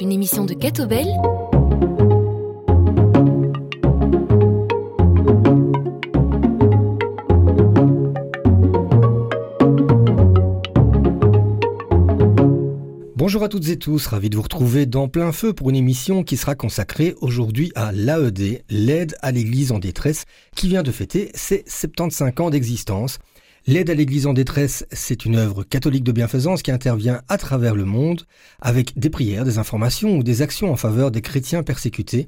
une 0.00 0.12
émission 0.12 0.44
de 0.44 0.54
Catobel. 0.54 1.06
Bonjour 13.16 13.44
à 13.44 13.48
toutes 13.48 13.68
et 13.68 13.78
tous, 13.78 14.06
ravi 14.06 14.28
de 14.28 14.36
vous 14.36 14.42
retrouver 14.42 14.86
dans 14.86 15.08
plein 15.08 15.30
feu 15.30 15.52
pour 15.52 15.70
une 15.70 15.76
émission 15.76 16.24
qui 16.24 16.36
sera 16.36 16.54
consacrée 16.54 17.14
aujourd'hui 17.20 17.70
à 17.76 17.92
l'AED, 17.92 18.64
l'aide 18.70 19.16
à 19.22 19.30
l'Église 19.30 19.70
en 19.72 19.78
détresse, 19.78 20.24
qui 20.56 20.68
vient 20.68 20.82
de 20.82 20.90
fêter 20.90 21.30
ses 21.34 21.64
75 21.66 22.32
ans 22.40 22.50
d'existence. 22.50 23.18
L'aide 23.70 23.88
à 23.88 23.94
l'Église 23.94 24.26
en 24.26 24.32
détresse, 24.32 24.84
c'est 24.90 25.24
une 25.24 25.36
œuvre 25.36 25.62
catholique 25.62 26.02
de 26.02 26.10
bienfaisance 26.10 26.60
qui 26.60 26.72
intervient 26.72 27.22
à 27.28 27.38
travers 27.38 27.76
le 27.76 27.84
monde 27.84 28.22
avec 28.60 28.98
des 28.98 29.10
prières, 29.10 29.44
des 29.44 29.58
informations 29.58 30.16
ou 30.16 30.24
des 30.24 30.42
actions 30.42 30.72
en 30.72 30.76
faveur 30.76 31.12
des 31.12 31.20
chrétiens 31.20 31.62
persécutés. 31.62 32.26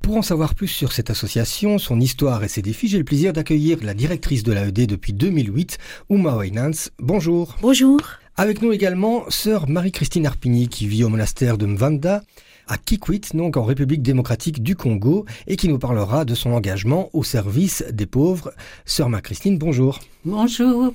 Pour 0.00 0.16
en 0.16 0.22
savoir 0.22 0.54
plus 0.54 0.68
sur 0.68 0.92
cette 0.92 1.10
association, 1.10 1.78
son 1.78 1.98
histoire 1.98 2.44
et 2.44 2.48
ses 2.48 2.62
défis, 2.62 2.86
j'ai 2.86 2.98
le 2.98 3.04
plaisir 3.04 3.32
d'accueillir 3.32 3.78
la 3.82 3.94
directrice 3.94 4.44
de 4.44 4.52
l'AED 4.52 4.86
depuis 4.86 5.12
2008, 5.12 5.76
Uma 6.08 6.36
Wainans. 6.36 6.90
Bonjour. 7.00 7.56
Bonjour. 7.60 7.98
Avec 8.36 8.62
nous 8.62 8.70
également 8.70 9.24
sœur 9.28 9.68
Marie-Christine 9.68 10.24
Arpigny 10.24 10.68
qui 10.68 10.86
vit 10.86 11.02
au 11.02 11.08
monastère 11.08 11.58
de 11.58 11.66
Mvanda 11.66 12.22
à 12.66 12.78
Kikwit, 12.78 13.34
donc 13.34 13.56
en 13.56 13.64
République 13.64 14.02
démocratique 14.02 14.62
du 14.62 14.76
Congo, 14.76 15.24
et 15.46 15.56
qui 15.56 15.68
nous 15.68 15.78
parlera 15.78 16.24
de 16.24 16.34
son 16.34 16.52
engagement 16.52 17.10
au 17.12 17.22
service 17.24 17.84
des 17.92 18.06
pauvres. 18.06 18.52
Sœur 18.84 19.08
Marie-Christine, 19.08 19.58
bonjour. 19.58 20.00
Bonjour. 20.24 20.92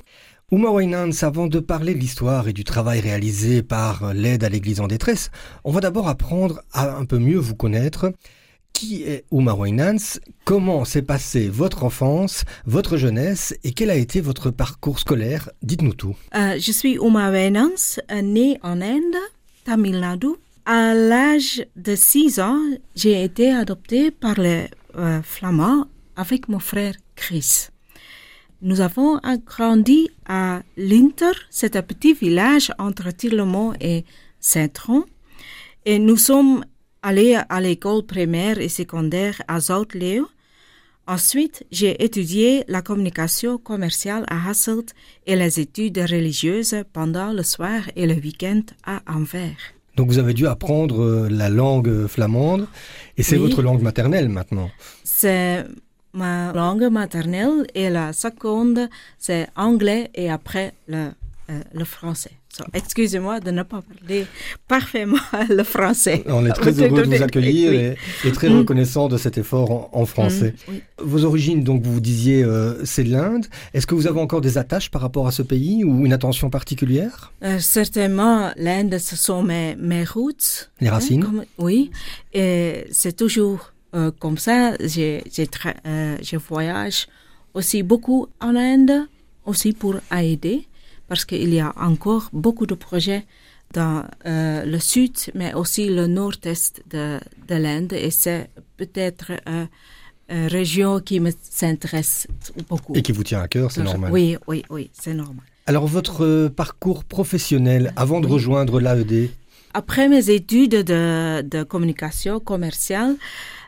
Uma 0.50 0.70
Wainans, 0.70 1.22
avant 1.22 1.46
de 1.46 1.60
parler 1.60 1.94
de 1.94 1.98
l'histoire 1.98 2.46
et 2.46 2.52
du 2.52 2.62
travail 2.62 3.00
réalisé 3.00 3.62
par 3.62 4.12
l'aide 4.12 4.44
à 4.44 4.50
l'Église 4.50 4.80
en 4.80 4.86
détresse, 4.86 5.30
on 5.64 5.72
va 5.72 5.80
d'abord 5.80 6.08
apprendre 6.08 6.60
à 6.72 6.94
un 6.94 7.06
peu 7.06 7.18
mieux 7.18 7.38
vous 7.38 7.54
connaître. 7.54 8.12
Qui 8.74 9.02
est 9.04 9.24
Uma 9.32 9.54
Wainans 9.54 10.18
Comment 10.44 10.84
s'est 10.84 11.02
passée 11.02 11.48
votre 11.48 11.84
enfance, 11.84 12.44
votre 12.66 12.98
jeunesse 12.98 13.54
et 13.64 13.72
quel 13.72 13.88
a 13.90 13.94
été 13.94 14.20
votre 14.20 14.50
parcours 14.50 14.98
scolaire? 14.98 15.48
Dites-nous 15.62 15.94
tout. 15.94 16.16
Euh, 16.34 16.58
je 16.58 16.72
suis 16.72 16.96
Uma 16.96 17.30
Wainans, 17.30 17.98
née 18.22 18.58
en 18.62 18.82
Inde, 18.82 19.16
Tamil 19.64 20.00
Nadu. 20.00 20.36
À 20.64 20.94
l'âge 20.94 21.66
de 21.74 21.96
6 21.96 22.38
ans, 22.38 22.60
j'ai 22.94 23.24
été 23.24 23.50
adoptée 23.50 24.12
par 24.12 24.38
les 24.38 24.68
euh, 24.96 25.20
Flamands 25.22 25.86
avec 26.14 26.48
mon 26.48 26.60
frère 26.60 26.94
Chris. 27.16 27.68
Nous 28.60 28.80
avons 28.80 29.18
grandi 29.44 30.08
à 30.24 30.62
Linter, 30.76 31.32
c'est 31.50 31.74
un 31.74 31.82
petit 31.82 32.12
village 32.14 32.70
entre 32.78 33.10
Tirlemont 33.10 33.72
et 33.80 34.04
Saint-Tron. 34.38 35.04
Et 35.84 35.98
nous 35.98 36.16
sommes 36.16 36.64
allé 37.02 37.36
à 37.48 37.60
l'école 37.60 38.06
primaire 38.06 38.60
et 38.60 38.68
secondaire 38.68 39.42
à 39.48 39.58
Zoutleeuw. 39.58 40.28
Ensuite, 41.08 41.66
j'ai 41.72 42.04
étudié 42.04 42.62
la 42.68 42.82
communication 42.82 43.58
commerciale 43.58 44.24
à 44.28 44.48
Hasselt 44.48 44.94
et 45.26 45.34
les 45.34 45.58
études 45.58 45.98
religieuses 45.98 46.76
pendant 46.92 47.32
le 47.32 47.42
soir 47.42 47.82
et 47.96 48.06
le 48.06 48.14
week-end 48.14 48.62
à 48.84 49.02
Anvers. 49.12 49.81
Donc 49.96 50.08
vous 50.08 50.18
avez 50.18 50.32
dû 50.34 50.46
apprendre 50.46 51.02
euh, 51.02 51.28
la 51.30 51.48
langue 51.48 52.06
flamande 52.06 52.66
et 53.16 53.22
c'est 53.22 53.36
Oui. 53.36 53.42
votre 53.42 53.62
langue 53.62 53.82
maternelle 53.82 54.28
maintenant. 54.28 54.70
C'est 55.04 55.64
ma 56.14 56.52
langue 56.52 56.84
maternelle 56.90 57.66
et 57.74 57.90
la 57.90 58.12
seconde, 58.12 58.88
c'est 59.18 59.48
anglais 59.56 60.10
et 60.14 60.30
après 60.30 60.72
le, 60.88 61.10
euh, 61.50 61.60
le 61.72 61.84
français. 61.84 62.32
So, 62.56 62.64
Excusez-moi 62.74 63.40
de 63.40 63.50
ne 63.50 63.62
pas 63.62 63.80
parler 63.82 64.26
parfaitement 64.68 65.16
le 65.48 65.62
français. 65.64 66.22
On 66.26 66.44
est 66.46 66.52
très 66.52 66.72
heureux 66.82 67.02
de 67.02 67.16
vous 67.16 67.22
accueillir 67.22 67.70
oui. 67.70 68.28
et, 68.28 68.32
très 68.32 68.48
Mm. 68.50 68.58
reconnaissant 68.58 69.08
de 69.08 69.16
cet 69.16 69.38
effort 69.38 69.70
en, 69.70 69.90
en 69.92 70.06
français. 70.06 70.54
Mm, 70.68 70.70
oui. 70.72 70.82
Vos 70.98 71.24
origines, 71.24 71.64
donc 71.64 71.82
vous 71.82 72.00
disiez, 72.00 72.44
euh, 72.44 72.84
c'est 72.84 73.04
l'Inde. 73.04 73.46
Est-ce 73.74 73.86
que 73.86 73.94
vous 73.94 74.06
avez 74.06 74.20
encore 74.20 74.40
des 74.42 74.58
attaches 74.58 74.90
par 74.90 75.00
rapport 75.02 75.26
à 75.26 75.32
ce 75.32 75.42
pays 75.42 75.82
ou 75.84 76.04
une 76.06 76.12
attention 76.12 76.50
particulière? 76.50 77.32
Euh, 77.42 77.58
certainement, 77.58 78.52
l'Inde, 78.56 78.98
ce 78.98 79.16
sont 79.16 79.42
mes, 79.42 79.74
mes 79.76 80.04
roots. 80.04 80.70
Les 80.80 80.88
racines 80.90 81.22
Hein, 81.22 81.26
comme- 81.26 81.44
oui, 81.58 81.90
et 82.34 82.86
c'est 82.90 83.16
toujours 83.16 83.72
euh, 83.94 84.10
comme 84.18 84.38
ça. 84.38 84.74
Je 84.80 86.36
voyage 86.36 87.06
aussi 87.54 87.82
beaucoup 87.82 88.28
en 88.40 88.54
Inde, 88.56 89.06
aussi 89.44 89.72
pour 89.72 89.96
aider, 90.16 90.66
parce 91.12 91.26
qu'il 91.26 91.52
y 91.52 91.60
a 91.60 91.74
encore 91.76 92.30
beaucoup 92.32 92.64
de 92.64 92.74
projets 92.74 93.26
dans 93.74 94.02
euh, 94.24 94.64
le 94.64 94.78
sud, 94.78 95.14
mais 95.34 95.52
aussi 95.52 95.90
le 95.90 96.06
nord-est 96.06 96.82
de, 96.90 97.20
de 97.48 97.54
l'Inde, 97.54 97.92
et 97.92 98.10
c'est 98.10 98.48
peut-être 98.78 99.32
euh, 99.46 99.66
une 100.30 100.46
région 100.46 101.00
qui 101.00 101.20
me 101.20 101.30
s'intéresse 101.42 102.26
beaucoup. 102.70 102.94
et 102.96 103.02
qui 103.02 103.12
vous 103.12 103.24
tient 103.24 103.42
à 103.42 103.48
cœur, 103.48 103.70
c'est 103.72 103.82
normal. 103.82 104.10
Oui, 104.10 104.38
oui, 104.46 104.64
oui, 104.70 104.88
c'est 104.94 105.12
normal. 105.12 105.44
Alors 105.66 105.86
votre 105.86 106.24
euh, 106.24 106.48
parcours 106.48 107.04
professionnel 107.04 107.92
avant 107.96 108.20
de 108.22 108.26
Oui. 108.26 108.32
rejoindre 108.32 108.80
l'AED 108.80 109.28
Après 109.74 110.08
mes 110.08 110.30
études 110.30 110.78
de, 110.92 111.42
de 111.42 111.62
communication 111.62 112.40
commerciale, 112.40 113.16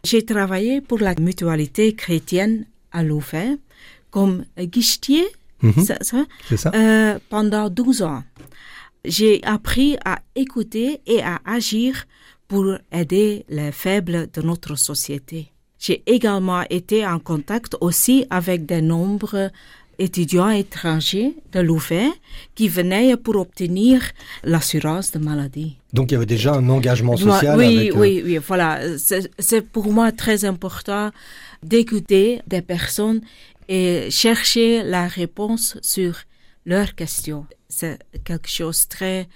j'ai 0.03 0.25
travaillé 0.25 0.81
pour 0.81 0.99
la 0.99 1.15
mutualité 1.29 1.93
chrétienne 1.95 2.65
à 2.91 3.03
Louvain 3.03 3.57
comme 4.11 4.47
guichetier 4.59 5.27
Mhm, 5.65 5.85
ça- 5.85 5.99
ça, 6.01 6.25
c'est 6.49 6.57
ça 6.57 6.71
euh, 6.75 7.19
pendant 7.29 7.69
12 7.71 8.03
ans. 8.03 8.23
J'ai 9.05 9.43
appris 9.45 9.97
à 10.05 10.15
écouter 10.35 11.01
et 11.07 11.21
à 11.23 11.37
agir 11.45 12.07
pour 12.49 12.67
aider 12.93 13.45
les 13.49 13.73
faibles 13.73 14.29
de 14.33 14.41
notre 14.43 14.77
société. 14.77 15.49
J'ai 15.79 16.03
également 16.07 16.63
été 16.71 17.07
en 17.07 17.19
contact 17.19 17.77
aussi 17.81 18.25
avec 18.31 18.65
de 18.67 18.81
nombreux 18.81 19.51
étudiants 19.99 20.49
étrangers 20.51 21.35
de 21.53 21.61
Louvain 21.61 22.11
qui 22.55 22.69
venaient 22.69 23.17
pour 23.17 23.37
obtenir 23.37 24.01
l'assurance 24.43 25.13
de 25.13 25.19
maladie. 25.19 25.77
Donc 25.93 26.11
il 26.11 26.15
y 26.15 26.17
avait 26.17 26.27
déjà 26.27 26.55
un 26.55 26.69
engagement 26.69 27.17
social 27.17 27.59
oui, 27.59 27.79
avec, 27.79 27.93
euh, 27.95 28.01
oui, 28.01 28.23
oui, 28.25 28.39
voilà. 28.39 28.81
C'est 29.39 29.61
pour 29.75 29.93
moi 29.93 30.11
très 30.13 30.45
important 30.47 31.11
d'écouter 31.63 32.41
des 32.47 32.63
personnes 32.63 33.21
et 33.69 34.11
chercher 34.11 34.83
la 34.83 35.07
réponse 35.07 35.79
sur 35.83 36.17
leurs 36.67 36.95
questions. 36.95 37.47
C'est 37.69 37.99
quelque 38.25 38.49
chose 38.49 38.85
de 38.85 38.89
très 38.89 39.29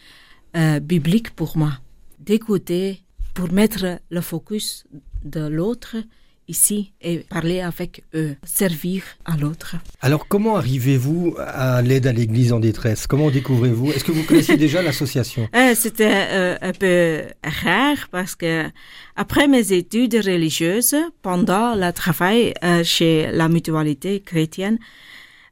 euh, 0.57 0.81
biblique 0.81 1.31
pour 1.31 1.57
moi. 1.57 1.73
D'écouter 2.19 3.03
pour 3.35 3.53
mettre 3.53 4.01
le 4.11 4.21
focus 4.21 4.85
de 5.25 5.47
l'autre 5.47 5.97
ici 6.49 6.93
et 7.01 7.19
parler 7.19 7.61
avec 7.61 8.03
eux, 8.15 8.37
servir 8.45 9.03
à 9.25 9.37
l'autre. 9.37 9.77
Alors 10.01 10.27
comment 10.29 10.57
arrivez-vous 10.57 11.37
à 11.39 11.83
l'aide 11.83 12.07
à 12.07 12.13
l'Église 12.13 12.53
en 12.53 12.61
détresse? 12.61 13.07
Comment 13.07 13.31
découvrez-vous? 13.31 13.93
Est-ce 13.93 14.05
que 14.05 14.13
vous 14.13 14.25
connaissiez 14.25 14.57
déjà 14.67 14.83
l'association? 14.83 15.49
Euh, 15.55 15.75
C'était 15.75 16.27
euh, 16.31 16.57
un 16.61 16.73
peu 16.73 17.23
rare 17.45 18.09
parce 18.11 18.35
que 18.35 18.65
après 19.17 19.47
mes 19.49 19.73
études 19.73 20.15
religieuses, 20.15 20.97
pendant 21.23 21.75
le 21.75 21.91
travail 21.93 22.55
euh, 22.65 22.83
chez 22.85 23.31
la 23.31 23.49
mutualité 23.49 24.21
chrétienne, 24.21 24.79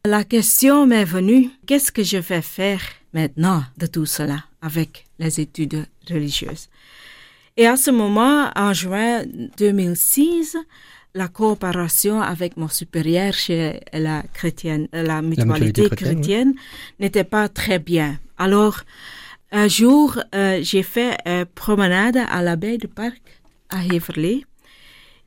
la 0.04 0.24
question 0.24 0.86
m'est 0.86 1.04
venue, 1.04 1.50
qu'est-ce 1.66 1.90
que 1.92 2.02
je 2.04 2.18
vais 2.18 2.42
faire 2.42 2.80
maintenant 3.12 3.64
de 3.76 3.86
tout 3.86 4.06
cela 4.06 4.44
avec 4.62 5.06
les 5.18 5.40
études 5.40 5.84
religieuses? 6.08 6.68
Et 7.56 7.66
à 7.66 7.76
ce 7.76 7.90
moment, 7.90 8.50
en 8.54 8.72
juin 8.74 9.22
2006, 9.56 10.56
la 11.14 11.28
coopération 11.28 12.20
avec 12.20 12.56
mon 12.58 12.68
supérieur 12.68 13.32
chez 13.32 13.80
la 13.92 14.22
chrétienne, 14.34 14.88
la 14.92 15.22
mutualité, 15.22 15.88
chrétienne, 15.88 16.52
oui. 16.54 16.60
n'était 17.00 17.24
pas 17.24 17.48
très 17.48 17.78
bien. 17.78 18.18
Alors, 18.36 18.82
un 19.50 19.68
jour, 19.68 20.18
euh, 20.34 20.58
j'ai 20.62 20.82
fait 20.82 21.16
une 21.24 21.46
promenade 21.46 22.18
à 22.28 22.42
la 22.42 22.56
baie 22.56 22.76
du 22.76 22.88
parc 22.88 23.22
à 23.70 23.84
Heverlee 23.84 24.44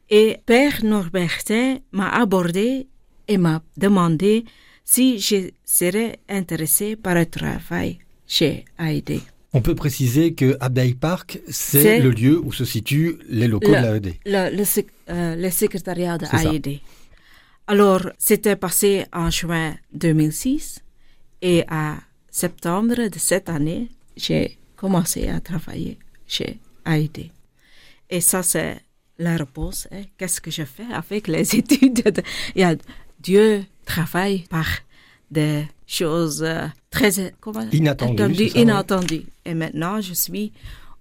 et 0.10 0.38
Père 0.46 0.84
Norbertin 0.84 1.78
m'a 1.92 2.10
abordé 2.10 2.88
et 3.28 3.38
m'a 3.38 3.62
demandé 3.78 4.46
si 4.84 5.20
je 5.20 5.52
serais 5.66 6.20
intéressé 6.28 6.96
par 6.96 7.16
un 7.16 7.26
travail 7.26 8.00
chez 8.28 8.66
AID. 8.78 9.22
On 9.54 9.62
peut 9.62 9.74
préciser 9.76 10.34
que 10.34 10.58
Abdai 10.60 10.94
Park, 10.94 11.40
c'est 11.50 12.00
le 12.00 12.12
lieu 12.12 12.40
où 12.40 12.52
se 12.52 12.66
situent 12.66 13.18
les 13.30 13.48
locaux 13.48 13.72
Le- 13.72 14.00
de 14.00 14.08
l'AED. 14.08 14.16
Le, 14.26 14.64
euh, 15.10 15.36
le 15.36 15.50
secrétariat 15.50 16.18
de. 16.20 16.26
AID. 16.26 16.80
Alors, 17.68 18.10
c'était 18.18 18.56
passé 18.56 19.06
en 19.14 19.30
juin 19.32 19.76
2006 19.94 20.82
et 21.42 21.64
à 21.68 21.98
septembre 22.30 22.96
de 23.10 23.20
cette 23.20 23.50
année, 23.50 23.90
j'ai 24.16 24.58
commencé 24.76 25.28
à 25.28 25.40
travailler 25.40 25.98
chez 26.28 26.60
AID. 26.86 27.32
Et 28.10 28.22
ça, 28.22 28.44
c'est 28.44 28.78
la 29.18 29.36
réponse. 29.38 29.88
hein. 29.92 30.04
Qu'est-ce 30.18 30.42
que 30.42 30.52
je 30.52 30.64
fais 30.64 30.86
avec 30.94 31.28
les 31.28 31.56
études 31.60 32.04
de- 32.04 32.24
Il 32.56 32.62
y 32.62 32.64
a 32.64 32.76
Dieu 33.20 33.64
travaille 33.86 34.44
par 34.50 34.68
des 35.30 35.66
choses 35.86 36.42
euh, 36.44 36.66
très 36.90 37.12
inattendues. 38.56 39.24
Et 39.50 39.56
maintenant, 39.56 40.00
je 40.00 40.14
suis 40.14 40.52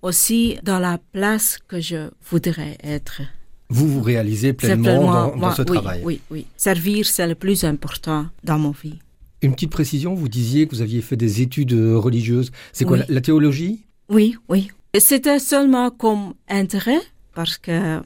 aussi 0.00 0.58
dans 0.62 0.78
la 0.78 0.98
place 1.12 1.58
que 1.68 1.80
je 1.80 2.08
voudrais 2.30 2.78
être. 2.82 3.20
Vous 3.68 3.86
vous 3.86 4.00
réalisez 4.00 4.54
pleinement 4.54 5.36
dans, 5.36 5.52
ce 5.52 5.60
travail. 5.60 6.00
Oui, 6.02 6.20
oui. 6.30 6.46
Servir, 6.56 7.04
c'est 7.04 7.26
le 7.26 7.34
plus 7.34 7.64
important 7.64 8.26
dans 8.42 8.58
mon 8.58 8.70
vie. 8.70 8.98
Une 9.42 9.52
petite 9.52 9.70
précision, 9.70 10.14
vous 10.14 10.28
disiez 10.28 10.66
que 10.66 10.74
vous 10.74 10.80
aviez 10.80 11.02
fait 11.02 11.16
des 11.16 11.42
études 11.42 11.74
religieuses. 11.74 12.50
C'est 12.72 12.86
quoi, 12.86 12.98
la, 13.06 13.20
théologie? 13.20 13.84
Oui, 14.08 14.36
oui. 14.48 14.70
C'était 14.98 15.38
seulement 15.38 15.90
comme 15.90 16.32
intérêt, 16.48 17.00
parce 17.34 17.58
que 17.58 18.00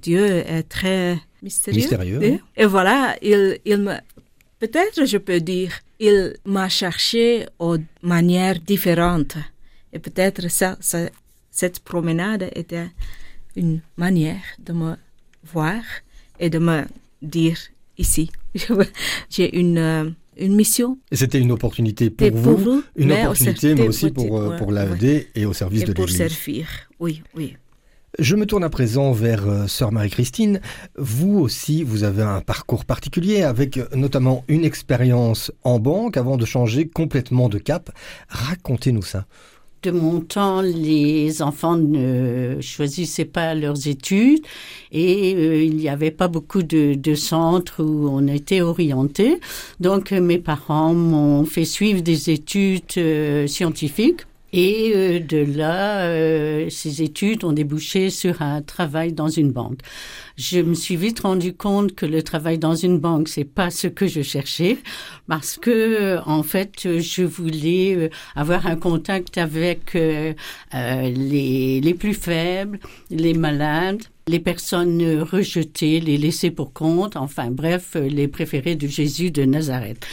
Dieu 0.00 0.24
est 0.24 0.62
très 0.62 1.18
mystérieux. 1.42 1.80
Mystérieux. 1.80 2.40
Et, 2.56 2.64
voilà, 2.64 3.16
il, 3.20 3.58
il 3.66 3.76
me, 3.76 3.92
peut-être 4.58 5.04
je 5.04 5.18
peux 5.18 5.40
dire, 5.40 5.72
il 6.00 6.34
m'a 6.46 6.70
cherché 6.70 7.46
de 7.60 7.82
manières 8.02 8.58
différentes. 8.58 9.36
Et 9.92 9.98
peut-être 9.98 10.48
ça, 10.50 10.76
ça, 10.80 11.08
cette 11.50 11.80
promenade 11.80 12.50
était 12.54 12.88
une 13.56 13.80
manière 13.96 14.42
de 14.58 14.72
me 14.72 14.96
voir 15.44 15.82
et 16.38 16.50
de 16.50 16.58
me 16.58 16.84
dire 17.22 17.58
ici, 17.96 18.30
j'ai 19.30 19.58
une, 19.58 19.78
euh, 19.78 20.10
une 20.36 20.54
mission. 20.54 20.98
Et 21.10 21.16
c'était 21.16 21.40
une 21.40 21.52
opportunité 21.52 22.10
pour, 22.10 22.30
vous, 22.30 22.84
une 22.96 23.12
opportunité, 23.12 23.74
mais 23.74 23.88
aussi 23.88 24.10
pour, 24.10 24.38
euh, 24.38 24.56
pour 24.56 24.72
l'AED 24.72 25.28
et 25.34 25.46
au 25.46 25.52
service 25.52 25.82
de 25.82 25.88
l'Église. 25.88 26.18
Pour 26.18 26.28
servir, 26.30 26.68
oui, 27.00 27.22
oui. 27.34 27.56
Je 28.18 28.34
me 28.36 28.46
tourne 28.46 28.64
à 28.64 28.70
présent 28.70 29.12
vers 29.12 29.46
euh, 29.46 29.66
Sœur 29.66 29.92
Marie-Christine. 29.92 30.60
Vous 30.96 31.38
aussi, 31.38 31.84
vous 31.84 32.04
avez 32.04 32.22
un 32.22 32.40
parcours 32.40 32.84
particulier 32.84 33.42
avec 33.42 33.78
notamment 33.94 34.44
une 34.48 34.64
expérience 34.64 35.52
en 35.62 35.78
banque 35.78 36.16
avant 36.16 36.36
de 36.36 36.44
changer 36.44 36.88
complètement 36.88 37.48
de 37.48 37.58
cap. 37.58 37.90
Racontez-nous 38.28 39.02
ça 39.02 39.26
de 39.82 39.90
mon 39.90 40.20
temps, 40.20 40.60
les 40.60 41.42
enfants 41.42 41.76
ne 41.76 42.58
choisissaient 42.60 43.24
pas 43.24 43.54
leurs 43.54 43.86
études 43.86 44.44
et 44.92 45.34
euh, 45.36 45.62
il 45.62 45.76
n'y 45.76 45.88
avait 45.88 46.10
pas 46.10 46.28
beaucoup 46.28 46.62
de, 46.62 47.14
centres 47.14 47.82
où 47.82 48.08
on 48.08 48.26
était 48.26 48.60
orienté. 48.60 49.40
Donc 49.80 50.12
mes 50.12 50.38
parents 50.38 50.94
m'ont 50.94 51.44
fait 51.44 51.64
suivre 51.64 52.00
des 52.00 52.30
études 52.30 52.82
euh, 52.96 53.46
scientifiques. 53.46 54.27
Et 54.52 54.92
euh, 54.94 55.20
de 55.20 55.38
là, 55.38 56.00
euh, 56.06 56.70
ces 56.70 57.02
études 57.02 57.44
ont 57.44 57.52
débouché 57.52 58.10
sur 58.10 58.40
un 58.40 58.62
travail 58.62 59.12
dans 59.12 59.28
une 59.28 59.52
banque. 59.52 59.80
Je 60.36 60.60
me 60.60 60.74
suis 60.74 60.96
vite 60.96 61.20
rendu 61.20 61.52
compte 61.52 61.94
que 61.94 62.06
le 62.06 62.22
travail 62.22 62.58
dans 62.58 62.74
une 62.74 62.98
banque, 62.98 63.28
c'est 63.28 63.44
pas 63.44 63.70
ce 63.70 63.88
que 63.88 64.06
je 64.06 64.22
cherchais, 64.22 64.78
parce 65.26 65.58
que 65.58 66.18
en 66.26 66.42
fait, 66.42 66.98
je 67.00 67.24
voulais 67.24 67.94
euh, 67.94 68.08
avoir 68.36 68.66
un 68.66 68.76
contact 68.76 69.36
avec 69.36 69.94
les, 69.94 71.80
les 71.80 71.94
plus 71.94 72.14
faibles, 72.14 72.78
les 73.10 73.34
malades, 73.34 74.02
les 74.28 74.40
personnes 74.40 75.22
rejetées, 75.22 76.00
les 76.00 76.18
laissées 76.18 76.50
pour 76.50 76.72
compte, 76.72 77.16
enfin 77.16 77.50
bref, 77.50 77.96
les 77.96 78.28
préférés 78.28 78.76
de 78.76 78.86
Jésus 78.86 79.30
de 79.30 79.44
Nazareth. 79.44 80.06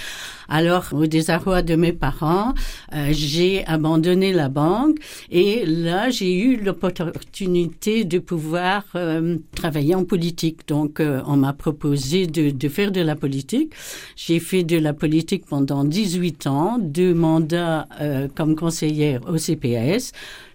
Alors, 0.47 0.89
au 0.93 1.07
désarroi 1.07 1.61
de 1.61 1.75
mes 1.75 1.93
parents, 1.93 2.53
euh, 2.93 3.09
j'ai 3.11 3.65
abandonné 3.65 4.31
la 4.31 4.49
banque 4.49 4.97
et 5.31 5.65
là, 5.65 6.09
j'ai 6.09 6.37
eu 6.37 6.57
l'opportunité 6.57 8.03
de 8.03 8.19
pouvoir 8.19 8.83
euh, 8.95 9.37
travailler 9.55 9.95
en 9.95 10.05
politique. 10.05 10.67
Donc, 10.67 10.99
euh, 10.99 11.21
on 11.25 11.37
m'a 11.37 11.53
proposé 11.53 12.27
de, 12.27 12.51
de, 12.51 12.69
faire 12.69 12.91
de 12.91 13.01
la 13.01 13.15
politique. 13.15 13.73
J'ai 14.15 14.39
fait 14.39 14.63
de 14.63 14.77
la 14.77 14.93
politique 14.93 15.45
pendant 15.47 15.83
18 15.83 16.47
ans, 16.47 16.77
deux 16.79 17.13
mandats 17.13 17.87
comme 18.35 18.55
conseillère 18.55 19.21
au 19.27 19.37
CPS 19.37 20.11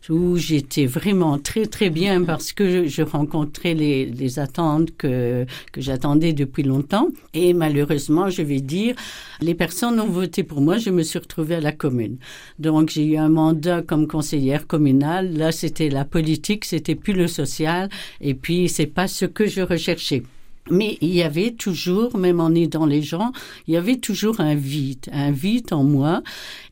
où 0.09 0.37
j'étais 0.37 0.87
vraiment 0.87 1.39
très 1.39 1.67
très 1.67 1.91
bien 1.91 2.25
parce 2.25 2.53
que 2.53 2.87
je 2.87 3.03
rencontrais 3.03 3.75
les, 3.75 4.07
les 4.07 4.39
attentes 4.39 4.97
que, 4.97 5.45
que 5.73 5.81
j'attendais 5.81 6.33
depuis 6.33 6.63
longtemps. 6.63 7.09
Et 7.35 7.53
malheureusement, 7.53 8.31
je 8.31 8.43
vais 8.43 8.61
dire, 8.61 8.95
les 9.41 9.55
personnes 9.55 10.01
ont 10.01 10.09
voté 10.09 10.43
pour 10.43 10.61
moi, 10.61 10.79
je 10.79 10.91
me 10.91 11.03
suis 11.03 11.19
retrouvée 11.19 11.57
à 11.57 11.61
la 11.61 11.73
commune. 11.73 12.17
Donc 12.59 12.91
j'ai 12.91 13.05
eu 13.05 13.17
un 13.17 13.29
mandat 13.29 13.83
comme 13.83 14.07
conseillère 14.07 14.67
communale. 14.67 15.37
Là, 15.37 15.53
c'était 15.53 15.91
la 15.91 16.05
politique, 16.05 16.65
c'était 16.65 16.95
plus 16.95 17.13
le 17.13 17.27
social. 17.27 17.89
Et 18.21 18.35
puis, 18.35 18.69
c'est 18.69 18.87
pas 18.87 19.09
ce 19.09 19.25
que 19.25 19.47
je 19.47 19.61
recherchais. 19.61 20.23
Mais 20.71 20.99
il 21.01 21.13
y 21.15 21.23
avait 21.23 21.53
toujours, 21.53 22.17
même 22.17 22.41
en 22.41 22.55
aidant 22.55 22.87
les 22.87 23.03
gens, 23.03 23.33
il 23.67 23.75
y 23.75 23.77
avait 23.77 23.97
toujours 23.97 24.41
un 24.41 24.55
vide, 24.55 25.07
un 25.13 25.31
vide 25.31 25.73
en 25.73 25.85
moi. 25.85 26.23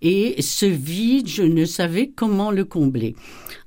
Et 0.03 0.41
ce 0.41 0.67
vide, 0.67 1.29
je 1.29 1.43
ne 1.43 1.65
savais 1.65 2.11
comment 2.15 2.51
le 2.51 2.65
combler. 2.65 3.15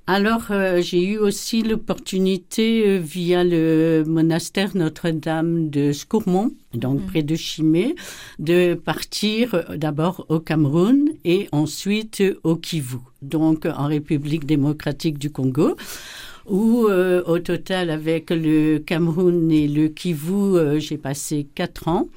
Alors, 0.08 0.48
euh, 0.50 0.82
j'ai 0.82 1.06
eu 1.06 1.18
aussi 1.18 1.62
l'opportunité, 1.62 2.84
euh, 2.86 2.98
via 2.98 3.44
le 3.44 4.04
monastère 4.06 4.76
Notre-Dame 4.76 5.70
de 5.70 5.94
Scourmont, 5.94 6.52
donc 6.74 7.02
mm. 7.02 7.06
près 7.06 7.24
de 7.24 7.36
Chimay, 7.36 7.96
de 8.40 8.74
partir 8.74 9.54
euh, 9.54 9.78
d'abord 9.78 10.26
au 10.28 10.40
Cameroun 10.40 11.10
et 11.24 11.48
ensuite 11.52 12.24
au 12.44 12.56
Kivu, 12.56 12.98
donc 13.22 13.66
en 13.66 13.86
République 13.86 14.46
démocratique 14.46 15.18
du 15.18 15.32
Congo 15.32 15.78
où 16.48 16.88
euh, 16.88 17.24
au 17.26 17.40
total 17.40 17.90
avec 17.90 18.30
le 18.30 18.80
Cameroun 18.80 19.52
et 19.52 19.68
le 19.68 19.88
Kivu, 19.88 20.58
euh, 20.58 20.80
j'ai 20.80 20.98
passé 20.98 21.48
quatre 21.56 21.88
ans. 21.88 22.08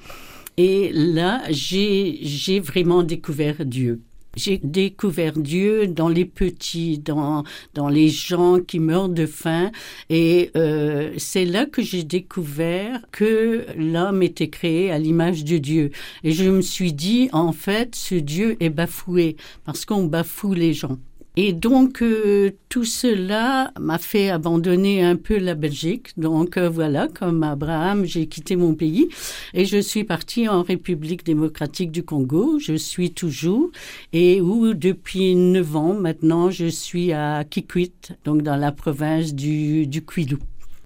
Et 0.57 0.91
là, 0.93 1.41
j'ai 1.49 2.59
vraiment 2.61 3.03
découvert 3.03 3.65
Dieu. 3.65 4.01
J'ai 4.35 4.59
découvert 4.61 5.33
Dieu 5.33 5.87
dans 5.87 6.09
les 6.09 6.25
petits, 6.25 6.97
dans, 6.99 7.43
dans 7.73 7.87
les 7.87 8.09
gens 8.09 8.59
qui 8.59 8.79
meurent 8.79 9.09
de 9.09 9.25
faim. 9.25 9.71
Et 10.09 10.51
euh, 10.57 11.13
c'est 11.17 11.45
là 11.45 11.65
que 11.65 11.81
j'ai 11.81 12.03
découvert 12.03 13.01
que 13.11 13.65
l'homme 13.77 14.23
était 14.23 14.49
créé 14.49 14.91
à 14.91 14.99
l'image 14.99 15.45
de 15.45 15.57
Dieu. 15.57 15.91
Et 16.23 16.31
je 16.31 16.49
me 16.49 16.61
suis 16.61 16.93
dit, 16.93 17.29
en 17.31 17.53
fait, 17.53 17.95
ce 17.95 18.15
Dieu 18.15 18.57
est 18.59 18.69
bafoué 18.69 19.37
parce 19.63 19.85
qu'on 19.85 20.03
bafoue 20.03 20.53
les 20.53 20.73
gens. 20.73 20.97
Et 21.37 21.51
donc 21.51 22.01
euh, 22.01 22.51
tout 22.69 22.85
cela 22.85 23.71
m'a 23.79 23.97
fait 23.97 24.29
abandonner 24.29 25.03
un 25.03 25.17
peu 25.17 25.37
la 25.37 25.55
Belgique. 25.55 26.09
Donc 26.17 26.57
euh, 26.57 26.69
voilà, 26.69 27.07
comme 27.07 27.43
Abraham, 27.43 28.05
j'ai 28.05 28.27
quitté 28.27 28.55
mon 28.55 28.73
pays 28.73 29.09
et 29.53 29.65
je 29.65 29.77
suis 29.77 30.05
partie 30.05 30.47
en 30.47 30.63
République 30.63 31.25
démocratique 31.25 31.91
du 31.91 32.03
Congo. 32.03 32.57
Je 32.59 32.75
suis 32.75 33.11
toujours 33.11 33.69
et 34.13 34.39
où 34.39 34.73
depuis 34.73 35.35
neuf 35.35 35.75
ans 35.75 35.93
maintenant, 35.93 36.49
je 36.49 36.67
suis 36.67 37.11
à 37.11 37.43
Kikwit, 37.43 38.13
donc 38.23 38.41
dans 38.41 38.55
la 38.55 38.71
province 38.71 39.33
du, 39.33 39.87
du 39.87 40.03
Kwilu. 40.03 40.37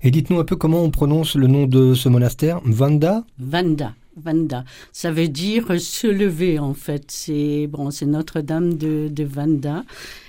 Et 0.01 0.11
dites-nous 0.11 0.39
un 0.39 0.45
peu 0.45 0.55
comment 0.55 0.81
on 0.81 0.91
prononce 0.91 1.35
le 1.35 1.47
nom 1.47 1.67
de 1.67 1.93
ce 1.93 2.07
monastère, 2.09 2.61
Vanda? 2.63 3.25
Vanda. 3.37 3.93
Vanda. 4.23 4.63
Ça 4.91 5.11
veut 5.11 5.27
dire 5.27 5.79
se 5.79 6.07
lever 6.07 6.59
en 6.59 6.73
fait. 6.73 7.05
C'est 7.07 7.67
bon, 7.67 7.89
Notre-Dame 8.05 8.75
de, 8.75 9.07
de 9.09 9.23
Vanda. 9.23 9.83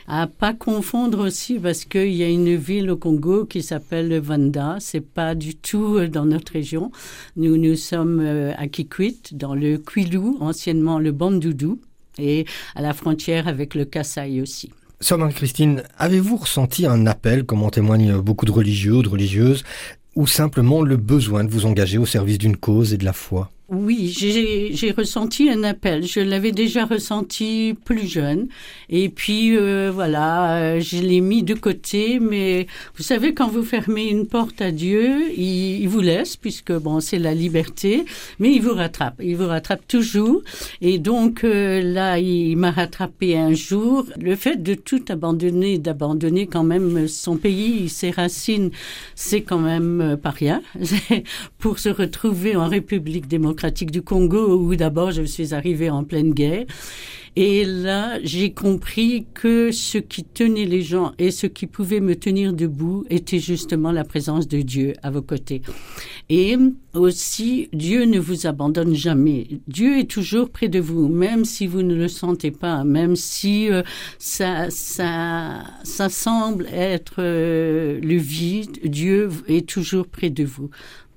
À 0.06 0.26
pas 0.26 0.52
confondre 0.54 1.24
aussi 1.24 1.58
parce 1.60 1.84
qu'il 1.84 2.12
y 2.12 2.24
a 2.24 2.28
une 2.28 2.56
ville 2.56 2.90
au 2.90 2.96
Congo 2.96 3.44
qui 3.44 3.62
s'appelle 3.62 4.18
Vanda. 4.18 4.76
C'est 4.80 5.00
pas 5.00 5.36
du 5.36 5.54
tout 5.54 5.98
euh, 5.98 6.08
dans 6.08 6.24
notre 6.24 6.52
région. 6.52 6.90
Nous 7.36 7.56
nous 7.56 7.76
sommes 7.76 8.20
euh, 8.20 8.52
à 8.56 8.66
Kikwit, 8.66 9.36
dans 9.36 9.54
le 9.54 9.78
Kwilu, 9.78 10.36
anciennement 10.40 10.98
le 10.98 11.12
Bandoudou, 11.12 11.80
et 12.18 12.44
à 12.74 12.82
la 12.82 12.92
frontière 12.92 13.46
avec 13.46 13.76
le 13.76 13.84
Kassai 13.84 14.40
aussi. 14.40 14.70
Sœur 15.00 15.16
Marie-Christine, 15.16 15.84
avez-vous 15.96 16.36
ressenti 16.36 16.86
un 16.86 17.06
appel, 17.06 17.44
comme 17.44 17.62
en 17.62 17.70
témoignent 17.70 18.20
beaucoup 18.20 18.44
de 18.44 18.50
religieux 18.50 18.96
ou 18.96 19.02
de 19.02 19.08
religieuses, 19.08 19.64
ou 20.14 20.26
simplement 20.26 20.82
le 20.82 20.96
besoin 20.96 21.44
de 21.44 21.50
vous 21.50 21.66
engager 21.66 21.98
au 21.98 22.04
service 22.04 22.36
d'une 22.36 22.56
cause 22.56 22.92
et 22.92 22.98
de 22.98 23.04
la 23.04 23.12
foi? 23.12 23.50
Oui, 23.70 24.08
j'ai 24.08 24.90
ressenti 24.90 25.48
un 25.48 25.62
appel. 25.62 26.04
Je 26.04 26.18
l'avais 26.18 26.50
déjà 26.50 26.86
ressenti 26.86 27.76
plus 27.84 28.04
jeune. 28.08 28.48
Et 28.88 29.08
puis, 29.08 29.56
euh, 29.56 29.92
voilà, 29.94 30.56
euh, 30.56 30.80
je 30.80 30.96
l'ai 30.96 31.20
mis 31.20 31.44
de 31.44 31.54
côté. 31.54 32.18
Mais 32.18 32.66
vous 32.96 33.04
savez, 33.04 33.32
quand 33.32 33.46
vous 33.46 33.62
fermez 33.62 34.08
une 34.08 34.26
porte 34.26 34.60
à 34.60 34.72
Dieu, 34.72 35.30
il, 35.36 35.86
vous 35.86 36.00
laisse, 36.00 36.36
puisque, 36.36 36.72
bon, 36.72 36.98
c'est 36.98 37.20
la 37.20 37.32
liberté, 37.32 38.04
mais 38.40 38.52
il 38.52 38.60
vous 38.60 38.74
rattrape. 38.74 39.20
Il 39.22 39.36
vous 39.36 39.46
rattrape 39.46 39.86
toujours. 39.86 40.42
Et 40.80 40.98
donc, 40.98 41.44
euh, 41.44 41.80
là, 41.80 42.18
il 42.18 42.56
m'a 42.56 42.72
rattrapé 42.72 43.38
un 43.38 43.52
jour. 43.54 44.04
Le 44.20 44.34
fait 44.34 44.60
de 44.60 44.74
tout 44.74 45.04
abandonner, 45.10 45.78
d'abandonner 45.78 46.48
quand 46.48 46.64
même 46.64 47.06
son 47.06 47.36
pays, 47.36 47.88
ses 47.88 48.10
racines, 48.10 48.72
c'est 49.14 49.42
quand 49.42 49.60
même 49.60 50.18
pas 50.20 50.30
rien. 50.30 50.60
Pour 51.60 51.78
se 51.78 51.88
retrouver 51.88 52.56
en 52.56 52.66
République 52.66 53.28
démocratique, 53.28 53.59
démocratique 53.60 53.90
du 53.90 54.00
Congo 54.00 54.58
où 54.58 54.74
d'abord 54.74 55.10
je 55.10 55.22
suis 55.22 55.52
arrivée 55.52 55.90
en 55.90 56.02
pleine 56.04 56.32
guerre. 56.32 56.64
Et 57.36 57.64
là, 57.64 58.18
j'ai 58.24 58.52
compris 58.52 59.26
que 59.34 59.70
ce 59.70 59.98
qui 59.98 60.24
tenait 60.24 60.64
les 60.64 60.82
gens 60.82 61.12
et 61.18 61.30
ce 61.30 61.46
qui 61.46 61.66
pouvait 61.66 62.00
me 62.00 62.16
tenir 62.16 62.52
debout 62.52 63.04
était 63.08 63.38
justement 63.38 63.92
la 63.92 64.02
présence 64.02 64.48
de 64.48 64.62
Dieu 64.62 64.94
à 65.02 65.10
vos 65.10 65.22
côtés. 65.22 65.62
Et 66.28 66.56
aussi, 66.92 67.68
Dieu 67.72 68.04
ne 68.04 68.18
vous 68.18 68.48
abandonne 68.48 68.94
jamais. 68.94 69.46
Dieu 69.68 69.98
est 69.98 70.10
toujours 70.10 70.50
près 70.50 70.68
de 70.68 70.80
vous, 70.80 71.08
même 71.08 71.44
si 71.44 71.68
vous 71.68 71.82
ne 71.82 71.94
le 71.94 72.08
sentez 72.08 72.50
pas, 72.50 72.82
même 72.82 73.14
si 73.14 73.70
euh, 73.70 73.82
ça, 74.18 74.68
ça, 74.70 75.62
ça 75.84 76.08
semble 76.08 76.66
être 76.72 77.16
euh, 77.18 78.00
le 78.00 78.16
vide. 78.16 78.80
Dieu 78.84 79.28
est 79.46 79.68
toujours 79.68 80.08
près 80.08 80.30
de 80.30 80.44
vous. 80.44 80.70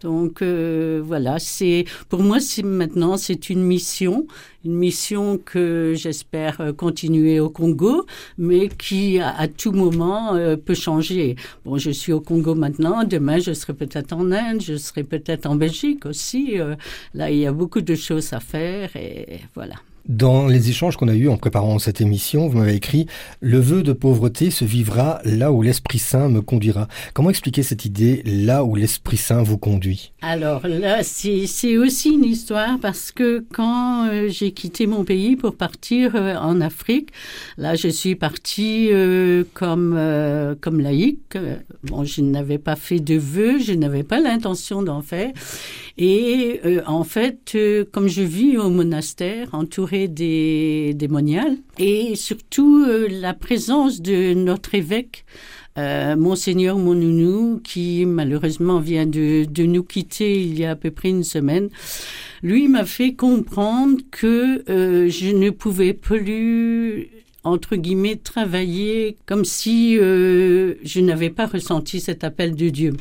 Donc 0.03 0.41
euh, 0.41 1.01
voilà, 1.03 1.39
c'est 1.39 1.85
pour 2.09 2.21
moi 2.21 2.39
c'est 2.39 2.63
maintenant 2.63 3.15
c'est 3.15 3.49
une 3.49 3.63
mission, 3.63 4.27
une 4.65 4.75
mission 4.75 5.37
que 5.37 5.93
j'espère 5.95 6.59
euh, 6.59 6.73
continuer 6.73 7.39
au 7.39 7.49
Congo, 7.49 8.05
mais 8.37 8.67
qui 8.67 9.19
à, 9.19 9.47
tout 9.47 9.71
moment 9.71 10.35
euh, 10.35 10.57
peut 10.57 10.73
changer. 10.73 11.37
Bon, 11.63 11.77
je 11.77 11.91
suis 11.91 12.11
au 12.11 12.19
Congo 12.19 12.53
maintenant, 12.53 13.05
demain 13.05 13.39
je 13.39 13.53
serai 13.53 13.73
peut-être 13.73 14.13
en 14.13 14.31
Inde, 14.31 14.61
je 14.61 14.75
serai 14.75 15.03
peut-être 15.03 15.45
en 15.45 15.55
Belgique 15.55 16.05
aussi. 16.05 16.55
là, 17.13 17.31
il 17.31 17.37
y 17.37 17.45
a 17.45 17.53
beaucoup 17.53 17.81
de 17.81 17.95
choses 17.95 18.33
à 18.33 18.39
faire 18.39 18.95
et 18.95 19.39
voilà. 19.55 19.75
Dans 20.09 20.47
les 20.47 20.69
échanges 20.69 20.97
qu'on 20.97 21.07
a 21.07 21.13
eus 21.13 21.29
en 21.29 21.37
préparant 21.37 21.79
cette 21.79 22.01
émission, 22.01 22.49
vous 22.49 22.57
m'avez 22.57 22.75
écrit 22.75 23.07
Le 23.39 23.57
vœu 23.57 23.83
de 23.83 23.93
pauvreté 23.93 24.51
se 24.51 24.65
vivra 24.65 25.21
là 25.23 25.53
où 25.53 25.61
l'Esprit 25.61 25.97
Saint 25.97 26.27
me 26.27 26.41
conduira. 26.41 26.89
Comment 27.13 27.29
expliquer 27.29 27.63
cette 27.63 27.85
idée 27.85 28.21
là 28.25 28.65
où 28.65 28.75
l'Esprit 28.75 29.15
Saint 29.15 29.43
vous 29.43 29.57
conduit 29.57 30.11
Alors 30.21 30.67
là, 30.67 31.03
c'est 31.03 31.77
aussi 31.77 32.09
une 32.09 32.25
histoire 32.25 32.79
parce 32.81 33.13
que 33.13 33.45
quand 33.53 34.09
euh, 34.09 34.27
j'ai 34.27 34.51
quitté 34.51 34.87
mon 34.87 35.05
pays 35.05 35.37
pour 35.37 35.55
partir 35.55 36.17
euh, 36.17 36.35
en 36.35 36.59
Afrique, 36.59 37.11
là 37.57 37.75
je 37.75 37.87
suis 37.87 38.15
partie 38.15 38.89
euh, 38.91 39.45
comme, 39.53 39.97
comme 40.59 40.81
laïque. 40.81 41.37
Bon, 41.83 42.03
je 42.03 42.19
n'avais 42.19 42.57
pas 42.57 42.75
fait 42.75 42.99
de 42.99 43.15
vœux, 43.15 43.57
je 43.59 43.71
n'avais 43.71 44.03
pas 44.03 44.19
l'intention 44.19 44.83
d'en 44.83 45.01
faire. 45.01 45.31
Et 45.97 46.59
en 46.87 47.03
fait, 47.03 47.55
comme 47.91 48.07
je 48.07 48.23
vis 48.23 48.57
au 48.57 48.69
monastère, 48.69 49.47
entouré 49.53 49.92
des, 49.93 50.93
des 50.93 51.09
et 51.79 52.15
surtout 52.15 52.85
euh, 52.87 53.07
la 53.09 53.33
présence 53.33 54.01
de 54.01 54.33
notre 54.33 54.75
évêque, 54.75 55.25
euh, 55.77 56.15
Monseigneur 56.15 56.77
Monounou, 56.77 57.61
qui 57.63 58.05
malheureusement 58.05 58.79
vient 58.79 59.05
de, 59.05 59.45
de, 59.45 59.63
nous 59.63 59.83
quitter 59.83 60.41
il 60.41 60.57
y 60.59 60.65
a 60.65 60.71
à 60.71 60.75
peu 60.75 60.91
près 60.91 61.09
une 61.09 61.23
semaine, 61.23 61.69
lui 62.41 62.67
m'a 62.67 62.85
fait 62.85 63.13
comprendre 63.13 63.97
que 64.11 64.63
euh, 64.69 65.09
je 65.09 65.29
ne 65.29 65.49
pouvais 65.49 65.93
plus 65.93 67.09
entre 67.43 67.75
guillemets 67.75 68.15
travailler 68.15 69.17
comme 69.25 69.45
si 69.45 69.95
je 69.95 70.99
n'avais 71.01 71.29
pas 71.29 71.45
ressenti 71.45 71.99
cet 71.99 72.23
appel 72.23 72.55
de 72.55 72.69
Dieu. 72.69 72.93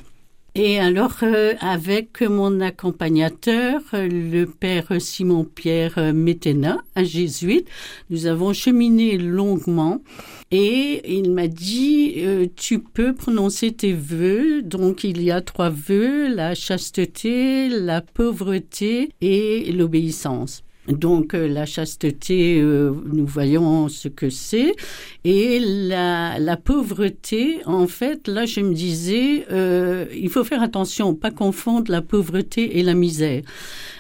Et 0.54 0.78
alors, 0.78 1.16
euh, 1.22 1.54
avec 1.60 2.20
mon 2.20 2.60
accompagnateur, 2.60 3.80
le 3.94 4.44
père 4.44 5.00
Simon-Pierre 5.00 6.12
Météna, 6.12 6.84
un 6.94 7.04
jésuite, 7.04 7.66
nous 8.10 8.26
avons 8.26 8.52
cheminé 8.52 9.16
longuement 9.16 10.02
et 10.50 11.00
il 11.10 11.32
m'a 11.32 11.48
dit, 11.48 12.16
euh, 12.18 12.46
tu 12.54 12.80
peux 12.80 13.14
prononcer 13.14 13.72
tes 13.72 13.94
vœux. 13.94 14.60
Donc, 14.60 15.04
il 15.04 15.22
y 15.22 15.30
a 15.30 15.40
trois 15.40 15.70
vœux, 15.70 16.28
la 16.28 16.54
chasteté, 16.54 17.70
la 17.70 18.02
pauvreté 18.02 19.08
et 19.22 19.72
l'obéissance. 19.72 20.64
Donc 20.88 21.34
euh, 21.34 21.46
la 21.46 21.64
chasteté, 21.64 22.60
euh, 22.60 22.92
nous 23.12 23.24
voyons 23.24 23.88
ce 23.88 24.08
que 24.08 24.30
c'est. 24.30 24.74
Et 25.22 25.60
la, 25.60 26.56
pauvreté, 26.56 27.58
en 27.66 27.86
fait, 27.86 28.26
là 28.26 28.46
je 28.46 28.60
me 28.60 28.74
disais, 28.74 29.46
euh, 29.52 30.06
il 30.12 30.28
faut 30.28 30.42
faire 30.42 30.60
attention, 30.60 31.14
pas 31.14 31.30
confondre 31.30 31.90
la 31.90 32.02
pauvreté 32.02 32.78
et 32.78 32.82
la 32.82 32.94
misère. 32.94 33.42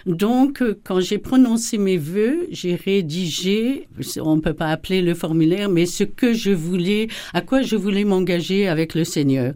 Donc 0.06 0.62
quand 0.82 0.98
j'ai 0.98 1.18
prononcé 1.18 1.78
mes 1.78 1.98
vœux, 1.98 2.48
j'ai 2.50 2.74
rédigé, 2.74 3.86
on 4.20 4.36
ne 4.36 4.40
peut 4.40 4.54
pas 4.54 4.68
appeler 4.68 5.02
le 5.02 5.14
formulaire, 5.14 5.68
mais 5.68 5.86
ce 5.86 6.02
que 6.02 6.32
je 6.32 6.50
voulais, 6.50 7.06
à 7.32 7.42
quoi 7.42 7.62
je 7.62 7.76
voulais 7.76 8.04
m'engager 8.04 8.66
avec 8.66 8.94
le 8.94 9.04
Seigneur. 9.04 9.54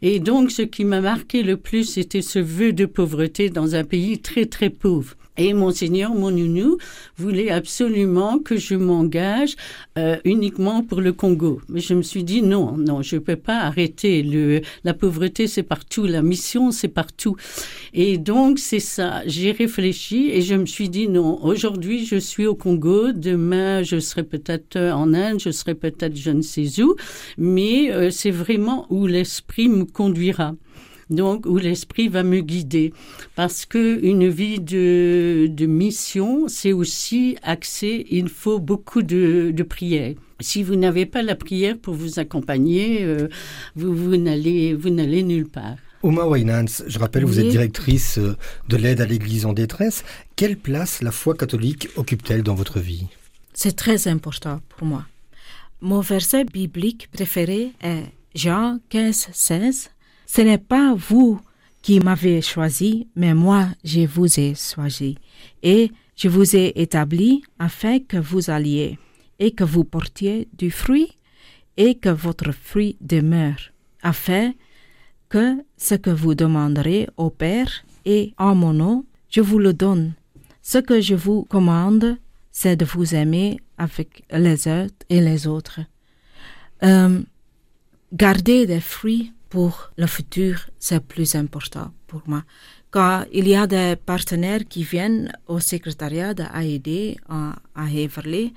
Et 0.00 0.20
donc 0.20 0.52
ce 0.52 0.62
qui 0.62 0.84
m'a 0.84 1.00
marqué 1.00 1.42
le 1.42 1.56
plus, 1.56 1.84
c'était 1.84 2.22
ce 2.22 2.38
vœu 2.38 2.72
de 2.72 2.86
pauvreté 2.86 3.50
dans 3.50 3.74
un 3.74 3.82
pays 3.82 4.20
très 4.20 4.46
très 4.46 4.70
pauvre. 4.70 5.16
Et 5.38 5.52
monseigneur, 5.52 6.14
mon 6.14 6.32
nounou, 6.32 6.78
voulait 7.16 7.50
absolument 7.50 8.40
que 8.40 8.56
je 8.56 8.74
m'engage 8.74 9.54
euh, 9.96 10.16
uniquement 10.24 10.82
pour 10.82 11.00
le 11.00 11.12
Congo. 11.12 11.60
Mais 11.68 11.80
je 11.80 11.94
me 11.94 12.02
suis 12.02 12.24
dit 12.24 12.42
non, 12.42 12.76
non, 12.76 13.02
je 13.02 13.16
ne 13.16 13.20
peux 13.20 13.36
pas 13.36 13.60
arrêter. 13.60 14.22
Le, 14.22 14.62
la 14.82 14.94
pauvreté, 14.94 15.46
c'est 15.46 15.62
partout. 15.62 16.06
La 16.06 16.22
mission, 16.22 16.72
c'est 16.72 16.88
partout. 16.88 17.36
Et 17.94 18.18
donc, 18.18 18.58
c'est 18.58 18.80
ça. 18.80 19.22
J'ai 19.26 19.52
réfléchi 19.52 20.30
et 20.32 20.42
je 20.42 20.56
me 20.56 20.66
suis 20.66 20.88
dit 20.88 21.08
non, 21.08 21.42
aujourd'hui, 21.44 22.04
je 22.04 22.16
suis 22.16 22.46
au 22.46 22.56
Congo. 22.56 23.12
Demain, 23.12 23.84
je 23.84 24.00
serai 24.00 24.24
peut-être 24.24 24.76
en 24.76 25.14
Inde, 25.14 25.40
je 25.40 25.50
serai 25.50 25.74
peut-être 25.74 26.16
je 26.16 26.30
ne 26.30 26.42
sais 26.42 26.82
où. 26.82 26.96
Mais 27.36 27.92
euh, 27.92 28.10
c'est 28.10 28.30
vraiment 28.32 28.86
où 28.90 29.06
l'esprit 29.06 29.68
me 29.68 29.84
conduira 29.84 30.54
donc 31.10 31.46
où 31.46 31.58
l'esprit 31.58 32.08
va 32.08 32.22
me 32.22 32.40
guider. 32.40 32.92
Parce 33.34 33.66
que 33.66 34.00
une 34.02 34.28
vie 34.28 34.60
de, 34.60 35.46
de 35.50 35.66
mission, 35.66 36.48
c'est 36.48 36.72
aussi 36.72 37.36
axé, 37.42 38.06
il 38.10 38.28
faut 38.28 38.58
beaucoup 38.58 39.02
de, 39.02 39.50
de 39.54 39.62
prières. 39.62 40.14
Si 40.40 40.62
vous 40.62 40.76
n'avez 40.76 41.06
pas 41.06 41.22
la 41.22 41.34
prière 41.34 41.76
pour 41.76 41.94
vous 41.94 42.18
accompagner, 42.18 43.02
euh, 43.02 43.28
vous, 43.74 43.94
vous 43.94 44.16
n'allez 44.16 44.74
vous 44.74 44.90
n'allez 44.90 45.22
nulle 45.22 45.48
part. 45.48 45.76
Oma 46.02 46.26
Wainans, 46.26 46.84
je 46.86 46.98
rappelle, 46.98 47.24
vous 47.24 47.40
êtes 47.40 47.48
directrice 47.48 48.18
euh, 48.18 48.36
de 48.68 48.76
l'aide 48.76 49.00
à 49.00 49.06
l'Église 49.06 49.46
en 49.46 49.52
détresse. 49.52 50.04
Quelle 50.36 50.56
place 50.56 51.02
la 51.02 51.10
foi 51.10 51.34
catholique 51.34 51.88
occupe-t-elle 51.96 52.44
dans 52.44 52.54
votre 52.54 52.78
vie? 52.78 53.06
C'est 53.52 53.74
très 53.74 54.06
important 54.06 54.60
pour 54.68 54.86
moi. 54.86 55.06
Mon 55.80 56.00
verset 56.00 56.44
biblique 56.44 57.08
préféré 57.10 57.72
est 57.82 58.04
Jean 58.34 58.78
15, 58.90 59.28
16. 59.32 59.90
Ce 60.30 60.42
n'est 60.42 60.58
pas 60.58 60.94
vous 60.94 61.40
qui 61.80 62.00
m'avez 62.00 62.42
choisi, 62.42 63.08
mais 63.16 63.32
moi 63.32 63.68
je 63.82 64.06
vous 64.06 64.38
ai 64.38 64.54
choisi, 64.54 65.16
et 65.62 65.90
je 66.16 66.28
vous 66.28 66.54
ai 66.54 66.72
établi 66.76 67.42
afin 67.58 67.98
que 67.98 68.18
vous 68.18 68.50
alliez, 68.50 68.98
et 69.38 69.52
que 69.52 69.64
vous 69.64 69.84
portiez 69.84 70.46
du 70.52 70.70
fruit, 70.70 71.16
et 71.78 71.94
que 71.94 72.10
votre 72.10 72.52
fruit 72.52 72.98
demeure, 73.00 73.72
afin 74.02 74.52
que 75.30 75.64
ce 75.78 75.94
que 75.94 76.10
vous 76.10 76.34
demanderez 76.34 77.08
au 77.16 77.30
Père 77.30 77.72
et 78.04 78.34
en 78.36 78.54
mon 78.54 78.74
nom, 78.74 79.06
je 79.30 79.40
vous 79.40 79.58
le 79.58 79.72
donne. 79.72 80.12
Ce 80.60 80.76
que 80.76 81.00
je 81.00 81.14
vous 81.14 81.44
commande, 81.44 82.18
c'est 82.50 82.76
de 82.76 82.84
vous 82.84 83.14
aimer 83.14 83.60
avec 83.78 84.24
les 84.30 84.68
uns 84.68 84.88
et 85.08 85.22
les 85.22 85.46
autres. 85.46 85.80
Euh, 86.82 87.22
gardez 88.12 88.66
des 88.66 88.80
fruits 88.80 89.32
pour 89.48 89.90
le 89.96 90.06
futur, 90.06 90.68
c'est 90.78 91.04
plus 91.04 91.34
important 91.34 91.92
pour 92.06 92.22
moi. 92.26 92.44
Quand 92.90 93.24
il 93.32 93.48
y 93.48 93.54
a 93.54 93.66
des 93.66 93.96
partenaires 93.96 94.66
qui 94.68 94.82
viennent 94.82 95.32
au 95.46 95.60
secrétariat 95.60 96.34
d'AED 96.34 97.16
à, 97.28 97.56
à 97.74 97.90
Heverlee, 97.90 98.54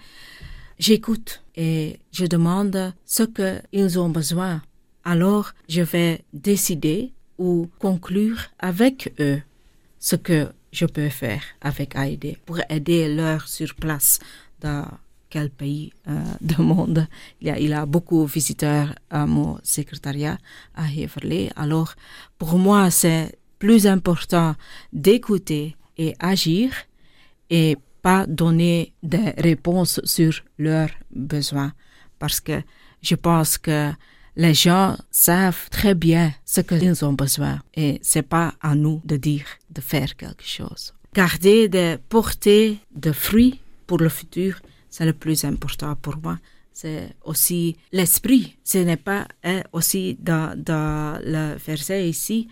j'écoute 0.79 1.43
et 1.55 1.99
je 2.11 2.25
demande 2.25 2.93
ce 3.05 3.23
qu'ils 3.23 3.99
ont 3.99 4.09
besoin. 4.09 4.61
Alors, 5.03 5.51
je 5.67 5.81
vais 5.81 6.23
décider 6.33 7.11
ou 7.37 7.69
conclure 7.79 8.39
avec 8.59 9.13
eux 9.19 9.41
ce 9.99 10.15
que 10.15 10.47
je 10.71 10.85
peux 10.85 11.09
faire 11.09 11.43
avec 11.61 11.95
AED 11.95 12.37
pour 12.45 12.59
aider 12.69 13.13
leur 13.13 13.47
sur 13.47 13.75
place 13.75 14.19
quel 15.31 15.49
pays 15.49 15.91
euh, 16.07 16.21
du 16.41 16.61
monde. 16.61 17.07
Il 17.41 17.47
y, 17.47 17.73
a, 17.73 17.85
beaucoup 17.87 18.23
de 18.25 18.31
visiteurs 18.31 18.93
à 19.09 19.25
mon 19.25 19.57
secrétariat 19.63 20.37
à 20.75 20.85
Heverlee. 20.91 21.49
Alors, 21.55 21.95
pour 22.37 22.59
moi, 22.59 22.91
c'est 22.91 23.39
plus 23.57 23.87
important 23.87 24.55
d'écouter 24.93 25.75
et 25.97 26.13
agir 26.19 26.71
et 27.49 27.77
pas 28.01 28.25
donner 28.27 28.93
des 29.01 29.31
réponses 29.37 30.01
sur 30.03 30.33
leurs 30.57 30.89
besoins. 31.11 31.71
Parce 32.19 32.39
que 32.39 32.61
je 33.01 33.15
pense 33.15 33.57
que 33.57 33.91
les 34.35 34.53
gens 34.53 34.97
savent 35.11 35.69
très 35.69 35.95
bien 35.95 36.33
ce 36.45 36.61
qu'ils 36.61 37.05
ont 37.05 37.13
besoin 37.13 37.61
et 37.75 37.99
c'est 38.01 38.27
pas 38.37 38.53
à 38.61 38.75
nous 38.75 39.01
de 39.05 39.17
dire 39.17 39.45
de 39.69 39.81
faire 39.81 40.15
quelque 40.15 40.45
chose. 40.45 40.93
Garder 41.13 41.67
des 41.67 41.97
portées 42.09 42.79
de 42.95 43.11
fruits 43.11 43.59
pour 43.85 43.97
le 43.97 44.09
futur, 44.09 44.61
c'est 44.91 45.05
le 45.05 45.13
plus 45.13 45.43
important 45.45 45.95
pour 45.95 46.17
moi. 46.17 46.37
C'est 46.73 47.15
aussi 47.23 47.75
l'esprit. 47.91 48.57
Ce 48.63 48.77
n'est 48.77 48.97
pas 48.97 49.27
hein, 49.43 49.63
aussi 49.73 50.17
dans, 50.19 50.55
le 51.23 51.57
verset 51.57 52.07
ici, 52.07 52.47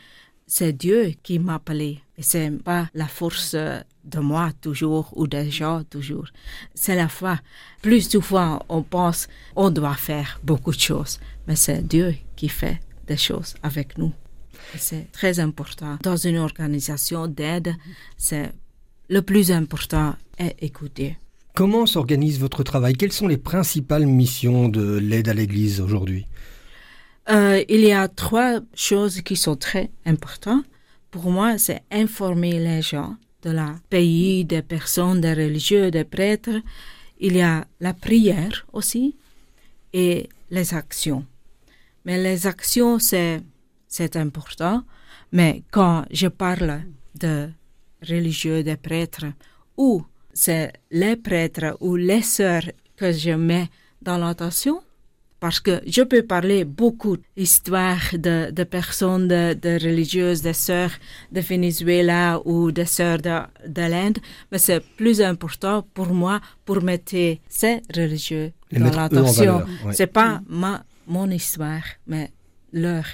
c'est 0.48 0.74
Dieu 0.74 1.14
qui 1.22 1.38
m'a 1.38 1.56
appelé 1.56 2.00
Et 2.18 2.24
c'est 2.24 2.50
pas 2.64 2.90
la 2.96 3.08
force 3.08 3.56
de 3.56 4.20
moi 4.20 4.52
toujours 4.62 5.14
ou 5.16 5.28
des 5.28 5.52
gens 5.52 5.84
toujours. 5.84 6.28
C'est 6.74 6.96
la 6.96 7.08
foi. 7.08 7.40
Plus 7.82 8.10
souvent, 8.10 8.66
on 8.68 8.82
pense 8.82 9.28
on 9.56 9.70
doit 9.70 9.96
faire 9.96 10.40
beaucoup 10.44 10.72
de 10.72 10.80
choses, 10.80 11.20
mais 11.48 11.56
c'est 11.56 11.88
Dieu 11.88 12.16
qui 12.36 12.50
fait 12.50 12.80
des 13.06 13.18
choses 13.18 13.56
avec 13.62 13.98
nous. 13.98 14.14
C'est 14.76 15.12
très 15.12 15.40
important. 15.40 15.98
Dans 16.02 16.18
une 16.18 16.38
organisation 16.38 17.28
d'aide, 17.28 17.76
c'est 18.18 18.52
le 19.08 19.22
plus 19.22 19.52
important 19.52 20.16
est 20.38 20.56
écouter. 20.62 21.18
Comment 21.56 21.86
s'organise 21.86 22.40
votre 22.40 22.64
travail? 22.64 22.94
Quelles 22.94 23.12
sont 23.12 23.28
les 23.28 23.38
principales 23.38 24.06
missions 24.06 24.70
de 24.70 24.98
l'aide 24.98 25.30
à 25.30 25.34
l'Église 25.34 25.82
aujourd'hui? 25.82 26.26
Euh, 27.30 27.64
Il 27.68 27.82
y 27.82 27.92
a 27.92 28.08
trois 28.08 28.62
choses 28.74 29.22
qui 29.22 29.36
sont 29.36 29.56
très 29.56 29.90
importantes. 30.06 30.66
Pour 31.12 31.30
moi, 31.32 31.58
c'est 31.58 31.82
informer 31.92 32.60
les 32.60 32.82
gens 32.82 33.16
de 33.42 33.52
la 33.52 33.76
pays, 33.90 34.46
des 34.46 34.62
personnes, 34.62 35.22
des 35.22 35.34
religieux, 35.34 35.92
des 35.92 36.04
prêtres. 36.04 36.62
Il 37.20 37.36
y 37.36 37.42
a 37.42 37.66
la 37.80 37.94
prière 37.94 38.66
aussi 38.74 39.16
et 39.94 40.30
les 40.52 40.74
actions. 40.74 41.26
Mais 42.06 42.22
les 42.22 42.48
actions, 42.48 43.00
c'est, 43.00 43.42
important. 44.16 44.84
Mais 45.32 45.64
quand 45.72 46.06
je 46.12 46.28
parle 46.28 46.82
de 47.16 47.50
religieux, 48.08 48.64
des 48.64 48.78
prêtres, 48.78 49.26
ou 49.78 50.04
c'est 50.34 50.74
les 50.92 51.16
prêtres 51.16 51.78
ou 51.80 51.96
les 51.96 52.22
sœurs 52.22 52.72
que 52.96 53.12
je 53.12 53.32
mets 53.32 53.70
dans 54.02 54.18
l'attention, 54.18 54.82
parce 55.40 55.60
que 55.60 55.82
je 55.86 56.02
peux 56.02 56.24
parler 56.24 56.66
beaucoup 56.66 57.18
d'histoires 57.38 58.14
de, 58.14 58.52
de 58.52 58.64
personnes, 58.64 59.28
de, 59.28 59.54
de, 59.54 59.74
religieuses, 59.82 60.42
des 60.42 60.54
sœurs 60.54 60.92
de 61.32 61.40
Venezuela 61.40 62.42
ou 62.46 62.72
des 62.72 62.86
sœurs 62.86 63.20
de, 63.20 63.40
de 63.68 63.82
l'Inde, 63.82 64.20
mais 64.52 64.58
c'est 64.58 64.82
plus 64.98 65.22
important 65.22 65.86
pour 65.94 66.08
moi 66.08 66.42
pour 66.66 66.82
mettre 66.84 67.16
ces 67.48 67.82
religieux 67.96 68.52
dans 68.72 68.92
l'attention. 68.92 69.64
C'est 69.92 70.08
pas 70.08 70.42
ma, 70.48 70.84
mon 71.08 71.30
histoire, 71.30 71.84
mais 72.08 72.32
leur. 72.74 73.06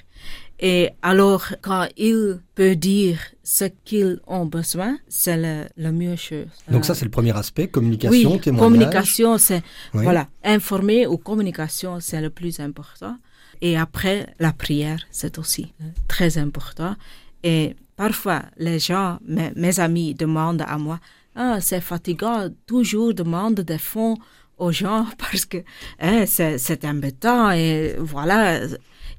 Et 0.59 0.91
alors, 1.01 1.47
quand 1.62 1.88
il 1.97 2.39
peut 2.55 2.75
dire 2.75 3.19
ce 3.43 3.65
qu'ils 3.83 4.19
ont 4.25 4.45
besoin, 4.45 4.97
c'est 5.09 5.35
le, 5.35 5.65
le 5.75 5.91
mieux 5.91 6.15
chose. 6.15 6.47
Donc 6.71 6.85
ça, 6.85 6.95
c'est 6.95 7.03
le 7.05 7.12
premier 7.12 7.35
aspect, 7.35 7.67
communication, 7.67 8.31
oui, 8.33 8.39
témoignage. 8.39 8.71
communication, 8.71 9.38
c'est, 9.38 9.62
voilà, 9.93 10.27
informer 10.43 11.07
ou 11.07 11.17
communication, 11.17 12.00
c'est 12.00 12.21
le 12.21 12.29
plus 12.29 12.59
important. 12.59 13.17
Et 13.62 13.77
après, 13.77 14.33
la 14.39 14.53
prière, 14.53 15.00
c'est 15.12 15.38
aussi 15.39 15.74
très 16.07 16.38
important. 16.38 16.95
Et 17.43 17.75
parfois, 17.97 18.43
les 18.57 18.79
gens, 18.79 19.19
mes, 19.27 19.51
mes 19.55 19.79
amis 19.79 20.13
demandent 20.13 20.63
à 20.65 20.77
moi, 20.77 21.00
ah, 21.35 21.59
c'est 21.59 21.81
fatigant, 21.81 22.47
toujours 22.65 23.13
demande 23.13 23.55
des 23.59 23.77
fonds 23.77 24.17
aux 24.57 24.71
gens 24.71 25.05
parce 25.17 25.45
que 25.45 25.57
hein, 26.00 26.25
c'est 26.25 26.85
embêtant 26.85 27.51
et 27.51 27.95
voilà 28.00 28.59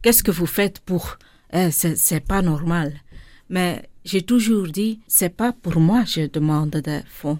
Qu'est-ce 0.02 0.22
que 0.22 0.30
vous 0.30 0.46
faites 0.46 0.78
pour 0.80 1.18
eh, 1.52 1.70
C'est 1.72 2.20
pas 2.20 2.42
normal. 2.42 2.92
Mais 3.50 3.82
j'ai 4.04 4.22
toujours 4.22 4.68
dit, 4.68 5.00
c'est 5.08 5.34
pas 5.34 5.52
pour 5.52 5.80
moi 5.80 6.04
que 6.04 6.10
je 6.10 6.26
demande 6.26 6.70
des 6.70 7.00
fonds, 7.08 7.38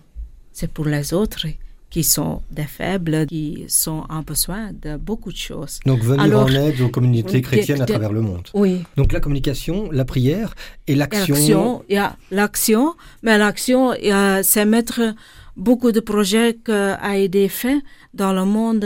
c'est 0.52 0.72
pour 0.72 0.86
les 0.86 1.14
autres 1.14 1.46
qui 1.90 2.02
sont 2.02 2.42
des 2.50 2.64
faibles, 2.64 3.26
qui 3.26 3.66
sont 3.68 4.02
en 4.08 4.22
besoin 4.22 4.72
de 4.72 4.96
beaucoup 4.96 5.30
de 5.30 5.36
choses. 5.36 5.78
Donc 5.86 6.00
venir 6.00 6.38
en 6.38 6.48
aide 6.48 6.80
aux 6.80 6.88
communautés 6.88 7.40
chrétiennes 7.40 7.82
à 7.82 7.86
travers 7.86 8.12
le 8.12 8.20
monde. 8.20 8.48
Oui. 8.52 8.82
Donc 8.96 9.12
la 9.12 9.20
communication, 9.20 9.88
la 9.92 10.04
prière 10.04 10.54
et 10.88 10.96
l'action. 10.96 11.84
Il 11.88 11.94
y 11.94 11.98
a 11.98 12.16
l'action, 12.32 12.96
mais 13.22 13.38
l'action, 13.38 13.94
c'est 14.42 14.66
mettre 14.66 15.14
beaucoup 15.56 15.92
de 15.92 16.00
projets 16.00 16.58
qui 16.64 16.70
ont 16.70 17.12
été 17.12 17.48
faits 17.48 17.82
dans 18.14 18.32
le 18.32 18.44
monde. 18.44 18.84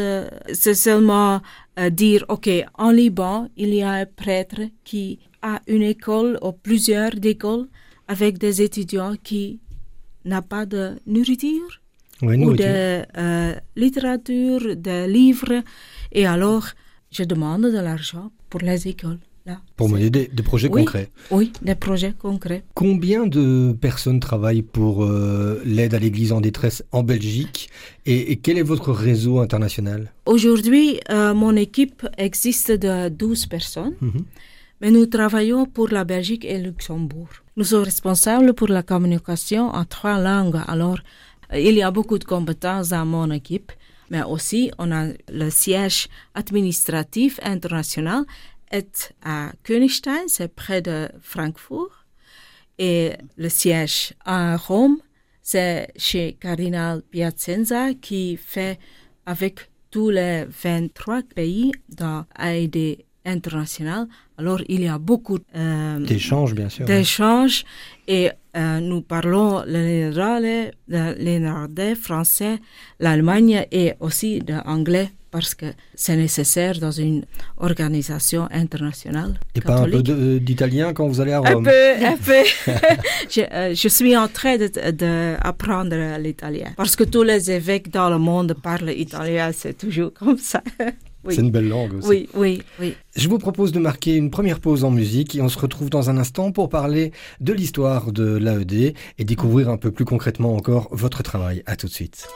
C'est 0.53 0.75
seulement 0.75 1.41
euh, 1.79 1.91
dire, 1.91 2.25
OK, 2.29 2.49
en 2.75 2.91
Liban, 2.91 3.49
il 3.57 3.75
y 3.75 3.83
a 3.83 3.91
un 3.91 4.07
prêtre 4.07 4.63
qui 4.85 5.19
a 5.43 5.61
une 5.67 5.83
école 5.83 6.39
ou 6.43 6.53
plusieurs 6.53 7.15
écoles 7.23 7.67
avec 8.09 8.39
des 8.39 8.63
étudiants 8.63 9.15
qui 9.23 9.61
n'ont 10.25 10.43
pas 10.43 10.67
de 10.67 10.97
nourriture 11.07 11.81
ou 12.23 12.55
de 12.55 13.03
euh, 13.17 13.55
littérature, 13.77 14.77
de 14.77 15.07
livres. 15.07 15.63
Et 16.13 16.27
alors, 16.27 16.67
je 17.11 17.25
demande 17.25 17.63
de 17.63 17.79
l'argent 17.79 18.31
pour 18.49 18.61
les 18.61 18.89
écoles. 18.89 19.21
Pour 19.77 19.89
mener 19.89 20.11
des, 20.11 20.29
projets 20.43 20.69
concrets. 20.69 21.09
Oui, 21.31 21.53
des 21.63 21.75
projets 21.75 22.13
concrets. 22.13 22.63
Combien 22.75 23.27
de 23.27 23.73
personnes 23.81 24.21
travaillent 24.21 24.63
pour 24.63 25.05
euh, 25.05 25.61
l'aide 25.65 25.95
à 25.95 25.99
l'Église 25.99 26.33
en 26.33 26.41
détresse 26.41 26.85
en 26.93 27.03
Belgique 27.03 27.71
et, 28.07 28.37
quel 28.37 28.59
est 28.59 28.63
votre 28.63 28.93
réseau 28.93 29.41
international? 29.41 30.13
Aujourd'hui, 30.27 31.01
euh, 31.11 31.35
mon 31.35 31.57
équipe 31.57 32.07
existe 32.19 32.71
de 32.73 33.09
12 33.09 33.47
personnes, 33.47 33.95
mhm. 34.01 34.25
mais 34.81 34.91
nous 34.91 35.07
travaillons 35.07 35.65
pour 35.67 35.89
la 35.89 36.05
Belgique 36.05 36.45
et 36.45 36.59
Luxembourg. 36.59 37.29
Nous 37.57 37.65
sommes 37.65 37.85
responsables 37.85 38.53
pour 38.55 38.69
la 38.69 38.83
communication 38.83 39.69
en 39.71 39.85
trois 39.85 40.19
langues, 40.21 40.61
alors 40.67 40.99
il 41.55 41.75
y 41.75 41.83
a 41.83 41.91
beaucoup 41.91 42.19
de 42.19 42.25
compétences 42.25 42.91
dans 42.91 43.07
mon 43.07 43.31
équipe 43.31 43.73
mais 44.11 44.23
aussi 44.25 44.71
on 44.79 44.91
a 44.93 45.07
le 45.33 45.51
siège 45.51 46.09
administratif 46.35 47.39
international 47.43 48.25
est 48.71 49.13
à 49.23 49.53
Königstein, 49.63 50.29
c'est 50.29 50.55
près 50.55 50.83
de 50.83 51.09
Francfort. 51.21 52.07
Et 52.79 53.13
le 53.37 53.49
siège 53.49 54.15
à 54.25 54.57
Rome, 54.57 54.99
c'est 55.43 55.89
chez 55.97 56.37
Cardinal 56.41 57.03
Piacenza 57.03 57.93
qui 57.95 58.37
fait 58.37 58.79
avec 59.27 59.71
tous 59.91 60.11
les 60.11 60.45
23 60.63 61.23
pays 61.35 61.73
dans 61.89 62.25
AED 62.39 63.05
international. 63.27 64.07
Alors, 64.39 64.61
il 64.69 64.83
y 64.83 64.89
a 64.89 64.99
beaucoup 64.99 65.39
euh, 65.55 65.99
d'échanges, 65.99 66.55
bien 66.55 66.69
sûr. 66.69 66.87
D'échanges. 66.87 67.65
Et 68.09 68.31
euh, 68.57 68.81
nous 68.81 69.03
parlons 69.03 69.63
le 69.67 69.79
néerlandais, 69.79 70.73
le 70.89 71.23
néerlandais, 71.23 71.95
français, 71.95 72.59
l'Allemagne 72.99 73.67
et 73.71 73.95
aussi 74.01 74.41
l'anglais 74.41 75.11
parce 75.31 75.55
que 75.55 75.67
c'est 75.95 76.17
nécessaire 76.17 76.79
dans 76.79 76.91
une 76.91 77.25
organisation 77.59 78.49
internationale. 78.51 79.39
Et 79.55 79.61
pas 79.61 79.79
un 79.79 79.89
peu 79.89 80.03
d'italien 80.03 80.93
quand 80.93 81.07
vous 81.07 81.21
allez 81.21 81.33
à 81.33 81.41
Rome 81.41 81.67
Un 81.67 81.71
peu, 81.71 82.05
un 82.07 82.17
peu. 82.25 82.73
je, 83.31 83.41
euh, 83.53 83.75
je, 83.75 83.89
suis 83.89 84.17
en 84.17 84.29
train 84.29 84.57
d'apprendre 84.59 85.91
de, 85.91 86.21
l'italien 86.21 86.73
parce 86.77 86.97
que 86.97 87.05
tous 87.05 87.23
les 87.23 87.51
évêques 87.51 87.91
dans 87.91 88.11
le 88.11 88.19
monde 88.19 88.55
parlent 88.55 88.91
italien, 88.91 89.51
c'est 89.53 89.77
toujours 89.77 90.13
comme 90.13 90.39
ça. 90.39 90.63
Oui. 91.23 91.35
C'est 91.35 91.43
une 91.43 91.51
belle 91.51 91.69
langue 91.69 91.93
aussi. 91.99 92.09
Oui, 92.09 92.29
oui, 92.35 92.63
oui. 92.81 92.95
Je 93.15 93.29
vous 93.29 93.37
propose 93.37 93.73
de 93.73 93.79
marquer 93.79 94.17
une 94.17 94.31
première 94.31 94.59
pause 94.59 94.85
en 94.85 94.91
musique 94.91 95.35
et 95.35 95.43
on 95.43 95.51
se 95.51 95.59
retrouve 95.59 95.91
dans 95.91 96.09
un 96.09 96.17
instant 96.17 96.51
pour 96.51 96.71
parler 96.71 97.13
de 97.41 97.53
l'histoire 97.53 98.11
de 98.11 98.37
l'AED 98.39 98.95
et 99.19 99.25
découvrir 99.25 99.69
un 99.69 99.77
peu 99.77 99.91
plus 99.91 100.07
concrètement 100.07 100.57
encore 100.57 100.89
votre 100.93 101.23
travail. 101.23 101.63
À 101.67 101.77
tout 101.77 101.89
de 101.89 101.93
suite. 101.93 102.27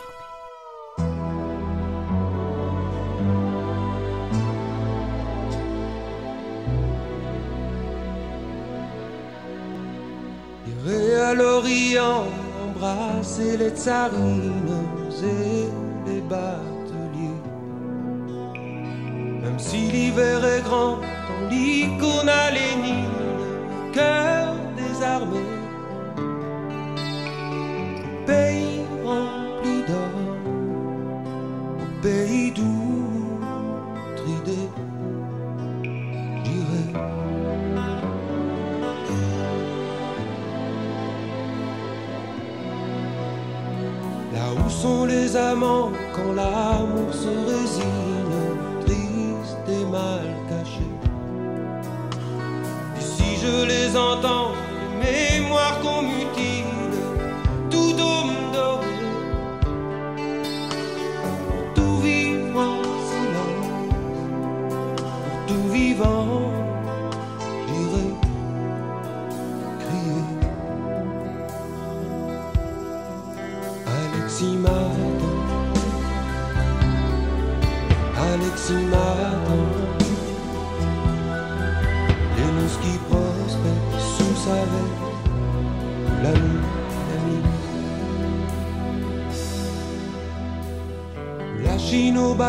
l'Orient, 11.32 12.24
embrasser 12.66 13.56
les 13.56 13.70
tsarines 13.70 14.84
et 15.22 16.10
les 16.10 16.20
bateliers. 16.20 17.40
Même 19.42 19.58
si 19.58 19.78
l'hiver 19.92 20.44
est 20.44 20.62
grand, 20.62 20.98
dans 21.28 21.48
l'icône 21.48 22.28
à 22.28 22.50
Lénine, 22.50 23.08
cœur 23.92 24.54
des 24.76 25.02
armées. 25.02 25.52
Pays 28.26 28.80
rempli 29.04 29.76
d'or, 29.88 30.16
pays 32.02 32.50
doux, 32.52 32.83
Où 44.64 44.70
sont 44.70 45.04
les 45.04 45.36
amants 45.36 45.92
quand 46.14 46.32
l'amour 46.32 47.12
se 47.12 47.28
résigne, 47.28 48.40
triste 48.80 49.68
et 49.68 49.84
mal 49.84 50.26
caché? 50.48 50.88
Et 52.96 53.00
si 53.00 53.36
je 53.42 53.66
les 53.66 53.96
entends, 53.96 54.52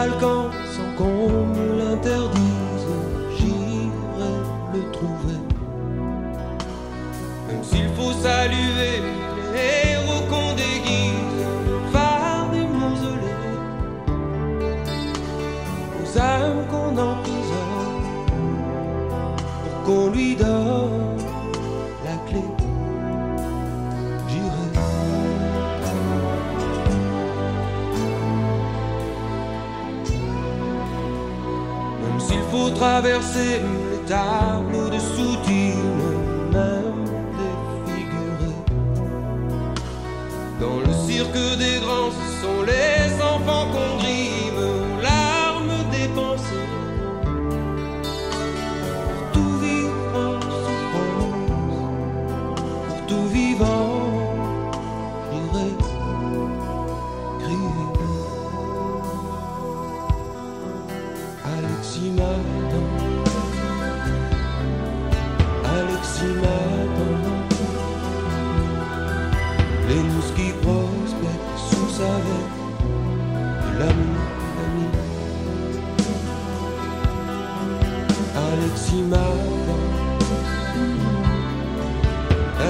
Chine 0.06 0.35
Alexis 61.86 62.10
m'attend. 62.18 62.88
Alexis 65.78 66.34
m'attend. 66.42 67.18
Les 69.88 70.02
qui 70.36 70.50
prospèrent 70.64 71.58
sous 71.70 71.90
sa 71.90 72.12
veille. 72.26 72.54
De 73.62 73.70
l'amour, 73.80 74.26
l'ami. 74.58 74.88
Alexis 78.36 79.04
m'attend. 79.04 79.86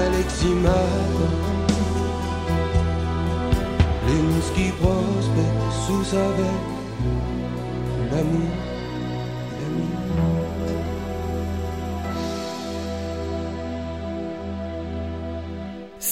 Alexis 0.04 0.56
m'attend. 0.62 1.36
Les 4.06 4.20
mousses 4.28 4.52
qui 4.54 4.66
prospèrent 4.72 5.72
sous 5.86 6.04
sa 6.04 6.24
veille. 6.36 6.64
De 7.98 8.14
l'amour, 8.14 8.65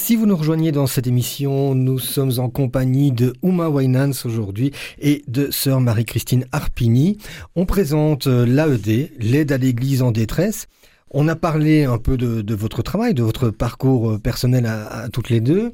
Si 0.05 0.15
vous 0.15 0.27
nous 0.27 0.37
rejoignez 0.37 0.71
dans 0.71 0.85
cette 0.85 1.07
émission, 1.07 1.73
nous 1.73 1.97
sommes 1.97 2.33
en 2.37 2.47
compagnie 2.47 3.11
de 3.11 3.33
Uma 3.41 3.69
Wainans 3.69 4.11
aujourd'hui 4.23 4.71
et 5.01 5.23
de 5.27 5.49
sœur 5.49 5.81
Marie-Christine 5.81 6.45
Arpini. 6.51 7.17
On 7.55 7.65
présente 7.65 8.27
euh, 8.27 8.45
l'AED, 8.45 9.09
l'aide 9.19 9.51
à 9.51 9.57
l'église 9.57 10.03
en 10.03 10.11
détresse. 10.11 10.67
On 11.09 11.27
a 11.27 11.35
parlé 11.35 11.85
un 11.85 11.97
peu 11.97 12.17
de, 12.17 12.53
votre 12.53 12.83
travail, 12.83 13.15
de 13.15 13.23
votre 13.23 13.49
parcours 13.49 14.11
euh, 14.11 14.19
personnel 14.19 14.67
à, 14.67 15.09
toutes 15.11 15.31
les 15.31 15.41
deux. 15.41 15.73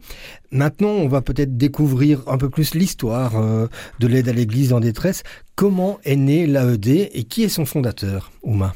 Maintenant, 0.49 0.91
on 0.91 1.09
va 1.09 1.21
peut-être 1.21 1.57
découvrir 1.57 2.23
un 2.27 2.37
peu 2.37 2.49
plus 2.49 2.73
l'histoire 2.73 3.35
euh, 3.35 3.67
de 3.99 4.07
l'aide 4.07 4.29
à 4.29 4.33
l'église 4.33 4.71
en 4.71 4.79
détresse. 4.79 5.23
Comment 5.57 5.99
est 6.05 6.15
née 6.15 6.47
l'AED 6.47 6.87
et 6.87 7.25
qui 7.25 7.43
est 7.43 7.49
son 7.49 7.65
fondateur, 7.65 8.31
Uma? 8.45 8.73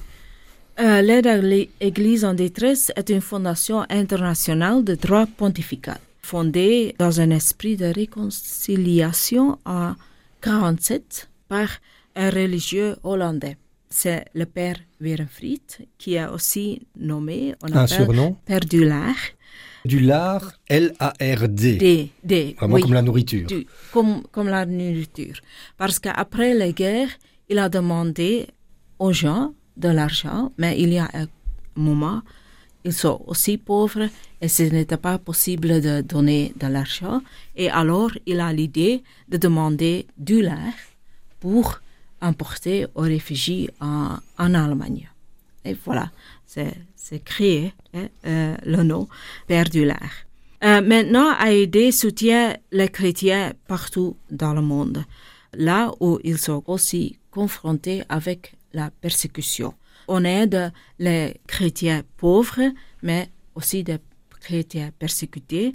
L'aide 0.77 1.27
à 1.27 1.37
l'Église 1.37 2.25
en 2.25 2.33
détresse 2.33 2.91
est 2.95 3.09
une 3.09 3.21
fondation 3.21 3.85
internationale 3.89 4.83
de 4.83 4.95
droit 4.95 5.25
pontifical, 5.25 5.99
fondée 6.21 6.93
dans 6.99 7.21
un 7.21 7.29
esprit 7.29 7.77
de 7.77 7.85
réconciliation 7.85 9.57
en 9.65 9.93
47 10.41 11.29
par 11.47 11.69
un 12.15 12.29
religieux 12.29 12.95
hollandais. 13.03 13.57
C'est 13.89 14.25
le 14.33 14.45
père 14.45 14.75
Werenfried, 14.99 15.61
qui 15.97 16.15
est 16.15 16.27
aussi 16.27 16.81
nommé, 16.99 17.55
on 17.63 17.73
Un 17.73 17.87
surnom 17.87 18.35
Père 18.45 18.59
du 18.61 18.83
Lard. 18.83 19.15
Du 19.85 19.99
lard, 19.99 20.51
L-A-R-D. 20.67 21.75
Des, 21.77 22.09
des, 22.23 22.55
Vraiment 22.57 22.75
oui, 22.75 22.81
comme 22.81 22.93
la 22.93 23.01
nourriture. 23.03 23.47
du- 23.47 23.67
comme, 23.93 24.23
comme 24.31 24.47
la 24.49 24.65
nourriture. 24.65 25.35
Parce 25.77 25.99
qu'après 25.99 26.55
la 26.55 26.71
guerre, 26.71 27.09
il 27.47 27.59
a 27.59 27.69
demandé 27.69 28.47
aux 28.97 29.13
gens 29.13 29.53
de 29.77 29.89
l'argent, 29.89 30.51
mais 30.57 30.79
il 30.79 30.93
y 30.93 30.99
a 30.99 31.09
un 31.13 31.27
moment, 31.75 32.21
ils 32.83 32.93
sont 32.93 33.21
aussi 33.27 33.57
pauvres 33.57 34.07
et 34.41 34.47
ce 34.47 34.63
n'était 34.63 34.97
pas 34.97 35.17
possible 35.17 35.81
de 35.81 36.01
donner 36.01 36.53
de 36.59 36.67
l'argent. 36.67 37.21
Et 37.55 37.69
alors, 37.69 38.11
il 38.25 38.39
a 38.39 38.53
l'idée 38.53 39.03
de 39.27 39.37
demander 39.37 40.05
du 40.17 40.41
lait 40.41 40.73
pour 41.39 41.81
emporter 42.21 42.85
aux 42.95 43.01
réfugiés 43.01 43.69
en, 43.81 44.17
en 44.37 44.53
Allemagne. 44.53 45.09
Et 45.63 45.75
voilà, 45.85 46.11
c'est 46.45 47.23
créé 47.23 47.73
hein, 47.93 48.07
euh, 48.25 48.55
le 48.65 48.83
nom 48.83 49.07
Père 49.47 49.69
du 49.69 49.83
lait. 49.83 49.95
Euh, 50.63 50.81
maintenant, 50.81 51.37
AED 51.39 51.91
soutient 51.91 52.55
les 52.71 52.89
chrétiens 52.89 53.53
partout 53.67 54.15
dans 54.31 54.53
le 54.53 54.61
monde, 54.61 55.03
là 55.53 55.91
où 55.99 56.19
ils 56.23 56.37
sont 56.37 56.63
aussi 56.67 57.17
confrontés 57.31 58.03
avec 58.09 58.53
la 58.75 58.91
persécution. 58.91 59.73
On 60.07 60.23
aide 60.23 60.71
les 60.99 61.39
chrétiens 61.47 62.03
pauvres, 62.17 62.61
mais 63.01 63.29
aussi 63.55 63.83
des 63.83 63.97
chrétiens 64.39 64.91
persécutés 64.99 65.73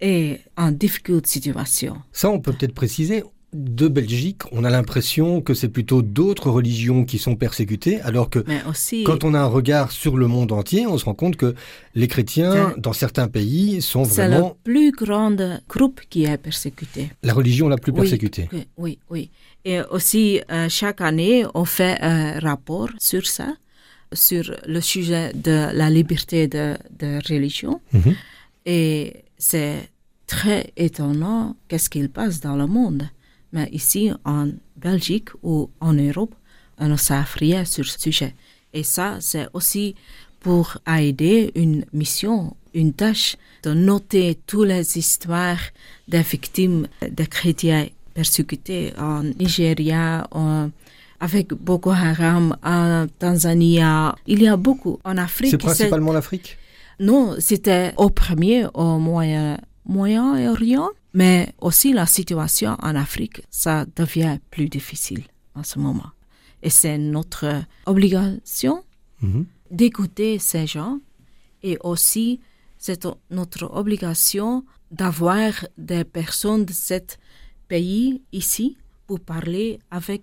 et 0.00 0.40
en 0.56 0.72
difficile 0.72 1.20
situation. 1.24 1.96
Ça, 2.12 2.30
on 2.30 2.40
peut 2.40 2.52
peut-être 2.52 2.74
préciser. 2.74 3.22
De 3.52 3.86
Belgique, 3.86 4.40
on 4.50 4.64
a 4.64 4.70
l'impression 4.70 5.42
que 5.42 5.52
c'est 5.52 5.68
plutôt 5.68 6.00
d'autres 6.00 6.48
religions 6.48 7.04
qui 7.04 7.18
sont 7.18 7.36
persécutées, 7.36 8.00
alors 8.00 8.30
que 8.30 8.42
aussi, 8.66 9.04
quand 9.04 9.24
on 9.24 9.34
a 9.34 9.40
un 9.40 9.46
regard 9.46 9.92
sur 9.92 10.16
le 10.16 10.26
monde 10.26 10.52
entier, 10.52 10.86
on 10.86 10.96
se 10.96 11.04
rend 11.04 11.12
compte 11.12 11.36
que 11.36 11.54
les 11.94 12.08
chrétiens, 12.08 12.72
dans 12.78 12.94
certains 12.94 13.28
pays, 13.28 13.82
sont 13.82 14.06
c'est 14.06 14.26
le 14.26 14.36
vraiment 14.36 14.56
plus 14.64 14.90
grand 14.90 15.36
groupe 15.68 16.00
qui 16.08 16.24
est 16.24 16.38
persécuté. 16.38 17.10
la 17.22 17.34
religion 17.34 17.68
la 17.68 17.76
plus 17.76 17.92
persécutée. 17.92 18.48
Oui, 18.54 18.66
oui, 18.78 18.98
oui. 19.10 19.30
Et 19.64 19.80
aussi, 19.90 20.40
euh, 20.50 20.68
chaque 20.68 21.00
année, 21.00 21.44
on 21.54 21.64
fait 21.64 21.98
un 22.00 22.40
rapport 22.40 22.88
sur 22.98 23.26
ça, 23.26 23.54
sur 24.12 24.44
le 24.66 24.80
sujet 24.80 25.32
de 25.34 25.68
la 25.72 25.88
liberté 25.88 26.48
de, 26.48 26.76
de 26.98 27.18
religion. 27.28 27.80
Mhm. 27.92 28.14
Et 28.66 29.24
c'est 29.38 29.88
très 30.26 30.72
étonnant 30.76 31.56
qu'est-ce 31.68 31.90
qu'il 31.90 32.08
passe 32.08 32.40
dans 32.40 32.56
le 32.56 32.66
monde. 32.66 33.08
Mais 33.52 33.68
ici, 33.70 34.10
en 34.24 34.48
Belgique 34.76 35.28
ou 35.42 35.70
en 35.80 35.92
Europe, 35.92 36.34
on 36.78 36.88
ne 36.88 36.96
sait 36.96 37.20
rien 37.36 37.64
sur 37.64 37.84
ce 37.86 38.00
sujet. 38.00 38.34
Et 38.72 38.82
ça, 38.82 39.18
c'est 39.20 39.46
aussi 39.52 39.94
pour 40.40 40.78
aider 40.88 41.52
une 41.54 41.84
mission, 41.92 42.56
une 42.74 42.92
tâche 42.92 43.36
de 43.62 43.74
noter 43.74 44.38
toutes 44.46 44.68
les 44.68 44.98
histoires 44.98 45.60
des 46.08 46.22
victimes 46.22 46.88
des 47.08 47.26
chrétiens 47.26 47.86
persécutés 48.14 48.92
en 48.98 49.22
Nigeria, 49.22 50.26
en- 50.30 50.70
avec 51.20 51.52
Boko 51.54 51.90
Haram, 51.90 52.56
en 52.64 53.06
Tanzanie. 53.18 53.80
Il 54.26 54.42
y 54.42 54.48
a 54.48 54.56
beaucoup. 54.56 54.98
En 55.04 55.16
Afrique, 55.18 55.50
C'est 55.52 55.58
principalement 55.58 56.12
l'Afrique? 56.12 56.58
Non, 57.00 57.36
c'était 57.38 57.92
au 57.96 58.10
premier 58.10 58.66
au 58.74 58.98
Moyen- 58.98 59.58
Moyen-Orient, 59.86 60.88
mais 61.14 61.52
aussi 61.60 61.92
la 61.92 62.06
situation 62.06 62.76
en 62.82 62.94
Afrique, 62.96 63.42
ça 63.50 63.86
devient 63.96 64.38
plus 64.50 64.68
difficile 64.68 65.22
en 65.54 65.62
ce 65.64 65.78
moment. 65.78 66.10
Et 66.62 66.70
c'est 66.70 66.98
notre 66.98 67.46
obligation 67.86 68.84
Mhm. 69.20 69.46
d'écouter 69.70 70.38
ces 70.38 70.66
gens 70.66 70.98
et 71.62 71.76
aussi 71.82 72.40
c'est 72.78 73.06
notre 73.30 73.64
obligation 73.74 74.64
d'avoir 74.90 75.50
des 75.78 76.04
personnes 76.04 76.64
de 76.64 76.72
ce 76.72 76.98
pays 77.74 78.20
ici 78.42 78.66
pour 79.06 79.18
parler 79.34 79.68
avec 79.98 80.22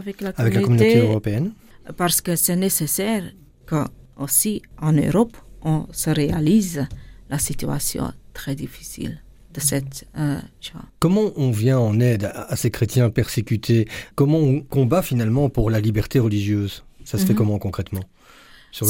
avec 0.00 0.16
la 0.24 0.30
avec 0.42 0.54
la 0.56 0.62
communauté 0.66 0.98
européenne. 1.08 1.48
parce 2.02 2.18
que 2.24 2.32
c'est 2.44 2.58
nécessaire 2.66 3.24
que 3.70 3.80
aussi 4.24 4.54
en 4.88 4.92
Europe 5.06 5.36
on 5.72 5.78
se 6.02 6.10
réalise 6.22 6.78
la 7.32 7.38
situation 7.48 8.04
très 8.38 8.54
difficile 8.64 9.14
de 9.54 9.60
cette 9.70 9.96
euh. 10.22 10.40
Comment 11.04 11.28
on 11.46 11.50
vient 11.62 11.80
en 11.90 11.94
aide 12.10 12.24
à, 12.24 12.42
à 12.52 12.54
ces 12.62 12.70
chrétiens 12.76 13.08
persécutés? 13.20 13.82
Comment 14.20 14.40
on 14.50 14.54
combat 14.76 15.02
finalement 15.10 15.46
pour 15.56 15.66
la 15.74 15.80
liberté 15.88 16.16
religieuse? 16.26 16.74
Ça 17.10 17.16
se 17.18 17.24
fait 17.26 17.32
Mhm. 17.36 17.40
comment 17.40 17.58
concrètement? 17.66 18.04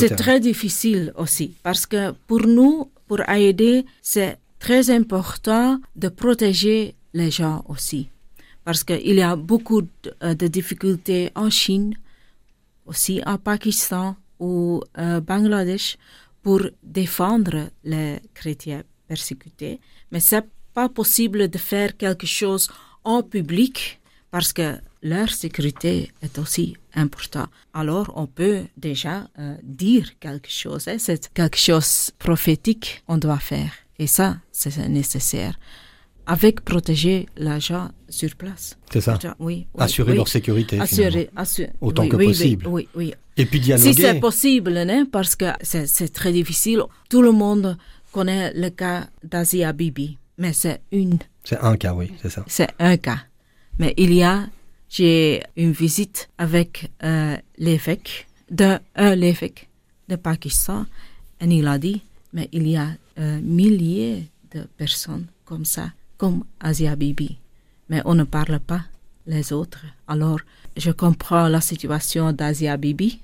C'est 0.00 0.16
très 0.26 0.38
difficile 0.50 1.04
aussi 1.22 1.46
parce 1.66 1.84
que 1.92 2.02
pour 2.28 2.42
nous, 2.56 2.74
pour 3.08 3.20
aider, 3.48 3.76
c'est 4.12 4.32
très 4.66 4.84
important 5.00 5.68
de 6.02 6.08
protéger 6.22 6.78
les 7.14 7.30
gens 7.30 7.64
aussi. 7.68 8.08
Parce 8.64 8.84
qu'il 8.84 9.14
y 9.14 9.22
a 9.22 9.36
beaucoup 9.36 9.82
de, 9.82 9.88
euh, 10.22 10.34
de 10.34 10.46
difficultés 10.46 11.30
en 11.34 11.50
Chine, 11.50 11.94
aussi 12.86 13.20
en 13.26 13.38
Pakistan 13.38 14.16
ou 14.38 14.82
euh, 14.98 15.20
Bangladesh 15.20 15.96
pour 16.42 16.60
défendre 16.82 17.70
les 17.84 18.20
chrétiens 18.34 18.82
persécutés. 19.06 19.80
Mais 20.10 20.20
c'est 20.20 20.46
pas 20.74 20.88
possible 20.88 21.48
de 21.48 21.58
faire 21.58 21.96
quelque 21.96 22.26
chose 22.26 22.68
en 23.04 23.22
public 23.22 24.00
parce 24.30 24.52
que 24.52 24.78
leur 25.02 25.30
sécurité 25.30 26.12
est 26.22 26.38
aussi 26.38 26.76
importante. 26.94 27.50
Alors, 27.74 28.12
on 28.16 28.26
peut 28.26 28.62
déjà 28.76 29.28
euh, 29.38 29.56
dire 29.62 30.18
quelque 30.18 30.50
chose. 30.50 30.88
hein, 30.88 30.96
C'est 30.98 31.32
quelque 31.34 31.58
chose 31.58 32.10
prophétique 32.18 33.02
on 33.08 33.18
doit 33.18 33.38
faire. 33.38 33.72
Et 33.98 34.06
ça, 34.06 34.38
c'est 34.52 34.88
nécessaire. 34.88 35.58
Avec 36.26 36.60
protéger 36.64 37.26
l'argent 37.36 37.90
sur 38.08 38.34
place. 38.36 38.76
C'est 38.92 39.00
ça 39.00 39.18
Oui, 39.38 39.66
oui, 39.74 39.82
Assurer 39.82 40.12
oui. 40.12 40.16
leur 40.18 40.28
sécurité. 40.28 40.78
Assurer, 40.78 41.30
assurer. 41.34 41.70
Autant 41.80 42.02
oui, 42.04 42.08
que 42.10 42.16
possible. 42.16 42.66
Oui, 42.68 42.88
oui, 42.94 43.12
Et 43.36 43.44
puis 43.46 43.58
Si 43.58 43.64
dialoguer. 43.64 43.92
c'est 43.94 44.20
possible, 44.20 44.76
hein, 44.76 45.06
parce 45.10 45.34
que 45.34 45.46
c'est 45.62 46.12
très 46.12 46.32
difficile. 46.32 46.82
Tout 47.08 47.22
le 47.22 47.32
monde 47.32 47.76
connaît 48.12 48.52
le 48.54 48.68
cas 48.70 49.08
d'Asia 49.24 49.72
Bibi, 49.72 50.18
mais 50.38 50.52
c'est 50.52 50.80
une, 50.92 51.18
C'est 51.44 51.58
un 51.58 51.76
cas, 51.76 51.94
oui, 51.94 52.12
c'est 52.22 52.30
ça. 52.30 52.44
c'est 52.46 52.68
un 52.78 52.96
cas. 52.98 53.18
Mais 53.78 53.94
il 53.96 54.12
y 54.12 54.22
a, 54.22 54.46
j'ai 54.88 55.42
une 55.56 55.72
visite 55.72 56.28
avec 56.38 56.90
euh, 57.02 57.36
l'évêque 57.58 58.28
de 58.50 58.78
un 58.94 59.14
l'évêque 59.16 59.68
de 60.08 60.16
Pakistan, 60.16 60.84
et 61.40 61.46
il 61.46 61.66
a 61.66 61.78
dit, 61.78 62.02
mais 62.34 62.48
il 62.52 62.68
y 62.68 62.76
a 62.76 62.88
euh, 63.18 63.40
milliers 63.42 64.28
de 64.54 64.64
personnes 64.76 65.26
comme 65.46 65.64
ça, 65.64 65.90
comme 66.22 66.44
Asia 66.60 66.94
Bibi, 66.94 67.36
mais 67.88 68.00
on 68.04 68.14
ne 68.14 68.22
parle 68.22 68.60
pas 68.60 68.82
les 69.26 69.52
autres. 69.52 69.84
Alors, 70.06 70.38
je 70.76 70.92
comprends 70.92 71.48
la 71.48 71.60
situation 71.60 72.30
d'Asia 72.30 72.76
Bibi, 72.76 73.18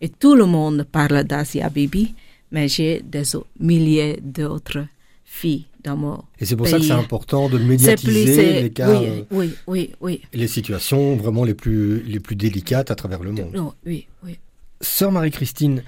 et 0.00 0.08
tout 0.08 0.36
le 0.36 0.46
monde 0.46 0.84
parle 0.84 1.24
d'Asia 1.24 1.68
Bibi, 1.68 2.14
mais 2.52 2.68
j'ai 2.68 3.02
des 3.02 3.24
milliers 3.58 4.20
d'autres 4.22 4.84
filles 5.24 5.64
dans 5.82 5.96
mon 5.96 6.22
Et 6.38 6.44
c'est 6.44 6.54
pour 6.54 6.68
ça 6.68 6.78
que 6.78 6.84
c'est 6.84 6.92
important 6.92 7.48
de 7.48 7.58
médiatiser 7.58 8.22
plus, 8.22 8.62
les 8.62 8.70
cas, 8.70 8.88
oui, 8.88 9.24
oui, 9.32 9.54
oui, 9.66 9.90
oui. 10.00 10.22
les 10.32 10.46
situations 10.46 11.16
vraiment 11.16 11.42
les 11.42 11.54
plus, 11.54 12.04
les 12.04 12.20
plus 12.20 12.36
délicates 12.36 12.92
à 12.92 12.94
travers 12.94 13.24
le 13.24 13.32
monde. 13.32 13.50
Non, 13.52 13.74
oui, 13.84 14.06
oui. 14.24 14.38
Sœur 14.80 15.10
Marie-Christine, 15.10 15.82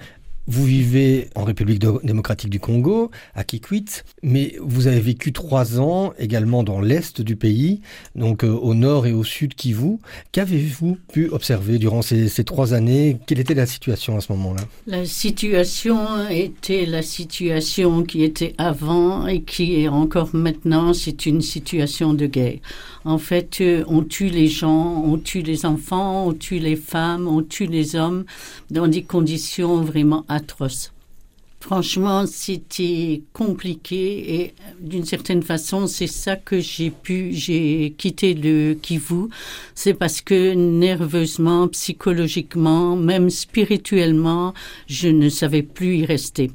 vous 0.47 0.65
vivez 0.65 1.29
en 1.35 1.43
République 1.43 1.81
démocratique 2.03 2.49
du 2.49 2.59
Congo, 2.59 3.11
à 3.35 3.43
Kikwit, 3.43 4.03
mais 4.23 4.55
vous 4.61 4.87
avez 4.87 4.99
vécu 4.99 5.31
trois 5.33 5.79
ans 5.79 6.13
également 6.17 6.63
dans 6.63 6.81
l'est 6.81 7.21
du 7.21 7.35
pays, 7.35 7.81
donc 8.15 8.43
euh, 8.43 8.49
au 8.49 8.73
nord 8.73 9.05
et 9.05 9.13
au 9.13 9.23
sud 9.23 9.55
Kivu. 9.55 9.97
Qu'avez-vous 10.31 10.97
pu 11.11 11.29
observer 11.29 11.77
durant 11.77 12.01
ces, 12.01 12.27
ces 12.27 12.43
trois 12.43 12.73
années? 12.73 13.17
Quelle 13.27 13.39
était 13.39 13.53
la 13.53 13.65
situation 13.65 14.17
à 14.17 14.21
ce 14.21 14.31
moment-là? 14.33 14.61
La 14.87 15.05
situation 15.05 16.27
était 16.29 16.85
la 16.85 17.01
situation 17.01 18.03
qui 18.03 18.23
était 18.23 18.55
avant 18.57 19.27
et 19.27 19.41
qui 19.41 19.81
est 19.81 19.87
encore 19.87 20.29
maintenant, 20.33 20.93
c'est 20.93 21.25
une 21.25 21.41
situation 21.41 22.13
de 22.13 22.25
guerre. 22.25 22.59
En 23.03 23.17
fait, 23.17 23.59
euh, 23.61 23.83
on 23.87 24.03
tue 24.03 24.29
les 24.29 24.47
gens, 24.47 25.03
on 25.05 25.17
tue 25.17 25.41
les 25.41 25.65
enfants, 25.65 26.27
on 26.27 26.33
tue 26.33 26.59
les 26.59 26.75
femmes, 26.75 27.27
on 27.27 27.41
tue 27.41 27.65
les 27.65 27.95
hommes 27.95 28.25
dans 28.69 28.87
des 28.87 29.03
conditions 29.03 29.81
vraiment 29.81 30.25
atroces. 30.31 30.91
Franchement, 31.61 32.25
c'était 32.25 33.21
compliqué 33.33 34.33
et 34.35 34.53
d'une 34.79 35.05
certaine 35.05 35.43
façon, 35.43 35.85
c'est 35.85 36.07
ça 36.07 36.35
que 36.35 36.59
j'ai 36.59 36.89
pu, 36.89 37.33
j'ai 37.33 37.93
quitté 37.99 38.33
le 38.33 38.73
Kivu. 38.73 39.27
C'est 39.75 39.93
parce 39.93 40.21
que 40.21 40.55
nerveusement, 40.55 41.67
psychologiquement, 41.67 42.95
même 42.95 43.29
spirituellement, 43.29 44.55
je 44.87 45.09
ne 45.09 45.29
savais 45.29 45.61
plus 45.61 45.97
y 45.97 46.05
rester. 46.05 46.49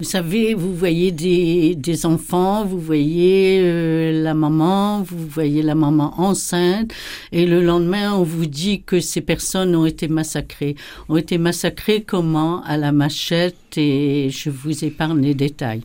Vous 0.00 0.06
savez, 0.06 0.54
vous 0.54 0.74
voyez 0.74 1.12
des, 1.12 2.04
enfants, 2.04 2.64
vous 2.64 2.80
voyez 2.80 3.60
euh, 3.62 4.24
la 4.24 4.34
maman, 4.34 5.02
vous 5.02 5.24
voyez 5.24 5.62
la 5.62 5.76
maman 5.76 6.20
enceinte, 6.20 6.92
et 7.30 7.46
le 7.46 7.62
lendemain, 7.62 8.12
on 8.12 8.24
vous 8.24 8.46
dit 8.46 8.82
que 8.82 8.98
ces 8.98 9.20
personnes 9.20 9.76
ont 9.76 9.86
été 9.86 10.08
massacrées. 10.08 10.74
Ont 11.08 11.16
été 11.16 11.38
massacrées 11.38 12.02
comment? 12.02 12.60
À 12.64 12.76
la 12.76 12.90
machette, 12.90 13.78
et 13.78 14.30
je 14.30 14.50
vous 14.50 14.84
épargne 14.84 15.20
les 15.20 15.34
détails. 15.34 15.82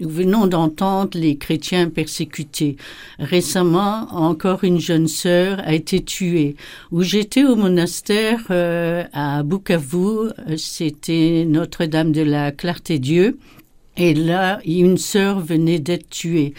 Nous 0.00 0.08
venons 0.08 0.46
d'entendre 0.46 1.18
les 1.18 1.36
chrétiens 1.36 1.90
persécutés. 1.90 2.76
Récemment, 3.18 4.08
encore 4.10 4.64
une 4.64 4.80
jeune 4.80 5.08
sœur 5.08 5.60
a 5.62 5.74
été 5.74 6.02
tuée. 6.02 6.56
Où 6.90 7.02
j'étais 7.02 7.44
au 7.44 7.54
monastère 7.54 8.40
euh, 8.50 9.04
à 9.12 9.42
Bukavu, 9.42 9.98
euh, 9.98 10.56
c'était 10.56 11.44
Notre-Dame 11.46 12.12
de 12.12 12.22
la 12.22 12.50
Clarté-Dieu. 12.50 13.38
Et 13.98 14.14
là, 14.14 14.60
une 14.64 14.96
sœur 14.96 15.38
venait 15.40 15.80
d'être 15.80 16.08
tuée. 16.08 16.54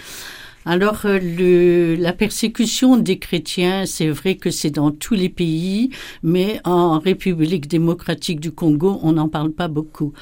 Alors, 0.65 1.05
euh, 1.05 1.19
le, 1.19 1.95
la 1.95 2.13
persécution 2.13 2.97
des 2.97 3.17
chrétiens, 3.17 3.85
c'est 3.87 4.09
vrai 4.09 4.35
que 4.35 4.51
c'est 4.51 4.69
dans 4.69 4.91
tous 4.91 5.15
les 5.15 5.29
pays, 5.29 5.89
mais 6.21 6.59
en 6.65 6.99
République 6.99 7.67
démocratique 7.67 8.39
du 8.39 8.51
Congo, 8.51 8.99
on 9.01 9.13
n'en 9.13 9.27
parle 9.27 9.51
pas 9.51 9.67
beaucoup. 9.67 10.13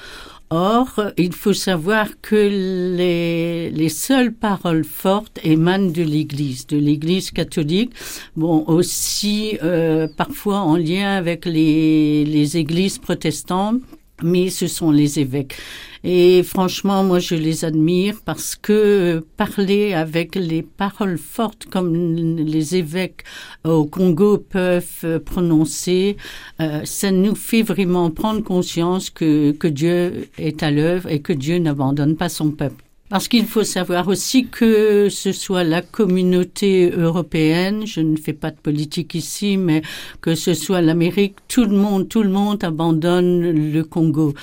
Or, 0.52 1.00
il 1.18 1.34
faut 1.34 1.54
savoir 1.54 2.08
que 2.22 2.36
les, 2.36 3.70
les 3.70 3.90
seules 3.90 4.34
paroles 4.34 4.86
fortes 4.86 5.40
émanent 5.44 5.92
de 5.92 6.02
l'Église, 6.02 6.66
de 6.66 6.78
l'Église 6.78 7.30
catholique, 7.30 7.92
bon 8.36 8.64
aussi 8.66 9.60
euh, 9.62 10.08
parfois 10.08 10.62
en 10.62 10.76
lien 10.76 11.12
avec 11.18 11.46
les, 11.46 12.26
les 12.26 12.58
églises 12.58 12.98
protestantes, 12.98 13.82
mais 14.24 14.50
ce 14.50 14.68
sont 14.68 14.92
les 14.92 15.20
évêques. 15.20 15.56
Et 16.04 16.44
franchement, 16.44 17.04
moi, 17.04 17.20
je 17.20 17.36
les 17.36 17.66
admire 17.66 18.16
parce 18.24 18.56
que 18.56 19.26
parler 19.36 19.94
avec 19.94 20.36
les 20.36 20.64
paroles 20.64 21.18
fortes 21.18 21.66
comme 21.66 21.94
les 21.94 22.76
évêques 22.76 23.24
au 23.66 23.86
Congo 23.86 24.38
peuvent 24.38 25.20
prononcer, 25.26 26.16
euh, 26.62 26.82
ça 26.86 27.12
nous 27.12 27.36
fait 27.36 27.64
vraiment 27.64 28.12
prendre 28.12 28.42
conscience 28.42 29.10
que, 29.10 29.52
que 29.52 29.68
Dieu 29.68 30.30
est 30.38 30.64
à 30.64 30.72
l'œuvre 30.72 31.10
et 31.10 31.20
que 31.22 31.34
Dieu 31.34 31.58
n'abandonne 31.58 32.16
pas 32.16 32.30
son 32.30 32.52
peuple. 32.52 32.89
Parce 33.10 33.28
qu'il 33.28 33.48
faut 33.48 33.64
savoir 33.64 34.08
aussi 34.08 34.46
que 34.46 35.10
ce 35.10 35.32
soit 35.32 35.64
la 35.64 35.82
communauté 35.82 36.92
européenne, 36.92 37.88
je 37.88 38.02
ne 38.02 38.16
fais 38.16 38.34
pas 38.34 38.52
de 38.52 38.58
politique 38.58 39.16
ici, 39.16 39.58
mais 39.58 39.82
que 40.22 40.36
ce 40.36 40.54
soit 40.54 40.82
l'Amérique, 40.82 41.36
tout 41.48 41.66
le 41.66 41.76
monde, 41.76 42.08
tout 42.08 42.22
le 42.22 42.30
monde 42.30 42.64
abandonne 42.64 43.72
le 43.72 43.84
Congo. 43.84 44.36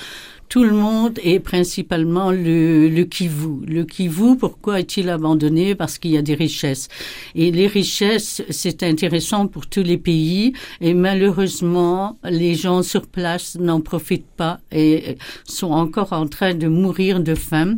Tout 0.49 0.63
le 0.63 0.71
monde 0.71 1.19
et 1.23 1.39
principalement 1.39 2.31
le, 2.31 2.87
le 2.87 3.03
Kivu. 3.03 3.65
Le 3.65 3.83
Kivu, 3.83 4.37
pourquoi 4.37 4.79
est-il 4.79 5.09
abandonné? 5.09 5.75
Parce 5.75 5.97
qu'il 5.97 6.11
y 6.11 6.17
a 6.17 6.21
des 6.21 6.35
richesses. 6.35 6.87
Et 7.35 7.51
les 7.51 7.67
richesses, 7.67 8.41
c'est 8.49 8.83
intéressant 8.83 9.47
pour 9.47 9.67
tous 9.67 9.83
les 9.83 9.97
pays. 9.97 10.53
Et 10.79 10.93
malheureusement, 10.93 12.17
les 12.23 12.55
gens 12.55 12.81
sur 12.81 13.07
place 13.07 13.57
n'en 13.59 13.81
profitent 13.81 14.35
pas 14.37 14.59
et 14.71 15.17
sont 15.45 15.71
encore 15.71 16.13
en 16.13 16.27
train 16.27 16.53
de 16.53 16.67
mourir 16.67 17.19
de 17.19 17.35
faim 17.35 17.77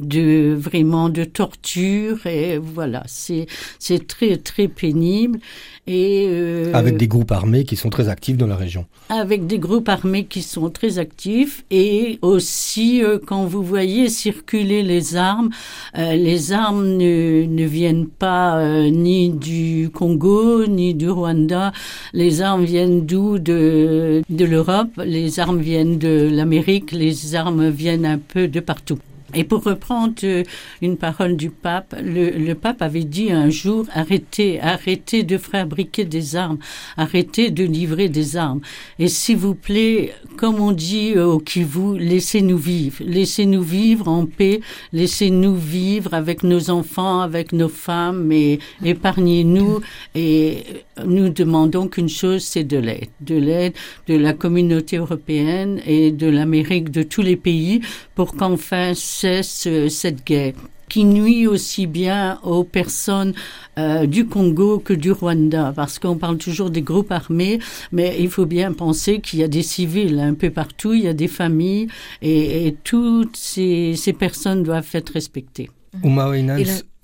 de 0.00 0.54
vraiment 0.58 1.08
de 1.08 1.24
torture 1.24 2.26
et 2.26 2.58
voilà 2.58 3.02
c'est 3.06 3.46
c'est 3.78 4.06
très 4.06 4.36
très 4.36 4.68
pénible 4.68 5.38
et 5.86 6.26
euh, 6.28 6.72
Avec 6.74 6.98
des 6.98 7.08
groupes 7.08 7.32
armés 7.32 7.64
qui 7.64 7.76
sont 7.76 7.88
très 7.88 8.08
actifs 8.08 8.36
dans 8.36 8.46
la 8.46 8.56
région. 8.56 8.84
avec 9.08 9.46
des 9.46 9.58
groupes 9.58 9.88
armés 9.88 10.24
qui 10.24 10.42
sont 10.42 10.68
très 10.68 10.98
actifs 10.98 11.64
et 11.70 12.18
aussi 12.20 13.02
euh, 13.02 13.18
quand 13.24 13.44
vous 13.46 13.62
voyez 13.62 14.08
circuler 14.10 14.82
les 14.82 15.16
armes, 15.16 15.48
euh, 15.96 16.14
les 16.14 16.52
armes 16.52 16.86
ne, 16.86 17.44
ne 17.46 17.64
viennent 17.64 18.06
pas 18.06 18.62
ni 18.90 19.30
du 19.30 19.90
Congo 19.92 20.66
ni 20.66 20.94
du 20.94 21.08
Rwanda, 21.08 21.72
les 22.12 22.42
armes 22.42 22.64
viennent 22.64 23.06
d'où? 23.06 23.38
De, 23.38 24.22
de 24.28 24.44
l'Europe, 24.44 24.90
les 25.04 25.38
armes 25.38 25.60
viennent 25.60 25.98
de 25.98 26.28
l'Amérique, 26.32 26.92
les 26.92 27.34
armes 27.34 27.68
viennent 27.68 28.06
un 28.06 28.18
peu 28.18 28.48
de 28.48 28.60
partout. 28.60 28.98
Et 29.34 29.44
pour 29.44 29.62
reprendre 29.62 30.14
euh, 30.24 30.42
une 30.80 30.96
parole 30.96 31.36
du 31.36 31.50
pape, 31.50 31.94
le, 32.02 32.30
le, 32.30 32.54
pape 32.54 32.80
avait 32.80 33.04
dit 33.04 33.30
un 33.30 33.50
jour 33.50 33.84
arrêtez, 33.94 34.58
arrêtez 34.60 35.22
de 35.22 35.36
fabriquer 35.36 36.06
des 36.06 36.34
armes, 36.34 36.58
arrêtez 36.96 37.50
de 37.50 37.64
livrer 37.64 38.08
des 38.08 38.36
armes. 38.38 38.60
Et 38.98 39.08
s'il 39.08 39.36
vous 39.36 39.54
plaît, 39.54 40.14
comme 40.38 40.60
on 40.60 40.72
dit 40.72 41.18
au 41.18 41.40
Kivu, 41.40 41.98
laissez-nous 41.98 42.56
vivre, 42.56 42.96
laissez-nous 43.00 43.62
vivre 43.62 44.08
en 44.08 44.24
paix, 44.24 44.60
laissez-nous 44.92 45.56
vivre 45.56 46.14
avec 46.14 46.42
nos 46.42 46.70
enfants, 46.70 47.20
avec 47.20 47.52
nos 47.52 47.68
femmes, 47.68 48.32
et 48.32 48.60
épargnez-nous. 48.82 49.80
Et 50.14 50.64
nous 51.04 51.28
demandons 51.28 51.88
qu'une 51.88 52.08
chose, 52.08 52.42
c'est 52.44 52.64
de 52.64 52.78
l'aide, 52.78 53.10
de 53.20 53.36
l'aide 53.36 53.74
de 54.06 54.16
la 54.16 54.32
communauté 54.32 54.96
européenne 54.96 55.80
et 55.86 56.12
de 56.12 56.28
l'Amérique, 56.28 56.90
de 56.90 57.02
tous 57.02 57.22
les 57.22 57.36
pays, 57.36 57.80
pour 58.14 58.34
qu'enfin 58.34 58.94
cesse 59.18 59.66
euh, 59.66 59.88
cette 59.88 60.24
guerre 60.24 60.54
qui 60.88 61.04
nuit 61.04 61.46
aussi 61.46 61.86
bien 61.86 62.38
aux 62.42 62.64
personnes 62.64 63.34
euh, 63.78 64.06
du 64.06 64.26
Congo 64.26 64.78
que 64.78 64.94
du 64.94 65.12
Rwanda, 65.12 65.72
parce 65.76 65.98
qu'on 65.98 66.16
parle 66.16 66.38
toujours 66.38 66.70
des 66.70 66.80
groupes 66.80 67.12
armés, 67.12 67.58
mais 67.92 68.16
il 68.18 68.30
faut 68.30 68.46
bien 68.46 68.72
penser 68.72 69.20
qu'il 69.20 69.40
y 69.40 69.42
a 69.42 69.48
des 69.48 69.62
civils 69.62 70.18
un 70.18 70.32
peu 70.32 70.48
partout, 70.50 70.94
il 70.94 71.02
y 71.02 71.08
a 71.08 71.12
des 71.12 71.28
familles, 71.28 71.88
et, 72.22 72.74
toutes 72.84 73.36
ces, 73.36 73.94
personnes 74.18 74.62
doivent 74.62 74.88
être 74.94 75.10
respectées. 75.10 75.68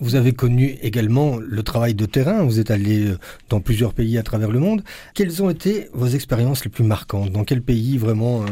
Vous 0.00 0.14
avez 0.16 0.32
connu 0.32 0.76
également 0.82 1.38
le 1.38 1.62
travail 1.62 1.94
de 1.94 2.06
terrain, 2.06 2.42
vous 2.42 2.60
êtes 2.60 2.70
allé 2.70 3.06
euh, 3.06 3.18
dans 3.48 3.60
plusieurs 3.60 3.94
pays 3.94 4.18
à 4.18 4.22
travers 4.22 4.50
le 4.50 4.58
monde. 4.58 4.82
Quelles 5.14 5.42
ont 5.42 5.50
été 5.50 5.88
vos 5.92 6.08
expériences 6.08 6.64
les 6.64 6.70
plus 6.70 6.84
marquantes? 6.84 7.30
Dans 7.30 7.44
quel 7.44 7.62
pays 7.62 7.96
vraiment 7.98 8.44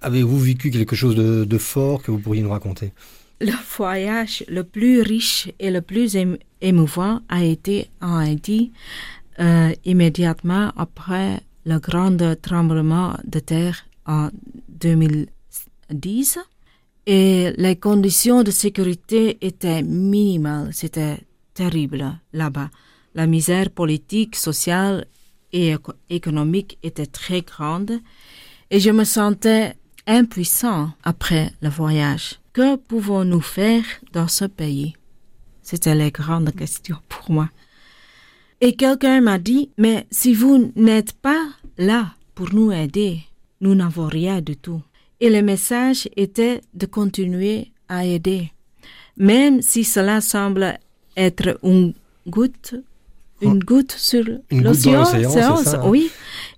avez-vous 0.00 0.38
vécu 0.38 0.70
quelque 0.70 0.96
chose 0.96 1.14
de 1.16 1.58
fort 1.58 2.02
que 2.02 2.10
vous 2.10 2.18
pourriez 2.18 2.42
nous 2.42 2.50
raconter? 2.50 2.92
Le 3.40 3.52
voyage 3.76 4.44
le 4.48 4.64
plus 4.64 5.02
riche 5.02 5.50
et 5.58 5.70
le 5.70 5.82
plus 5.82 6.16
émouvant 6.62 7.20
a 7.28 7.44
été 7.44 7.90
en 8.00 8.16
Haïti 8.16 8.72
euh, 9.40 9.74
immédiatement 9.84 10.72
après 10.76 11.40
le 11.66 11.78
grand 11.78 12.16
tremblement 12.40 13.14
de 13.26 13.38
terre 13.38 13.84
en 14.06 14.30
2010 14.68 16.38
et 17.06 17.52
les 17.56 17.76
conditions 17.76 18.42
de 18.42 18.50
sécurité 18.50 19.38
étaient 19.40 19.82
minimales, 19.82 20.70
c'était 20.72 21.18
terrible 21.54 22.18
là-bas. 22.32 22.70
La 23.14 23.26
misère 23.26 23.70
politique, 23.70 24.36
sociale 24.36 25.06
et 25.52 25.74
économique 26.10 26.78
était 26.82 27.06
très 27.06 27.42
grande 27.42 28.00
et 28.70 28.80
je 28.80 28.90
me 28.90 29.04
sentais 29.04 29.74
impuissant 30.06 30.90
après 31.04 31.52
le 31.62 31.68
voyage. 31.68 32.40
Que 32.52 32.76
pouvons-nous 32.76 33.40
faire 33.40 33.84
dans 34.12 34.28
ce 34.28 34.44
pays? 34.44 34.94
C'était 35.62 35.94
la 35.94 36.10
grande 36.10 36.52
question 36.54 36.96
pour 37.08 37.30
moi. 37.30 37.48
Et 38.60 38.74
quelqu'un 38.74 39.20
m'a 39.20 39.38
dit, 39.38 39.70
mais 39.78 40.06
si 40.10 40.34
vous 40.34 40.72
n'êtes 40.76 41.12
pas 41.12 41.44
là 41.78 42.14
pour 42.34 42.54
nous 42.54 42.72
aider, 42.72 43.20
nous 43.60 43.74
n'avons 43.74 44.06
rien 44.06 44.40
du 44.40 44.56
tout. 44.56 44.82
Et 45.20 45.30
le 45.30 45.42
message 45.42 46.08
était 46.16 46.60
de 46.74 46.86
continuer 46.86 47.72
à 47.88 48.04
aider, 48.04 48.52
même 49.16 49.62
si 49.62 49.84
cela 49.84 50.20
semble 50.20 50.78
être 51.16 51.58
une 51.62 51.94
goutte, 52.26 52.74
une 53.40 53.60
goutte 53.60 53.92
sur 53.92 54.24
l'océan. 54.50 55.04
Oui, 55.84 56.10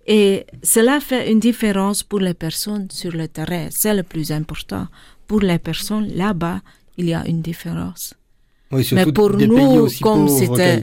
et 0.07 0.47
cela 0.63 1.01
fait 1.01 1.31
une 1.31 1.39
différence 1.39 2.03
pour 2.03 2.19
les 2.19 2.35
personnes 2.35 2.89
sur 2.91 3.13
le 3.13 3.29
terrain. 3.29 3.69
C'est 3.71 3.95
le 3.95 4.03
plus 4.03 4.33
important 4.33 4.89
pour 5.29 5.41
les 5.41 5.59
personnes 5.59 6.09
là-bas, 6.15 6.61
il 6.97 7.07
y 7.07 7.15
a 7.15 7.25
une 7.29 7.43
différence. 7.43 8.15
Oui, 8.71 8.85
surtout 8.85 9.07
Mais 9.07 9.13
pour 9.13 9.35
des 9.35 9.47
nous, 9.47 9.57
pays 9.57 9.79
aussi 9.79 10.03
comme 10.03 10.29
c'était 10.29 10.83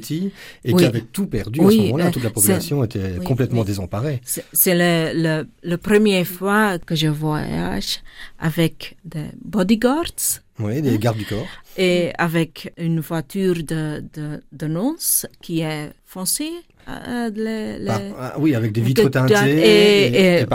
et 0.63 0.74
qui 0.74 0.86
avaient 0.86 1.02
tout 1.02 1.28
perdu 1.28 1.62
à 1.62 1.69
ce 1.69 1.78
moment-là, 1.78 2.12
toute 2.12 2.24
la 2.24 2.32
population 2.32 2.84
était 2.84 3.19
complètement 3.24 3.63
désemparée. 3.63 4.21
C'est 4.24 4.74
le, 4.74 5.12
le, 5.13 5.48
le 5.63 5.78
première 5.78 6.26
fois 6.26 6.80
que 6.80 6.95
je 6.95 7.08
voyage 7.08 8.00
avec 8.39 8.98
des 9.06 9.26
bodyguards. 9.43 10.41
Oui, 10.60 10.82
des 10.82 10.95
hein, 10.95 10.98
gardes 10.98 11.17
du 11.17 11.26
corps. 11.26 11.45
Et 11.78 12.12
avec 12.17 12.74
une 12.78 13.02
voiture 13.02 13.56
de, 13.56 14.04
de, 14.13 14.41
de 14.52 14.67
nonce 14.67 15.28
qui 15.41 15.62
est 15.62 15.91
foncée. 16.06 16.52
Euh, 16.88 17.30
les, 17.36 17.88
ah, 17.89 18.36
oui, 18.39 18.56
avec 18.56 18.71
des 18.71 18.82
vitres 18.82 19.10
teintées 19.10 19.34
et, 19.58 20.41
et, 20.41 20.45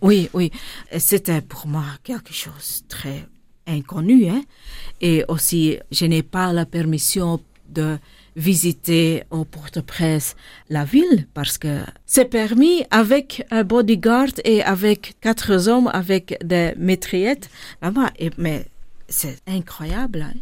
Oui, 0.00 0.30
oui. 0.32 0.50
C'était 0.96 1.40
pour 1.40 1.66
moi 1.66 1.84
quelque 2.04 2.32
chose 2.32 2.82
de 2.84 2.88
très 2.88 3.26
inconnu. 3.66 4.28
Hein? 4.28 4.42
Et 5.00 5.24
aussi, 5.28 5.78
je 5.90 6.06
n'ai 6.06 6.22
pas 6.22 6.52
la 6.52 6.66
permission 6.66 7.40
de 7.68 7.98
visiter 8.36 9.24
au 9.30 9.44
porte-presse 9.44 10.36
la 10.68 10.84
ville 10.84 11.26
parce 11.32 11.56
que 11.56 11.80
c'est 12.04 12.26
permis 12.26 12.84
avec 12.90 13.46
un 13.50 13.64
bodyguard 13.64 14.28
et 14.44 14.62
avec 14.62 15.16
quatre 15.20 15.68
hommes 15.68 15.90
avec 15.92 16.38
des 16.44 16.74
maîtriettes 16.76 17.50
là-bas. 17.82 18.12
Mais 18.36 18.66
c'est 19.08 19.38
incroyable. 19.46 20.22
Hein? 20.22 20.38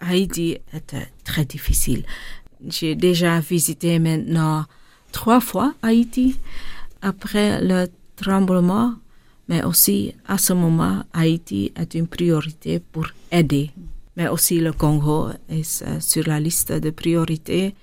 Haïti 0.00 0.58
était 0.72 1.08
très 1.24 1.44
difficile. 1.44 2.04
J'ai 2.66 2.94
déjà 2.94 3.40
visité 3.40 3.98
maintenant 3.98 4.64
trois 5.12 5.40
fois 5.40 5.74
Haïti 5.82 6.36
après 7.02 7.60
le 7.60 7.86
tremblement, 8.16 8.94
mais 9.48 9.64
aussi 9.64 10.14
à 10.26 10.38
ce 10.38 10.52
moment, 10.52 11.04
Haïti 11.12 11.72
est 11.74 11.94
une 11.94 12.06
priorité 12.06 12.80
pour 12.80 13.06
aider. 13.32 13.70
Mais 14.16 14.28
aussi 14.28 14.60
le 14.60 14.72
Congo 14.72 15.28
est 15.48 15.82
euh, 15.86 16.00
sur 16.00 16.26
la 16.26 16.40
liste 16.40 16.72
de 16.72 16.90
priorités. 16.90 17.74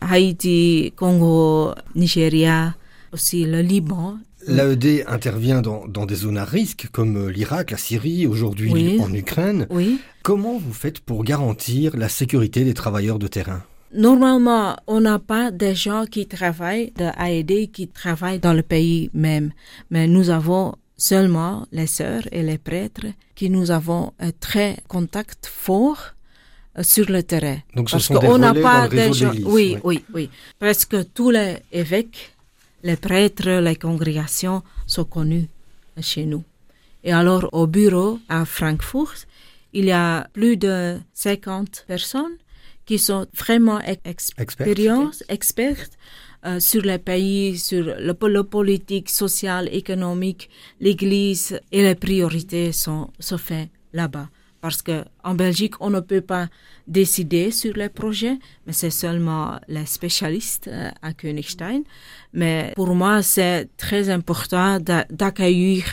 Haïti, 0.00 0.92
Congo, 0.96 1.72
Nigeria, 1.94 2.74
aussi 3.12 3.44
le 3.44 3.60
Liban. 3.62 4.18
L'AED 4.46 5.04
intervient 5.06 5.62
dans, 5.62 6.06
des 6.06 6.16
zones 6.16 6.36
à 6.36 6.44
risque 6.44 6.88
comme 6.92 7.16
euh, 7.16 7.30
l'Irak, 7.30 7.70
la 7.70 7.78
Syrie, 7.78 8.26
aujourd'hui 8.26 9.00
en 9.00 9.12
Ukraine. 9.14 9.66
Oui. 9.70 9.98
Comment 10.22 10.58
vous 10.58 10.72
faites 10.74 11.00
pour 11.00 11.24
garantir 11.24 11.96
la 11.96 12.08
sécurité 12.08 12.64
des 12.64 12.74
travailleurs 12.74 13.18
de 13.18 13.28
terrain? 13.28 13.62
Normalement, 13.94 14.76
on 14.88 15.00
n'a 15.00 15.20
pas 15.20 15.52
des 15.52 15.74
gens 15.74 16.04
qui 16.04 16.26
travaillent 16.26 16.92
de 16.98 17.06
AED 17.24 17.70
qui 17.70 17.86
travaillent 17.86 18.40
dans 18.40 18.52
le 18.52 18.62
pays 18.62 19.08
même, 19.14 19.52
mais 19.90 20.08
nous 20.08 20.30
avons 20.30 20.74
seulement 20.96 21.66
les 21.72 21.86
sœurs 21.86 22.26
et 22.32 22.42
les 22.42 22.58
prêtres 22.58 23.06
qui 23.34 23.50
nous 23.50 23.70
avons 23.70 24.12
un 24.18 24.30
très 24.32 24.76
contact 24.88 25.46
fort 25.46 26.12
euh, 26.78 26.82
sur 26.82 27.10
le 27.10 27.22
terrain. 27.22 27.58
Donc 27.74 27.90
ce 27.90 27.96
Parce 27.96 28.06
sont 28.06 28.18
des 28.18 28.38
n'a 28.38 28.54
pas 28.54 28.88
des 28.88 29.12
gens. 29.12 29.32
Oui, 29.44 29.76
oui, 29.84 30.04
oui, 30.12 30.30
Presque 30.58 31.12
tous 31.12 31.30
les 31.30 31.58
évêques, 31.72 32.34
les 32.82 32.96
prêtres, 32.96 33.60
les 33.60 33.76
congrégations 33.76 34.62
sont 34.86 35.04
connus 35.04 35.48
chez 36.00 36.26
nous. 36.26 36.44
Et 37.02 37.12
alors 37.12 37.48
au 37.52 37.66
bureau 37.66 38.18
à 38.28 38.44
Francfort, 38.44 39.14
il 39.72 39.86
y 39.86 39.92
a 39.92 40.26
plus 40.32 40.56
de 40.56 40.98
50 41.14 41.84
personnes 41.86 42.36
qui 42.86 42.98
sont 42.98 43.26
vraiment 43.34 43.80
expériences, 44.04 45.24
experts 45.28 45.88
euh, 46.46 46.60
sur 46.60 46.82
les 46.82 46.98
pays, 46.98 47.58
sur 47.58 47.84
le, 47.84 48.16
le 48.28 48.42
politique, 48.44 49.10
social, 49.10 49.68
économique, 49.72 50.50
l'Église 50.80 51.58
et 51.72 51.82
les 51.82 51.94
priorités 51.94 52.72
sont, 52.72 53.10
sont 53.18 53.38
faites 53.38 53.70
là-bas. 53.92 54.28
Parce 54.60 54.80
que 54.80 55.04
en 55.22 55.34
Belgique, 55.34 55.74
on 55.80 55.90
ne 55.90 56.00
peut 56.00 56.22
pas 56.22 56.48
décider 56.86 57.50
sur 57.50 57.74
les 57.74 57.90
projets, 57.90 58.38
mais 58.66 58.72
c'est 58.72 58.88
seulement 58.88 59.58
les 59.68 59.84
spécialistes 59.84 60.68
euh, 60.68 60.90
à 61.02 61.12
Königstein. 61.12 61.82
Mais 62.32 62.72
pour 62.74 62.94
moi, 62.94 63.22
c'est 63.22 63.68
très 63.76 64.08
important 64.08 64.78
d'accueillir 64.80 65.84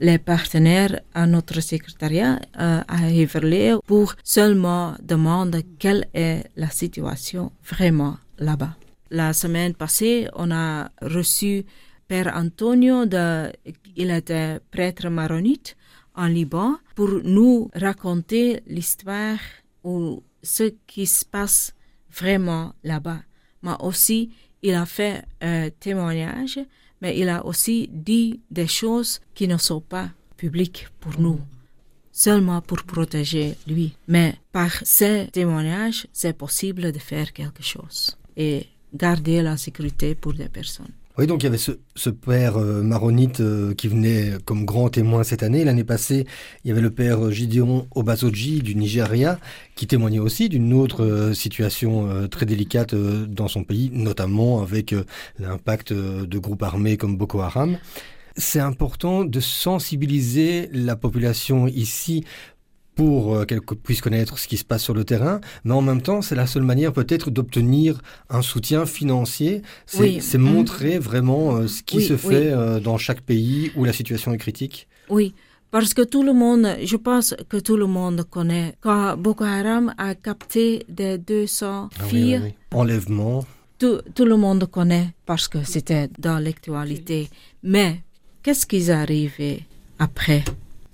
les 0.00 0.18
partenaires 0.18 1.00
à 1.14 1.28
notre 1.28 1.60
secrétariat 1.60 2.40
euh, 2.58 2.80
à 2.88 3.10
Heverlee 3.10 3.76
pour 3.86 4.14
seulement 4.24 4.96
demander 5.00 5.64
quelle 5.78 6.08
est 6.12 6.50
la 6.56 6.70
situation 6.70 7.52
vraiment 7.62 8.16
là-bas. 8.38 8.76
La 9.10 9.32
semaine 9.32 9.74
passée, 9.74 10.28
on 10.34 10.50
a 10.50 10.90
reçu 11.00 11.64
Père 12.08 12.32
Antonio, 12.34 13.06
de, 13.06 13.52
il 13.96 14.10
était 14.10 14.60
prêtre 14.70 15.08
maronite 15.08 15.76
en 16.14 16.26
Liban, 16.26 16.76
pour 16.94 17.10
nous 17.22 17.70
raconter 17.74 18.62
l'histoire 18.66 19.38
ou 19.84 20.22
ce 20.42 20.74
qui 20.86 21.06
se 21.06 21.24
passe 21.24 21.74
vraiment 22.10 22.74
là-bas. 22.82 23.20
Mais 23.62 23.74
aussi, 23.80 24.30
il 24.62 24.74
a 24.74 24.86
fait 24.86 25.24
un 25.40 25.70
témoignage, 25.70 26.58
mais 27.00 27.18
il 27.18 27.28
a 27.28 27.44
aussi 27.44 27.88
dit 27.92 28.40
des 28.50 28.66
choses 28.66 29.20
qui 29.34 29.46
ne 29.46 29.56
sont 29.56 29.80
pas 29.80 30.10
publiques 30.36 30.88
pour 31.00 31.20
nous, 31.20 31.40
seulement 32.12 32.60
pour 32.60 32.82
protéger 32.84 33.56
lui. 33.66 33.96
Mais 34.08 34.36
par 34.52 34.72
ces 34.84 35.28
témoignages, 35.32 36.06
c'est 36.12 36.36
possible 36.36 36.92
de 36.92 36.98
faire 36.98 37.32
quelque 37.32 37.62
chose 37.62 38.16
et 38.36 38.66
garder 38.94 39.42
la 39.42 39.56
sécurité 39.56 40.14
pour 40.14 40.34
des 40.34 40.48
personnes. 40.48 40.92
Oui, 41.18 41.26
donc 41.26 41.42
il 41.42 41.44
y 41.44 41.46
avait 41.46 41.56
ce, 41.56 42.10
père 42.10 42.58
euh, 42.58 42.82
maronite 42.82 43.40
euh, 43.40 43.72
qui 43.72 43.88
venait 43.88 44.32
comme 44.44 44.66
grand 44.66 44.90
témoin 44.90 45.24
cette 45.24 45.42
année. 45.42 45.64
L'année 45.64 45.82
passée, 45.82 46.26
il 46.62 46.68
y 46.68 46.72
avait 46.72 46.82
le 46.82 46.90
père 46.90 47.30
Gideon 47.30 47.86
Obasoji 47.94 48.60
du 48.60 48.74
Nigeria 48.74 49.38
qui 49.76 49.86
témoignait 49.86 50.18
aussi 50.18 50.50
d'une 50.50 50.74
autre 50.74 51.02
euh, 51.02 51.32
situation 51.32 52.10
euh, 52.10 52.26
très 52.26 52.44
délicate 52.44 52.92
euh, 52.92 53.24
dans 53.24 53.48
son 53.48 53.64
pays, 53.64 53.90
notamment 53.94 54.60
avec 54.60 54.92
euh, 54.92 55.04
l'impact 55.38 55.92
euh, 55.92 56.26
de 56.26 56.38
groupes 56.38 56.62
armés 56.62 56.98
comme 56.98 57.16
Boko 57.16 57.40
Haram. 57.40 57.78
C'est 58.36 58.60
important 58.60 59.24
de 59.24 59.40
sensibiliser 59.40 60.68
la 60.70 60.96
population 60.96 61.66
ici 61.66 62.24
pour 62.96 63.36
euh, 63.36 63.44
qu'elle 63.44 63.60
co- 63.60 63.76
puisse 63.76 64.00
connaître 64.00 64.38
ce 64.38 64.48
qui 64.48 64.56
se 64.56 64.64
passe 64.64 64.82
sur 64.82 64.94
le 64.94 65.04
terrain, 65.04 65.40
mais 65.64 65.74
en 65.74 65.82
même 65.82 66.02
temps, 66.02 66.20
c'est 66.22 66.34
la 66.34 66.46
seule 66.48 66.64
manière 66.64 66.92
peut-être 66.92 67.30
d'obtenir 67.30 68.00
un 68.30 68.42
soutien 68.42 68.86
financier. 68.86 69.62
C'est 69.86 70.00
Oui. 70.00 70.20
Mhm. 70.34 70.40
montrer 70.54 70.98
vraiment 70.98 71.56
euh, 71.56 71.68
ce 71.68 71.82
qui 71.84 71.98
Oui, 71.98 72.04
se 72.04 72.16
fait 72.16 72.50
euh, 72.50 72.80
dans 72.80 72.98
chaque 72.98 73.20
pays 73.20 73.70
où 73.76 73.84
la 73.84 73.92
situation 73.92 74.32
est 74.32 74.38
critique. 74.38 74.88
Oui, 75.10 75.34
parce 75.70 75.92
que 75.94 76.02
tout 76.02 76.22
le 76.22 76.32
monde, 76.32 76.66
je 76.82 76.96
pense 76.96 77.34
que 77.50 77.58
tout 77.58 77.76
le 77.76 77.86
monde 77.86 78.24
connaît. 78.28 78.74
Quand 78.80 79.16
Boko 79.16 79.44
Haram 79.44 79.92
a 79.98 80.14
capté 80.14 80.84
des 80.88 81.18
200 81.18 81.90
Ah 82.00 82.04
filles. 82.04 82.54
Enlèvement. 82.72 83.44
Tout, 83.78 83.98
tout 84.14 84.24
le 84.24 84.36
monde 84.36 84.64
connaît 84.70 85.08
parce 85.26 85.48
que 85.48 85.62
c'était 85.64 86.08
dans 86.18 86.38
l'actualité. 86.38 87.28
Mais 87.62 88.00
qu'est-ce 88.42 88.64
qui 88.64 88.76
est 88.78 88.90
arrivé 88.90 89.64
après? 89.98 90.42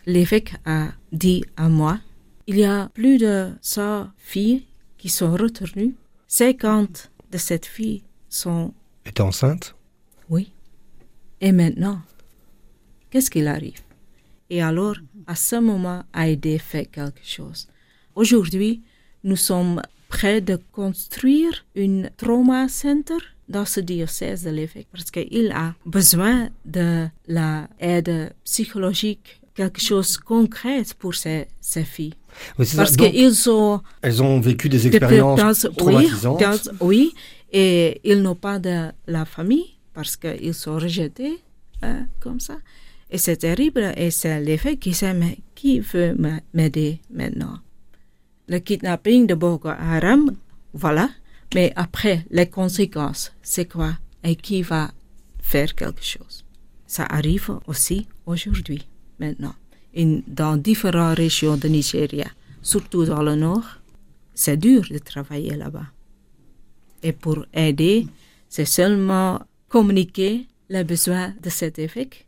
L'évêque 0.06 0.54
a 0.64 0.88
dit 1.12 1.44
à 1.56 1.68
moi, 1.68 1.98
il 2.46 2.58
y 2.58 2.64
a 2.64 2.88
plus 2.94 3.18
de 3.18 3.50
100 3.60 4.08
filles 4.16 4.66
qui 4.98 5.08
sont 5.08 5.32
retenues. 5.32 5.94
50 6.26 7.10
de 7.30 7.38
ces 7.38 7.60
filles 7.62 8.02
sont 8.28 8.74
était 9.04 9.20
enceinte? 9.20 9.74
oui. 10.28 10.52
Et 11.40 11.50
maintenant, 11.50 12.00
qu'est-ce 13.10 13.30
qu'il 13.30 13.48
arrive? 13.48 13.80
Et 14.48 14.62
alors, 14.62 14.94
à 15.26 15.34
ce 15.34 15.56
moment, 15.56 16.04
Aïdé 16.12 16.58
fait 16.58 16.86
quelque 16.86 17.24
chose. 17.24 17.66
Aujourd'hui, 18.14 18.82
nous 19.24 19.36
sommes 19.36 19.82
prêts 20.08 20.40
de 20.40 20.56
construire 20.70 21.64
une 21.74 22.10
trauma 22.16 22.68
center 22.68 23.16
dans 23.48 23.64
ce 23.64 23.80
diocèse 23.80 24.44
de 24.44 24.50
l'évêque 24.50 24.86
parce 24.92 25.10
qu'il 25.10 25.50
a 25.52 25.74
besoin 25.84 26.48
de 26.64 27.08
l'aide 27.26 28.32
psychologique, 28.44 29.40
quelque 29.54 29.80
chose 29.80 30.16
de 30.18 30.22
concret 30.24 30.82
pour 30.98 31.14
ces, 31.14 31.46
ces 31.60 31.84
filles. 31.84 32.14
Oui. 32.58 32.66
Parce 32.76 32.96
qu'ils 32.96 33.34
sont 33.34 33.82
elles 34.00 34.22
ont 34.22 34.40
vécu 34.40 34.68
des 34.68 34.78
de- 34.80 34.86
expériences 34.88 35.38
dans- 35.62 35.68
oui, 35.70 35.76
traumatisantes. 35.76 36.40
dans- 36.40 36.86
oui, 36.86 37.12
et 37.52 38.00
ils 38.04 38.22
n'ont 38.22 38.34
pas 38.34 38.58
de 38.58 38.90
la 39.06 39.24
famille 39.26 39.74
parce 39.92 40.16
qu'ils 40.16 40.54
sont 40.54 40.76
rejetés 40.76 41.38
hein, 41.82 42.06
comme 42.20 42.40
ça. 42.40 42.56
Et 43.10 43.18
c'est 43.18 43.36
terrible. 43.36 43.92
Et 43.98 44.10
c'est 44.10 44.40
l'effet 44.40 44.78
qui 44.78 44.94
sait, 44.94 45.12
mais 45.12 45.36
qui 45.54 45.80
veut 45.80 46.14
m'a- 46.14 46.40
m'aider 46.54 47.00
maintenant? 47.10 47.58
Le 48.48 48.58
kidnapping 48.58 49.26
de 49.26 49.34
Boko 49.34 49.68
Haram, 49.68 50.32
voilà. 50.72 51.10
Mais 51.54 51.72
après, 51.76 52.24
les 52.30 52.48
conséquences, 52.48 53.32
c'est 53.42 53.66
quoi? 53.70 53.92
Et 54.24 54.34
qui 54.36 54.62
va 54.62 54.90
faire 55.42 55.74
quelque 55.74 56.02
chose? 56.02 56.42
Ça 56.86 57.04
arrive 57.04 57.50
aussi 57.66 58.06
aujourd'hui, 58.24 58.86
maintenant, 59.22 59.54
in- 60.02 60.22
dans 60.42 60.56
différentes 60.70 61.16
régions 61.24 61.56
de 61.62 61.68
Nigeria, 61.78 62.28
surtout 62.72 63.04
dans 63.12 63.22
le 63.30 63.34
nord 63.46 63.66
c'est 64.42 64.56
dur 64.68 64.82
de 64.96 64.98
travailler 65.12 65.54
là-bas. 65.64 65.88
Et 67.02 67.12
pour 67.24 67.38
aider, 67.66 68.06
c'est 68.54 68.64
seulement 68.78 69.30
communiquer 69.68 70.32
les 70.74 70.84
besoins 70.92 71.28
de 71.44 71.50
cet 71.50 71.74
évêque 71.78 72.18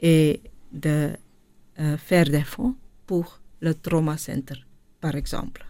et 0.00 0.40
de 0.86 0.96
euh, 1.80 1.96
faire 2.08 2.28
des 2.36 2.46
fonds 2.52 2.74
pour 3.08 3.26
le 3.60 3.72
trauma 3.74 4.16
center, 4.16 4.58
par 5.04 5.14
exemple. 5.22 5.62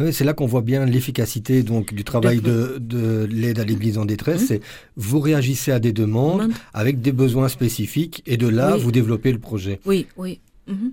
Oui, 0.00 0.12
c'est 0.12 0.24
là 0.24 0.32
qu'on 0.32 0.46
voit 0.46 0.62
bien 0.62 0.84
l'efficacité 0.86 1.62
donc 1.62 1.94
du 1.94 2.04
travail 2.04 2.40
de, 2.40 2.78
de 2.80 3.26
l'aide 3.30 3.58
à 3.58 3.64
l'Église 3.64 3.98
en 3.98 4.04
détresse. 4.04 4.42
Mhm. 4.42 4.46
C'est 4.46 4.60
vous 4.96 5.20
réagissez 5.20 5.72
à 5.72 5.78
des 5.80 5.92
demandes 5.92 6.40
Demande. 6.42 6.52
avec 6.74 7.00
des 7.00 7.12
besoins 7.12 7.48
spécifiques 7.48 8.22
et 8.26 8.36
de 8.36 8.48
là 8.48 8.74
Oui. 8.76 8.82
vous 8.82 8.92
développez 8.92 9.32
le 9.32 9.38
projet. 9.38 9.80
Oui, 9.86 10.06
oui. 10.16 10.40
mhm. 10.66 10.92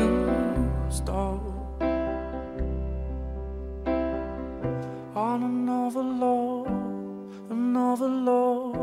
another 5.95 6.09
love, 6.25 7.51
another 7.51 8.07
love. 8.07 8.75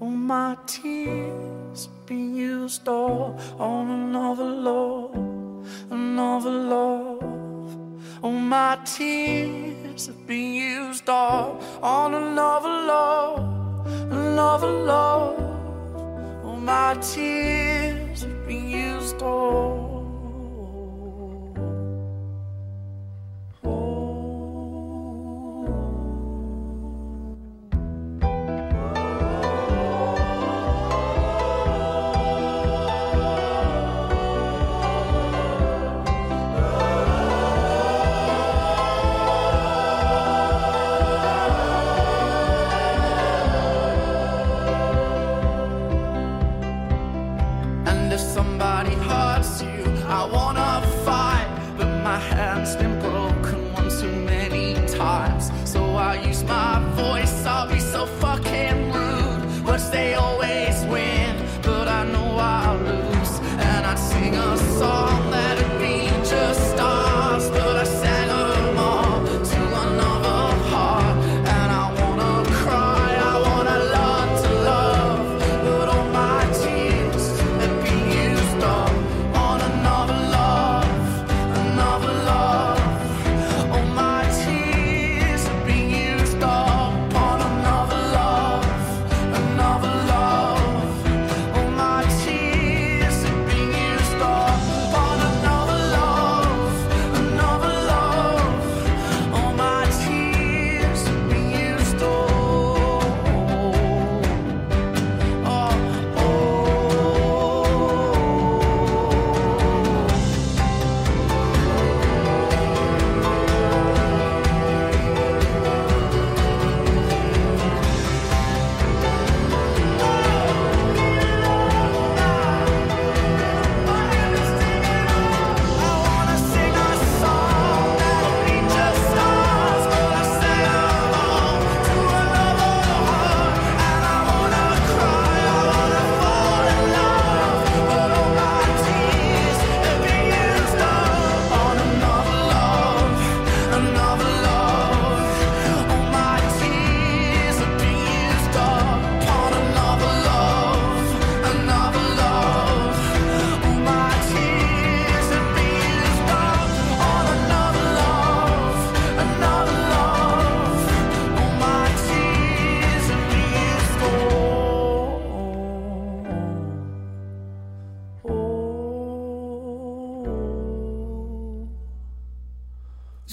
All 0.00 0.08
my 0.08 0.56
tears 0.66 1.88
been 2.06 2.34
used 2.34 2.88
up 2.88 3.38
on 3.60 3.90
another 3.90 4.44
love, 4.44 5.14
another 5.90 6.50
love. 6.50 7.22
All 8.22 8.32
my 8.32 8.78
tears 8.86 10.06
have 10.06 10.26
been 10.26 10.54
used 10.54 11.08
up 11.08 11.62
on 11.82 12.14
another 12.14 12.68
love, 12.68 13.86
another 14.10 14.70
love. 14.70 16.46
All 16.46 16.56
my 16.56 16.94
tears 16.94 18.22
have 18.22 18.46
been 18.46 18.70
used 18.70 19.22
up. 19.22 19.85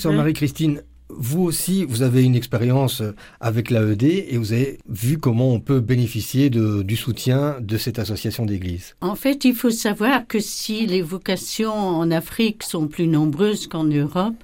Sœur 0.04 0.12
Marie-Christine, 0.12 0.82
vous 1.08 1.44
aussi, 1.44 1.86
vous 1.86 2.02
avez 2.02 2.24
une 2.24 2.36
expérience 2.36 3.00
euh, 3.00 3.16
avec 3.40 3.70
l'AED 3.70 4.04
et 4.04 4.38
vous 4.38 4.52
avez 4.52 4.78
vu 4.90 5.18
comment 5.18 5.54
on 5.54 5.62
peut 5.62 5.80
bénéficier 5.80 6.50
de, 6.50 6.82
du 6.84 6.98
soutien 6.98 7.56
de 7.62 7.78
cette 7.78 8.00
association 8.00 8.46
d'église. 8.46 8.98
En 9.00 9.16
fait, 9.16 9.46
il 9.46 9.56
faut 9.56 9.70
savoir 9.70 10.28
que 10.28 10.42
si 10.42 10.86
les 10.88 11.02
vocations 11.02 11.72
en 11.72 12.12
Afrique 12.12 12.64
sont 12.64 12.88
plus 12.90 13.08
nombreuses 13.08 13.68
qu'en 13.68 13.86
Europe, 13.86 14.36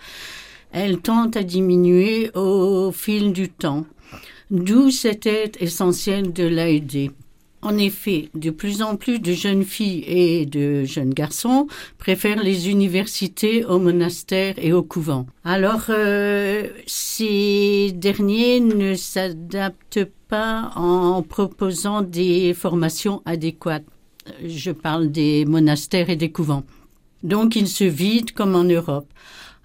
elles 0.72 1.00
tendent 1.00 1.36
à 1.36 1.44
diminuer 1.44 2.32
au 2.36 2.94
fil 2.94 3.34
du 3.34 3.50
temps. 3.50 3.86
D'où 4.52 4.92
cette 4.92 5.26
aide 5.26 5.58
essentielle 5.60 6.32
de 6.32 6.48
l'AED. 6.48 7.12
En 7.62 7.78
effet, 7.78 8.30
de 8.36 8.52
plus 8.52 8.82
en 8.82 8.96
plus 8.96 9.20
de 9.20 9.34
jeunes 9.34 9.66
filles 9.66 10.04
et 10.08 10.46
de 10.46 10.86
jeunes 10.86 11.14
garçons 11.14 11.68
préfèrent 11.98 12.42
les 12.42 12.70
universités 12.70 13.66
aux 13.66 13.80
monastères 13.80 14.56
et 14.58 14.72
aux 14.72 14.84
couvents. 14.84 15.26
Alors, 15.44 15.86
euh, 15.90 16.68
ces 16.86 17.92
derniers 17.94 18.62
ne 18.62 18.96
s'adaptent 18.96 20.08
pas 20.30 20.72
en 20.76 21.22
proposant 21.22 22.02
des 22.02 22.54
formations 22.54 23.22
adéquates. 23.26 23.86
Je 24.46 24.72
parle 24.72 25.12
des 25.12 25.44
monastères 25.46 26.10
et 26.10 26.16
des 26.16 26.32
couvents. 26.32 26.64
Donc, 27.24 27.58
ils 27.58 27.68
se 27.68 27.84
vident 27.84 28.32
comme 28.34 28.56
en 28.56 28.64
Europe. 28.64 29.08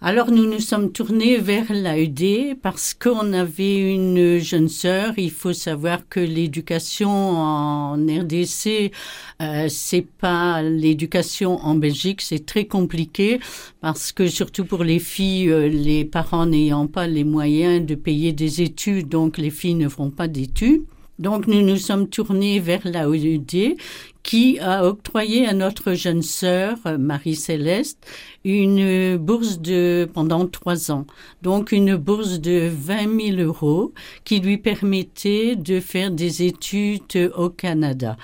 Alors 0.06 0.30
nous 0.30 0.44
nous 0.44 0.60
sommes 0.60 0.92
tournés 0.92 1.38
vers 1.38 1.72
l'AED 1.72 2.58
parce 2.60 2.92
qu'on 2.92 3.32
avait 3.32 3.94
une 3.94 4.38
jeune 4.38 4.68
sœur. 4.68 5.14
Il 5.16 5.30
faut 5.30 5.54
savoir 5.54 6.06
que 6.10 6.20
l'éducation 6.20 7.08
en 7.08 7.94
RDC, 7.94 8.92
euh, 9.40 9.66
c'est 9.70 10.06
pas 10.06 10.60
l'éducation 10.60 11.56
en 11.56 11.74
Belgique, 11.74 12.20
c'est 12.20 12.44
très 12.44 12.66
compliqué 12.66 13.40
parce 13.80 14.12
que 14.12 14.26
surtout 14.26 14.66
pour 14.66 14.84
les 14.84 14.98
filles, 14.98 15.48
euh, 15.48 15.70
les 15.70 16.04
parents 16.04 16.44
n'ayant 16.44 16.86
pas 16.86 17.06
les 17.06 17.24
moyens 17.24 17.86
de 17.86 17.94
payer 17.94 18.34
des 18.34 18.60
études, 18.60 19.08
donc 19.08 19.38
les 19.38 19.48
filles 19.48 19.72
ne 19.72 19.88
feront 19.88 20.10
pas 20.10 20.28
d'études. 20.28 20.82
Donc 21.18 21.46
nous 21.46 21.62
nous 21.62 21.76
sommes 21.76 22.08
tournés 22.08 22.58
vers 22.58 22.80
l'AED 22.84 23.76
qui 24.24 24.58
a 24.58 24.84
octroyé 24.86 25.46
à 25.46 25.52
notre 25.52 25.92
jeune 25.92 26.22
sœur, 26.22 26.76
Marie-Céleste, 26.98 27.98
une 28.44 29.16
bourse 29.18 29.60
de, 29.60 30.08
pendant 30.12 30.46
trois 30.46 30.90
ans. 30.90 31.06
Donc 31.42 31.72
une 31.72 31.96
bourse 31.96 32.40
de 32.40 32.68
20 32.72 33.36
000 33.36 33.42
euros 33.42 33.92
qui 34.24 34.40
lui 34.40 34.58
permettait 34.58 35.56
de 35.56 35.78
faire 35.78 36.10
des 36.10 36.42
études 36.42 37.32
au 37.36 37.50
Canada. 37.50 38.16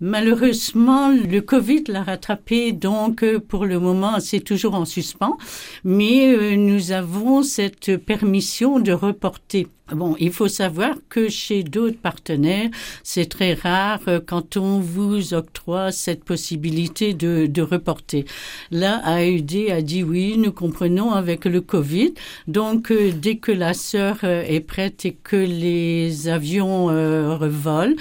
Malheureusement, 0.00 1.10
le 1.10 1.40
Covid 1.40 1.84
l'a 1.88 2.02
rattrapé, 2.02 2.72
donc 2.72 3.24
pour 3.48 3.64
le 3.64 3.78
moment, 3.78 4.20
c'est 4.20 4.40
toujours 4.40 4.74
en 4.74 4.84
suspens, 4.84 5.38
mais 5.84 6.34
euh, 6.34 6.56
nous 6.56 6.92
avons 6.92 7.42
cette 7.42 7.96
permission 7.96 8.78
de 8.78 8.92
reporter. 8.92 9.68
Bon, 9.92 10.16
il 10.18 10.32
faut 10.32 10.48
savoir 10.48 10.96
que 11.08 11.28
chez 11.28 11.62
d'autres 11.62 11.98
partenaires, 11.98 12.70
c'est 13.04 13.28
très 13.28 13.54
rare 13.54 14.00
euh, 14.08 14.18
quand 14.24 14.56
on 14.56 14.80
vous 14.80 15.32
octroie 15.32 15.92
cette 15.92 16.24
possibilité 16.24 17.14
de, 17.14 17.46
de 17.46 17.62
reporter. 17.62 18.24
Là, 18.72 19.00
AED 19.20 19.70
a 19.70 19.82
dit 19.82 20.02
oui, 20.02 20.38
nous 20.38 20.50
comprenons 20.50 21.12
avec 21.12 21.44
le 21.44 21.60
Covid. 21.60 22.14
Donc, 22.48 22.90
euh, 22.90 23.12
dès 23.14 23.36
que 23.36 23.52
la 23.52 23.74
sœur 23.74 24.18
euh, 24.24 24.42
est 24.42 24.58
prête 24.58 25.04
et 25.04 25.12
que 25.22 25.36
les 25.36 26.26
avions 26.26 26.90
euh, 26.90 27.36
revolent, 27.36 27.94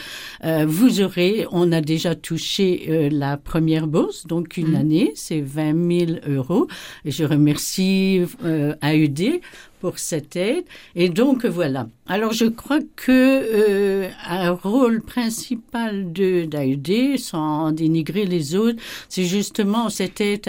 euh, 0.43 0.65
vous 0.67 1.01
aurez, 1.01 1.45
on 1.51 1.71
a 1.71 1.81
déjà 1.81 2.15
touché 2.15 2.87
euh, 2.89 3.09
la 3.11 3.37
première 3.37 3.85
bourse, 3.85 4.25
donc 4.25 4.57
une 4.57 4.69
Mhm. 4.69 4.75
année, 4.75 5.11
c'est 5.13 5.41
20 5.41 6.07
000 6.07 6.11
euros. 6.27 6.67
Et 7.05 7.11
je 7.11 7.23
remercie 7.23 8.21
euh, 8.43 8.73
AED 8.81 9.39
pour 9.85 9.99
cette 9.99 10.35
aide. 10.35 10.63
Et 10.95 11.09
donc 11.09 11.45
voilà. 11.45 11.87
Alors 12.07 12.33
je 12.33 12.45
crois 12.45 12.79
que 12.95 13.11
euh, 13.11 14.09
un 14.27 14.49
rôle 14.49 15.03
principal 15.03 16.11
de 16.11 16.45
d'AED, 16.45 17.19
sans 17.19 17.71
dénigrer 17.71 18.25
les 18.25 18.55
autres, 18.55 18.79
c'est 19.09 19.25
justement 19.25 19.91
cette 19.91 20.21
aide 20.21 20.47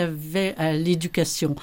à 0.57 0.73
l'éducation. 0.73 1.55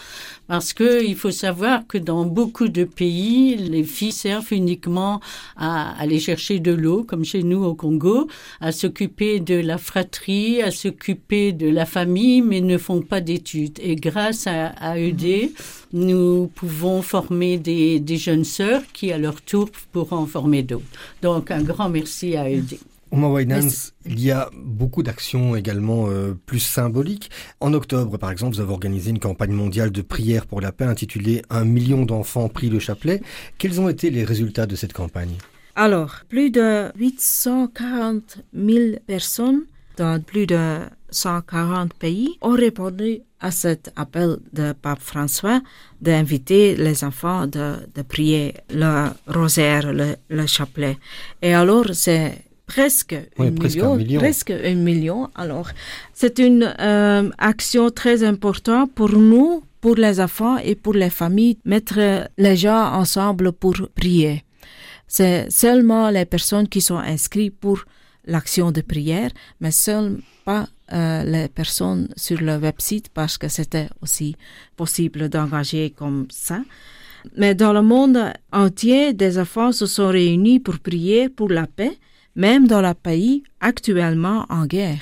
Parce 0.47 0.73
que 0.73 1.03
il 1.03 1.15
faut 1.15 1.31
savoir 1.31 1.87
que 1.87 1.97
dans 1.97 2.25
beaucoup 2.25 2.67
de 2.67 2.83
pays, 2.83 3.55
les 3.55 3.83
filles 3.83 4.11
servent 4.11 4.51
uniquement 4.51 5.21
à 5.55 5.97
aller 5.99 6.19
chercher 6.19 6.59
de 6.59 6.71
l'eau, 6.71 7.03
comme 7.03 7.23
chez 7.23 7.43
nous 7.43 7.63
au 7.63 7.75
Congo, 7.75 8.27
à 8.59 8.71
s'occuper 8.71 9.39
de 9.39 9.55
la 9.55 9.77
fratrie, 9.77 10.61
à 10.61 10.71
s'occuper 10.71 11.53
de 11.53 11.69
la 11.69 11.85
famille, 11.85 12.41
mais 12.41 12.59
ne 12.61 12.77
font 12.77 13.01
pas 13.01 13.21
d'études. 13.21 13.79
Et 13.81 13.95
grâce 13.95 14.45
à 14.47 14.97
AED, 14.97 15.51
nous 15.93 16.51
pouvons 16.53 17.01
former 17.01 17.57
des, 17.57 17.99
des 17.99 18.17
jeunes 18.17 18.43
sœurs 18.43 18.81
qui, 18.91 19.11
à 19.11 19.17
leur 19.17 19.41
tour, 19.41 19.69
pourront 19.91 20.17
en 20.17 20.25
former 20.25 20.61
d'autres. 20.61 20.83
Donc, 21.21 21.51
un 21.51 21.63
grand 21.63 21.89
merci 21.89 22.35
à 22.35 22.49
AED. 22.49 22.77
Mais 23.15 23.27
Winans, 23.27 23.91
il 24.05 24.19
y 24.19 24.31
a 24.31 24.49
beaucoup 24.55 25.03
d'actions 25.03 25.55
également 25.55 26.07
euh, 26.09 26.33
plus 26.33 26.59
symboliques. 26.59 27.29
En 27.59 27.73
octobre, 27.73 28.17
par 28.17 28.31
exemple, 28.31 28.55
vous 28.55 28.61
avez 28.61 28.71
organisé 28.71 29.11
une 29.11 29.19
campagne 29.19 29.51
mondiale 29.51 29.91
de 29.91 30.01
prière 30.01 30.47
pour 30.47 30.61
la 30.61 30.71
paix 30.71 30.85
intitulée 30.85 31.43
Un 31.51 31.63
million 31.63 32.05
d'enfants 32.05 32.49
prient 32.49 32.71
le 32.71 32.79
chapelet. 32.79 33.21
Quels 33.59 33.79
ont 33.79 33.87
été 33.87 34.09
les 34.09 34.23
résultats 34.23 34.65
de 34.65 34.75
cette 34.75 34.93
campagne? 34.93 35.35
Alors, 35.75 36.21
plus 36.27 36.49
de 36.49 36.91
840 36.97 38.37
000 38.53 38.97
personnes 39.05 39.61
dans 39.97 40.19
plus 40.19 40.47
de 40.47 40.79
140 41.11 41.93
pays 41.93 42.37
ont 42.41 42.55
répondu 42.55 43.19
à 43.39 43.51
cet 43.51 43.91
appel 43.95 44.37
de 44.53 44.73
Pape 44.73 45.01
François 45.01 45.61
d'inviter 46.01 46.75
les 46.75 47.03
enfants 47.03 47.45
de, 47.45 47.75
de 47.93 48.01
prier 48.01 48.55
le 48.71 49.09
rosaire, 49.27 49.93
le, 49.93 50.15
le 50.29 50.47
chapelet. 50.47 50.97
Et 51.43 51.53
alors, 51.53 51.87
c'est 51.93 52.43
presque, 52.67 53.15
Oui, 53.37 53.47
un 53.47 53.51
presque 53.51 53.75
million, 53.75 53.93
un 53.93 53.97
million. 53.97 54.19
presque 54.19 54.51
un 54.51 54.75
million. 54.75 55.29
Alors, 55.35 55.69
c'est 56.13 56.39
une 56.39 56.73
euh, 56.79 57.29
action 57.37 57.89
très 57.89 58.23
importante 58.23 58.91
pour 58.93 59.11
nous, 59.11 59.63
pour 59.81 59.95
les 59.95 60.19
enfants 60.19 60.57
et 60.57 60.75
pour 60.75 60.93
les 60.93 61.09
familles, 61.09 61.57
mettre 61.65 62.29
les 62.37 62.55
gens 62.55 62.93
ensemble 62.93 63.51
pour 63.51 63.75
prier. 63.95 64.43
C'est 65.07 65.49
seulement 65.51 66.09
les 66.09 66.25
personnes 66.25 66.67
qui 66.67 66.81
sont 66.81 66.97
inscrites 66.97 67.55
pour 67.59 67.83
l'action 68.25 68.71
de 68.71 68.81
prière, 68.81 69.31
mais 69.59 69.71
seulement 69.71 70.17
pas 70.45 70.67
euh, 70.91 71.23
les 71.23 71.47
personnes 71.47 72.07
sur 72.15 72.39
le 72.41 72.57
website 72.57 73.09
parce 73.09 73.37
que 73.37 73.47
c'était 73.47 73.87
aussi 74.01 74.35
possible 74.75 75.29
d'engager 75.29 75.91
comme 75.91 76.27
ça. 76.29 76.61
Mais 77.37 77.55
dans 77.55 77.73
le 77.73 77.81
monde 77.81 78.19
entier, 78.51 79.13
des 79.13 79.39
enfants 79.39 79.71
se 79.71 79.85
sont 79.85 80.09
réunis 80.09 80.59
pour 80.59 80.79
prier 80.79 81.29
pour 81.29 81.49
la 81.49 81.67
paix, 81.67 81.97
même 82.35 82.67
dans 82.67 82.81
le 82.81 82.93
pays 82.93 83.43
actuellement 83.59 84.45
en 84.49 84.65
guerre. 84.65 85.01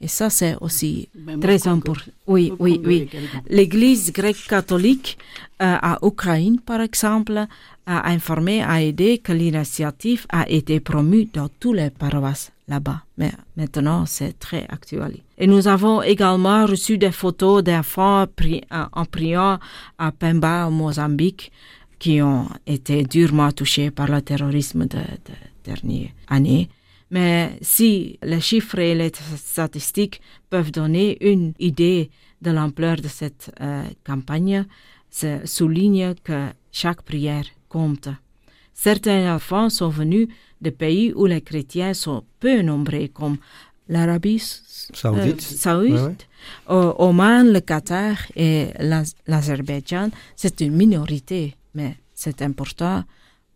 Et 0.00 0.08
ça, 0.08 0.30
c'est 0.30 0.56
aussi 0.60 1.08
Même 1.14 1.38
très 1.38 1.68
important. 1.68 2.10
Oui, 2.26 2.52
oui, 2.58 2.80
oui. 2.84 3.08
L'Église 3.48 4.12
grecque 4.12 4.48
catholique 4.48 5.16
euh, 5.62 5.76
à 5.80 5.98
Ukraine, 6.02 6.58
par 6.58 6.80
exemple, 6.80 7.46
a 7.86 8.10
informé, 8.10 8.62
a 8.64 8.82
aidé 8.82 9.18
que 9.18 9.32
l'initiative 9.32 10.26
a 10.28 10.48
été 10.50 10.80
promue 10.80 11.26
dans 11.32 11.48
tous 11.60 11.72
les 11.72 11.90
paroisses 11.90 12.50
là-bas. 12.66 13.02
Mais 13.16 13.30
maintenant, 13.56 14.04
c'est 14.06 14.36
très 14.40 14.66
actuel. 14.68 15.18
Et 15.38 15.46
nous 15.46 15.68
avons 15.68 16.02
également 16.02 16.66
reçu 16.66 16.98
des 16.98 17.12
photos 17.12 17.62
d'enfants 17.62 18.24
pri- 18.26 18.64
euh, 18.72 18.84
en 18.92 19.04
priant 19.04 19.60
à 19.98 20.10
Pemba, 20.10 20.66
au 20.66 20.70
Mozambique, 20.72 21.52
qui 22.00 22.20
ont 22.20 22.48
été 22.66 23.04
durement 23.04 23.52
touchés 23.52 23.92
par 23.92 24.08
le 24.08 24.20
terrorisme 24.20 24.86
de, 24.86 24.98
de 24.98 25.34
dernière 25.64 26.10
année. 26.28 26.68
Mais 27.10 27.58
si 27.60 28.18
les 28.22 28.40
chiffres 28.40 28.78
et 28.78 28.94
les 28.94 29.12
statistiques 29.36 30.20
peuvent 30.50 30.70
donner 30.72 31.18
une 31.32 31.52
idée 31.58 32.10
de 32.40 32.50
l'ampleur 32.50 32.96
de 32.96 33.08
cette 33.08 33.52
euh, 33.60 33.84
campagne, 34.04 34.64
ça 35.10 35.44
souligne 35.46 36.14
que 36.24 36.48
chaque 36.70 37.02
prière 37.02 37.44
compte. 37.68 38.08
Certains 38.72 39.34
enfants 39.34 39.68
sont 39.68 39.90
venus 39.90 40.28
de 40.60 40.70
pays 40.70 41.12
où 41.14 41.26
les 41.26 41.42
chrétiens 41.42 41.92
sont 41.94 42.24
peu 42.40 42.62
nombreux, 42.62 43.08
comme 43.08 43.36
l'Arabie 43.88 44.38
Saoudite. 44.40 45.46
euh, 45.52 45.56
saoudite, 45.56 45.92
Ouais, 45.92 46.00
ouais. 46.02 46.16
au- 46.68 46.94
Oman, 47.08 47.52
le 47.52 47.60
Qatar 47.60 48.16
et 48.34 48.68
l'Az- 48.78 49.14
l'Azerbaïdjan. 49.26 50.10
C'est 50.34 50.60
une 50.62 50.74
minorité, 50.74 51.54
mais 51.74 51.96
c'est 52.14 52.40
important 52.42 53.04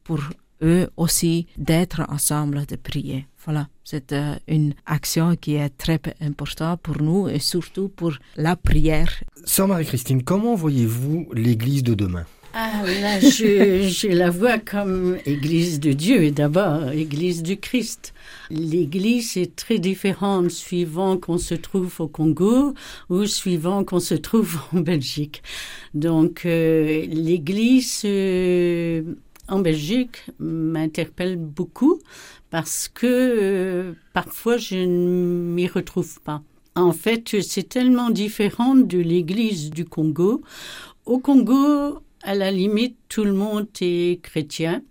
pour 0.04 0.20
eux 0.62 0.88
aussi 0.96 1.46
d'être 1.56 2.02
ensemble, 2.08 2.66
de 2.66 2.76
prier. 2.76 3.26
Voilà, 3.44 3.68
c'est 3.84 4.12
euh, 4.12 4.34
une 4.48 4.74
action 4.86 5.36
qui 5.36 5.54
est 5.54 5.70
très 5.70 6.00
importante 6.20 6.80
pour 6.80 7.00
nous 7.00 7.28
et 7.28 7.38
surtout 7.38 7.88
pour 7.88 8.14
la 8.36 8.56
prière. 8.56 9.22
Sœur 9.44 9.68
Marie-Christine, 9.68 10.22
comment 10.24 10.54
voyez-vous 10.54 11.28
l'Église 11.32 11.84
de 11.84 11.94
demain? 11.94 12.26
Ah, 12.58 12.82
là, 13.02 13.20
je, 13.20 13.86
je 13.86 14.08
la 14.08 14.30
vois 14.30 14.58
comme 14.58 15.18
Église 15.26 15.78
de 15.78 15.92
Dieu 15.92 16.24
et 16.24 16.30
d'abord 16.30 16.90
Église 16.90 17.42
du 17.42 17.58
Christ. 17.58 18.14
L'Église 18.48 19.36
est 19.36 19.54
très 19.54 19.78
différente 19.78 20.50
suivant 20.50 21.18
qu'on 21.18 21.36
se 21.36 21.54
trouve 21.54 21.92
au 21.98 22.08
Congo 22.08 22.72
ou 23.10 23.26
suivant 23.26 23.84
qu'on 23.84 24.00
se 24.00 24.14
trouve 24.14 24.58
en 24.72 24.80
Belgique. 24.80 25.42
Donc, 25.92 26.46
euh, 26.46 27.04
l'Église 27.10 28.00
euh, 28.06 29.02
en 29.48 29.60
Belgique 29.60 30.24
m'interpelle 30.38 31.36
beaucoup 31.36 32.00
parce 32.50 32.88
que 32.88 33.06
euh, 33.06 33.92
parfois 34.12 34.56
je 34.56 34.76
ne 34.76 35.54
m'y 35.54 35.66
retrouve 35.66 36.20
pas. 36.20 36.42
En 36.74 36.92
fait, 36.92 37.40
c'est 37.40 37.68
tellement 37.68 38.10
différent 38.10 38.74
de 38.74 38.98
l'Église 38.98 39.70
du 39.70 39.86
Congo. 39.86 40.42
Au 41.06 41.18
Congo, 41.18 42.00
à 42.22 42.34
la 42.34 42.50
limite, 42.50 42.96
tout 43.08 43.24
le 43.24 43.32
monde 43.32 43.68
est 43.80 44.20
chrétien. 44.22 44.82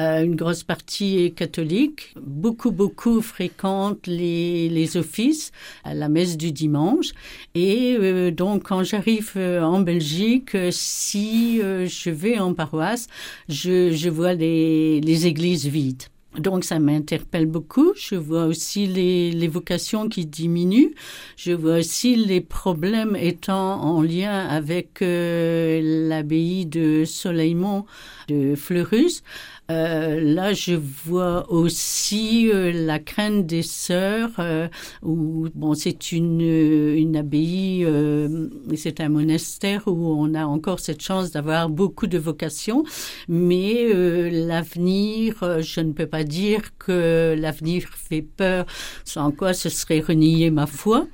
Euh, 0.00 0.22
une 0.22 0.34
grosse 0.34 0.62
partie 0.62 1.18
est 1.18 1.30
catholique. 1.30 2.14
Beaucoup, 2.20 2.70
beaucoup 2.70 3.20
fréquentent 3.20 4.06
les, 4.06 4.96
offices 4.96 5.52
la 5.84 6.08
messe 6.08 6.36
du 6.36 6.52
dimanche. 6.52 7.10
Et 7.54 7.96
euh, 8.00 8.30
donc, 8.30 8.64
quand 8.64 8.82
j'arrive 8.82 9.32
euh, 9.36 9.60
en 9.62 9.80
Belgique, 9.80 10.56
si 10.70 11.58
je 11.58 12.10
vais 12.10 12.38
en 12.38 12.54
paroisse, 12.54 13.08
je, 13.48 14.08
vois 14.08 14.32
les, 14.34 15.26
églises 15.26 15.66
vides. 15.66 16.04
Donc 16.38 16.62
ça 16.64 16.78
m'interpelle 16.78 17.46
beaucoup. 17.46 17.92
Je 17.96 18.14
vois 18.14 18.44
aussi 18.44 18.86
les, 18.86 19.48
vocations 19.48 20.08
qui 20.08 20.26
diminuent. 20.26 20.94
Je 21.36 21.52
vois 21.52 21.78
aussi 21.78 22.14
les 22.16 22.40
problèmes 22.40 23.16
étant 23.16 23.82
en 23.82 24.00
lien 24.00 24.46
avec 24.46 25.00
l'abbaye 25.00 26.66
de 26.66 27.04
Soleilmont 27.04 27.84
de 28.28 28.54
Fleurus. 28.54 29.22
Euh, 29.70 30.20
là, 30.20 30.52
je 30.52 30.74
vois 30.74 31.50
aussi 31.50 32.50
euh, 32.52 32.72
la 32.72 32.98
crainte 32.98 33.46
des 33.46 33.62
sœurs, 33.62 34.30
euh, 34.40 34.68
où 35.02 35.48
bon, 35.54 35.74
c'est 35.74 36.10
une, 36.10 36.40
une 36.40 37.16
abbaye, 37.16 37.84
euh, 37.84 38.48
c'est 38.76 39.00
un 39.00 39.08
monastère 39.08 39.86
où 39.86 40.12
on 40.18 40.34
a 40.34 40.44
encore 40.44 40.80
cette 40.80 41.02
chance 41.02 41.30
d'avoir 41.30 41.68
beaucoup 41.68 42.08
de 42.08 42.18
vocations, 42.18 42.82
mais 43.28 43.94
euh, 43.94 44.28
l'avenir, 44.30 45.42
euh, 45.42 45.62
je 45.62 45.80
ne 45.80 45.92
peux 45.92 46.06
pas 46.06 46.24
dire 46.24 46.76
que 46.78 47.36
l'avenir 47.38 47.84
fait 47.94 48.22
peur, 48.22 48.66
sans 49.04 49.30
quoi 49.30 49.52
ce 49.52 49.68
serait 49.68 50.00
renier 50.00 50.50
ma 50.50 50.66
foi 50.66 51.06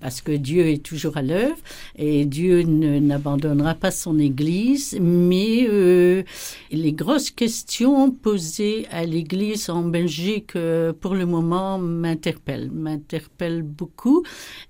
parce 0.00 0.20
que 0.20 0.32
Dieu 0.32 0.66
est 0.66 0.82
toujours 0.82 1.16
à 1.16 1.22
l'œuvre 1.22 1.56
et 1.96 2.24
Dieu 2.24 2.62
ne- 2.62 2.98
n'abandonnera 2.98 3.74
pas 3.74 3.90
son 3.90 4.18
Église, 4.18 4.96
mais 5.00 5.66
euh, 5.68 6.22
les 6.70 6.92
grosses 6.92 7.30
questions 7.30 8.10
posées 8.10 8.86
à 8.90 9.04
l'Église 9.04 9.70
en 9.70 9.82
Belgique 9.82 10.56
euh, 10.56 10.92
pour 10.92 11.14
le 11.14 11.26
moment 11.26 11.78
m'interpellent, 11.78 12.70
m'interpellent 12.72 13.62
beaucoup 13.62 14.22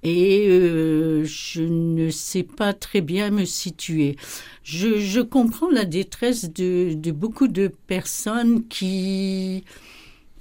et 0.03 0.47
euh, 0.49 1.25
je 1.25 1.63
ne 1.63 2.11
sais 2.11 2.45
pas 2.45 2.73
très 2.73 3.01
bien 3.01 3.31
me 3.31 3.45
situer. 3.45 4.17
Je, 4.63 5.21
comprends 5.23 5.71
la 5.71 5.85
détresse 5.85 6.53
de 6.53 7.11
beaucoup 7.11 7.49
de 7.49 7.69
personnes 7.87 8.67
qui 8.69 9.65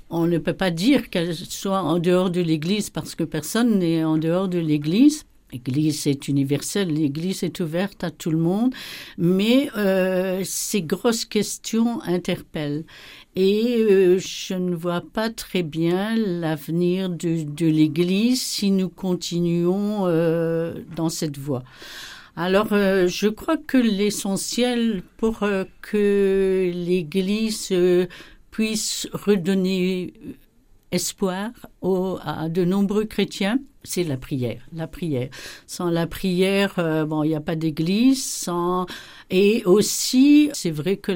on 0.10 0.28
ne 0.28 0.38
peut 0.38 0.54
pas 0.54 0.72
dire 0.72 1.10
qu'elle 1.10 1.36
soit 1.36 1.82
en 1.82 2.00
dehors 2.00 2.30
de 2.30 2.42
l'Église 2.42 2.90
parce 2.90 3.16
que 3.16 3.24
personne 3.24 3.80
n'est 3.80 4.04
en 4.04 4.18
dehors 4.18 4.48
de 4.48 4.60
l'Église. 4.60 5.26
L'Église 5.52 6.08
est 6.08 6.28
universelle, 6.28 6.90
l'Église 6.94 7.44
est 7.44 7.60
ouverte 7.60 8.04
à 8.04 8.12
tout 8.12 8.32
le 8.32 8.38
monde, 8.38 8.74
mais 9.18 9.70
euh, 9.78 10.42
ces 10.44 10.82
grosses 10.82 11.24
questions 11.24 12.02
interpellent. 12.02 12.84
Et 13.36 13.78
euh, 13.78 14.18
je 14.18 14.56
ne 14.56 14.76
vois 14.76 15.02
pas 15.02 15.30
très 15.30 15.64
bien 15.64 16.16
l'avenir 16.16 17.10
de, 17.10 17.66
l'Église 17.66 18.42
si 18.42 18.72
nous 18.72 18.90
continuons 18.90 20.08
euh, 20.08 20.74
dans 20.96 21.10
cette 21.10 21.38
voie. 21.38 21.64
Alors, 22.36 22.68
je 22.68 23.30
crois 23.30 23.56
que 23.56 23.78
l'essentiel 23.78 25.04
pour 25.16 25.48
que 25.82 26.70
l'Église 26.74 27.72
puisse 28.56 29.06
redonner 29.12 30.14
espoir 30.94 31.52
aux, 31.82 32.18
à 32.24 32.48
de 32.48 32.64
nombreux 32.64 33.04
chrétiens, 33.04 33.60
c'est 33.84 34.06
la 34.06 34.16
prière. 34.16 34.62
La 34.72 34.88
prière. 34.88 35.28
Sans 35.68 35.90
la 35.90 36.08
prière, 36.08 36.76
euh, 36.78 37.04
bon, 37.04 37.24
il 37.24 37.30
n'y 37.32 37.36
a 37.36 37.42
pas 37.42 37.58
d'église. 37.58 38.24
Sans 38.24 38.86
et 39.30 39.62
aussi, 39.66 40.52
c'est 40.54 40.72
vrai 40.72 40.96
que 40.96 41.12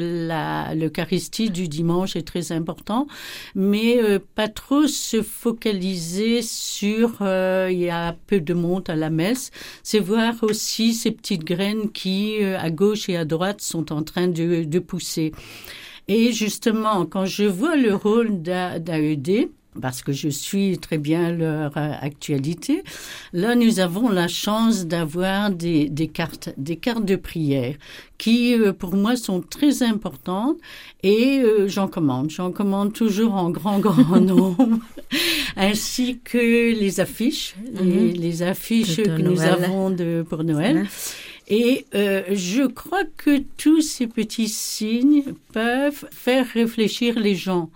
l'Eucharistie 0.76 1.50
du 1.50 1.70
dimanche 1.70 2.18
est 2.18 2.28
très 2.28 2.52
important, 2.52 3.08
mais 3.56 4.04
euh, 4.04 4.20
pas 4.36 4.50
trop 4.50 4.86
se 4.86 5.22
focaliser 5.22 6.42
sur 6.42 7.20
euh, 7.22 7.70
il 7.72 7.80
y 7.80 7.90
a 7.90 8.18
peu 8.28 8.42
de 8.42 8.54
monde 8.54 8.90
à 8.90 8.98
la 8.98 9.10
messe. 9.10 9.52
C'est 9.82 10.00
voir 10.00 10.36
aussi 10.42 10.94
ces 10.94 11.12
petites 11.12 11.46
graines 11.46 11.90
qui, 11.94 12.44
euh, 12.44 12.60
à 12.60 12.70
gauche 12.70 13.08
et 13.08 13.16
à 13.16 13.24
droite, 13.24 13.62
sont 13.62 13.94
en 13.94 14.04
train 14.04 14.28
de 14.28 14.80
pousser. 14.80 15.32
Et 16.10 16.32
justement, 16.34 17.06
quand 17.06 17.26
je 17.26 17.46
vois 17.46 17.76
le 17.78 17.94
rôle 17.96 18.42
d'AED, 18.42 19.50
parce 19.80 20.02
que 20.02 20.12
je 20.12 20.30
suis 20.30 20.78
très 20.80 20.98
bien 20.98 21.32
leur 21.32 21.78
euh, 21.78 21.92
actualité. 22.02 22.84
Là, 23.34 23.54
nous 23.56 23.80
avons 23.80 24.10
la 24.10 24.28
chance 24.28 24.88
d'avoir 24.88 25.52
des, 25.52 25.88
des 25.90 26.08
cartes, 26.08 26.50
des 26.58 26.76
cartes 26.76 27.06
de 27.06 27.16
prière 27.16 27.76
qui, 28.18 28.56
euh, 28.56 28.74
pour 28.74 28.96
moi, 28.96 29.16
sont 29.16 29.42
très 29.42 29.84
importantes 29.84 30.58
et 31.04 31.40
euh, 31.40 31.68
j'en 31.68 31.88
commande. 31.88 32.30
J'en 32.32 32.52
commande 32.52 32.94
toujours 32.94 33.36
en 33.36 33.52
grand, 33.52 33.80
grand 33.80 34.20
nombre, 34.34 34.80
ainsi 35.56 36.20
que 36.24 36.74
les 36.74 37.00
affiches, 37.00 37.56
les, 37.72 37.84
Mhm. 37.84 38.14
les 38.16 38.42
affiches 38.42 38.98
que 38.98 39.22
nous 39.22 39.42
avons 39.42 39.92
de, 39.92 40.26
pour 40.28 40.44
Noël. 40.44 40.88
Et 41.50 41.86
euh, 41.96 42.24
je 42.32 42.68
crois 42.68 43.06
que 43.18 43.40
tous 43.58 43.82
ces 43.82 44.08
petits 44.08 44.50
signes 44.50 45.24
peuvent 45.52 46.08
faire 46.12 46.48
réfléchir 46.48 47.20
les 47.20 47.36
gens. 47.36 47.70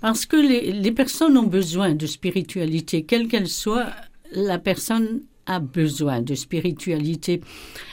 Parce 0.00 0.26
que 0.26 0.36
les, 0.36 0.72
les 0.72 0.92
personnes 0.92 1.38
ont 1.38 1.46
besoin 1.46 1.94
de 1.94 2.06
spiritualité, 2.06 3.04
quelle 3.04 3.28
qu'elle 3.28 3.48
soit, 3.48 3.86
la 4.32 4.58
personne 4.58 5.22
a 5.46 5.60
besoin 5.60 6.20
de 6.20 6.34
spiritualité. 6.34 7.40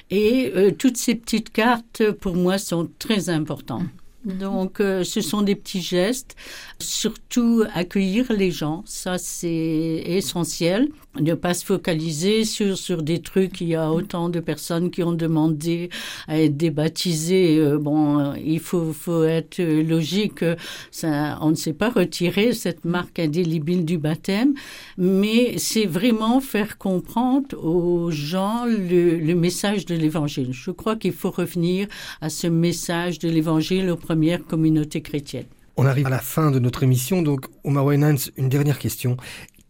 Et 0.10 0.52
euh, 0.56 0.72
toutes 0.72 0.98
ces 0.98 1.16
petites 1.16 1.52
cartes, 1.52 2.12
pour 2.12 2.36
moi, 2.36 2.58
sont 2.58 2.90
très 3.00 3.30
importantes. 3.30 3.84
Donc, 4.26 4.80
euh, 4.80 5.04
ce 5.04 5.22
sont 5.22 5.42
des 5.42 5.56
petits 5.56 5.82
gestes. 5.82 6.36
Surtout, 6.80 7.64
accueillir 7.74 8.32
les 8.32 8.52
gens, 8.52 8.84
ça 8.86 9.18
c'est 9.18 10.04
essentiel. 10.06 10.90
Ne 11.20 11.34
pas 11.34 11.54
se 11.54 11.66
focaliser 11.66 12.46
sur, 12.46 12.78
sur 12.78 13.04
des 13.04 13.22
trucs. 13.22 13.60
Il 13.62 13.68
y 13.68 13.76
a 13.76 13.92
autant 13.92 14.30
de 14.30 14.40
personnes 14.40 14.92
qui 14.92 15.04
ont 15.04 15.12
demandé 15.12 15.90
à 16.28 16.40
être 16.40 16.56
débaptisées. 16.56 17.58
Euh, 17.58 17.78
bon, 17.78 18.34
il 18.36 18.60
faut, 18.60 18.94
faut 18.94 19.24
être 19.24 19.62
logique. 19.62 20.44
on 21.04 21.50
ne 21.50 21.56
sait 21.56 21.74
pas 21.74 21.90
retirer 21.90 22.54
cette 22.54 22.86
marque 22.86 23.20
indélébile 23.20 23.86
du 23.86 23.98
baptême, 23.98 24.54
mais 24.98 25.58
c'est 25.58 25.86
vraiment 25.86 26.40
faire 26.42 26.78
comprendre 26.78 27.58
aux 27.64 28.12
gens 28.12 28.66
le, 28.66 29.34
message 29.34 29.86
de 29.86 29.96
l'Évangile. 29.96 30.50
Je 30.52 30.72
crois 30.72 30.96
qu'il 30.96 31.14
faut 31.14 31.32
revenir 31.32 31.88
à 32.22 32.30
ce 32.30 32.48
message 32.48 33.20
de 33.20 33.30
l'Évangile 33.30 33.90
premières 34.12 34.46
communautés 34.46 35.02
chrétiennes. 35.02 35.46
On 35.78 35.86
arrive 35.86 36.08
à 36.08 36.10
la 36.10 36.20
fin 36.20 36.52
de 36.52 36.60
notre 36.60 36.84
émission, 36.84 37.22
donc 37.22 37.46
Omar 37.64 37.86
Wainans, 37.86 38.22
une 38.36 38.50
dernière 38.50 38.78
question. 38.78 39.16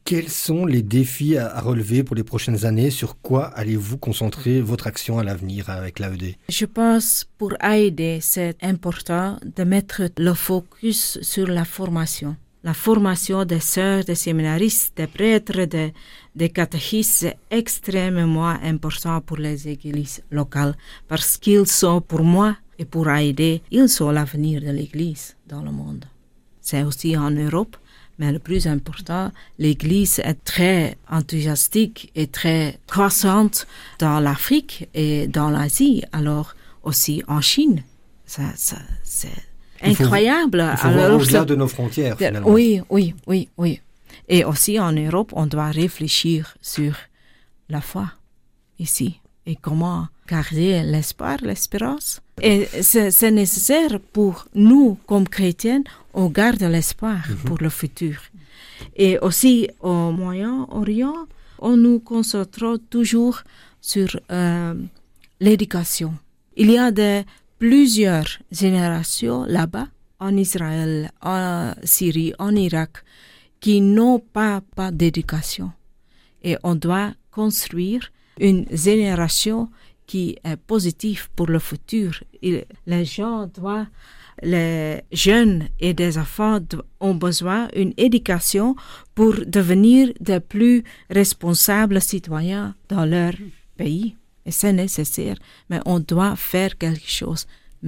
Quels 0.04 0.30
sont 0.30 0.66
les 0.66 0.82
défis 0.82 1.38
à, 1.38 1.62
relever 1.62 2.04
pour 2.04 2.16
les 2.16 2.24
prochaines 2.24 2.66
années? 2.66 2.90
Sur 2.90 3.22
quoi 3.22 3.44
allez-vous 3.60 4.00
concentrer 4.00 4.60
votre 4.60 4.88
action 4.88 5.20
à 5.20 5.24
l'avenir 5.24 5.70
avec 5.70 6.00
l'AED 6.00 6.38
Je 6.50 6.66
pense 6.66 7.28
pour 7.38 7.54
aider, 7.64 8.18
c'est 8.20 8.56
important 8.64 9.38
de 9.58 9.64
mettre 9.64 10.02
le 10.18 10.34
focus 10.34 11.20
sur 11.22 11.46
la 11.46 11.64
formation. 11.64 12.36
La 12.64 12.74
formation 12.74 13.46
des 13.46 13.60
sœurs, 13.60 14.04
des 14.06 14.16
séminaristes, 14.16 14.98
des 14.98 15.08
prêtres, 15.08 15.66
des, 15.66 15.94
des 16.36 16.50
catéchistes, 16.50 17.18
c'est 17.20 17.38
extrêmement 17.52 18.56
important 18.64 19.22
pour 19.22 19.38
les 19.38 19.68
églises 19.68 20.24
locales 20.32 20.76
parce 21.08 21.38
qu'ils 21.38 21.68
sont 21.68 22.02
pour 22.02 22.24
moi 22.24 22.56
et 22.82 22.86
pour 22.86 23.08
aider, 23.10 23.62
ils 23.70 23.88
sont 23.98 24.10
l'avenir 24.12 24.60
de 24.62 24.72
l'église 24.72 25.36
dans 25.48 25.62
le 25.62 25.72
monde. 25.72 26.06
C'est 26.62 26.84
aussi 26.84 27.16
en 27.16 27.30
Europe, 27.32 27.76
mais 28.18 28.32
le 28.32 28.40
plus 28.40 28.66
important, 28.68 29.32
l'Église 29.60 30.20
est 30.32 30.40
très 30.44 30.98
enthousiastique 31.10 32.12
et 32.16 32.28
très 32.28 32.80
croissante 32.88 33.68
dans 34.00 34.20
l'Afrique 34.20 34.90
et 34.94 35.28
dans 35.28 35.50
l'Asie, 35.52 36.04
alors 36.12 36.56
aussi 36.84 37.24
en 37.28 37.42
Chine. 37.42 37.84
Ça, 38.26 38.44
ça, 38.56 38.78
c'est 39.04 39.30
Il 39.86 39.96
faut- 39.96 40.04
incroyable. 40.04 40.60
Il 40.72 40.78
faut 40.78 40.88
Alors, 40.88 41.22
au-delà 41.22 41.46
de 41.46 41.56
nos 41.56 41.68
frontières, 41.68 42.18
finalement. 42.18 42.50
oui, 42.50 42.82
oui, 42.90 43.14
oui, 43.28 43.50
oui. 43.58 43.80
Et 44.28 44.44
aussi 44.44 44.80
en 44.80 44.92
Europe, 44.92 45.32
on 45.36 45.46
doit 45.46 45.70
réfléchir 45.72 46.56
sur 46.62 46.94
la 47.70 47.82
foi 47.82 48.12
ici 48.80 49.20
et 49.46 49.56
comment 49.56 50.08
garder 50.36 50.84
l'espoir, 50.94 51.38
l'espérance. 51.50 52.22
Et 52.42 52.68
c'est 52.82 53.32
nécessaire 53.32 53.94
pour 54.16 54.36
nous, 54.70 54.98
comme 55.06 55.28
chrétiens, 55.28 55.84
on 56.14 56.28
garde 56.28 56.64
l'espoir 56.76 57.22
pour 57.46 57.58
le 57.66 57.70
futur. 57.70 58.18
Et 58.96 59.14
aussi 59.20 59.70
au 59.80 60.12
Moyen-Orient, 60.12 61.20
on 61.60 61.76
nous 61.86 62.00
concentre 62.00 62.80
toujours 62.90 63.38
sur 63.82 64.10
euh, 64.32 64.74
l'éducation. 65.40 66.12
Il 66.56 66.72
y 66.72 66.78
a 66.78 66.92
de 66.92 67.24
plusieurs 67.60 68.32
générations 68.52 69.46
là-bas, 69.58 69.88
en 70.20 70.36
Israël, 70.38 71.12
en 71.22 71.74
Syrie, 71.84 72.34
en 72.40 72.56
Irak, 72.56 72.94
qui 73.60 73.82
n'ont 73.82 74.20
pas, 74.20 74.62
pas 74.76 74.92
d'éducation. 74.92 75.72
Et 76.44 76.56
on 76.64 76.76
doit 76.76 77.12
construire 77.32 78.12
une 78.40 78.66
génération 78.72 79.70
qui 80.12 80.26
est 80.50 80.58
positive 80.74 81.22
pour 81.36 81.48
le 81.56 81.60
futur. 81.70 82.10
Il- 82.48 82.66
les 82.94 83.06
gens 83.16 83.40
doivent, 83.60 83.88
les 84.54 85.02
jeunes 85.26 85.62
et 85.80 85.94
des 85.94 86.18
enfants 86.18 86.60
ont 87.00 87.16
besoin 87.28 87.62
d'une 87.76 87.94
éducation 88.08 88.68
pour 89.18 89.34
devenir 89.58 90.02
de 90.32 90.38
plus 90.54 90.78
responsables 91.22 92.02
citoyens 92.02 92.68
dans 92.94 93.06
leur 93.16 93.34
pays. 93.82 94.10
Et 94.48 94.52
c'est 94.60 94.74
nécessaire, 94.84 95.38
mais 95.70 95.80
on 95.86 96.00
doit 96.14 96.36
faire 96.52 96.72
quelque 96.84 97.10
chose 97.22 97.42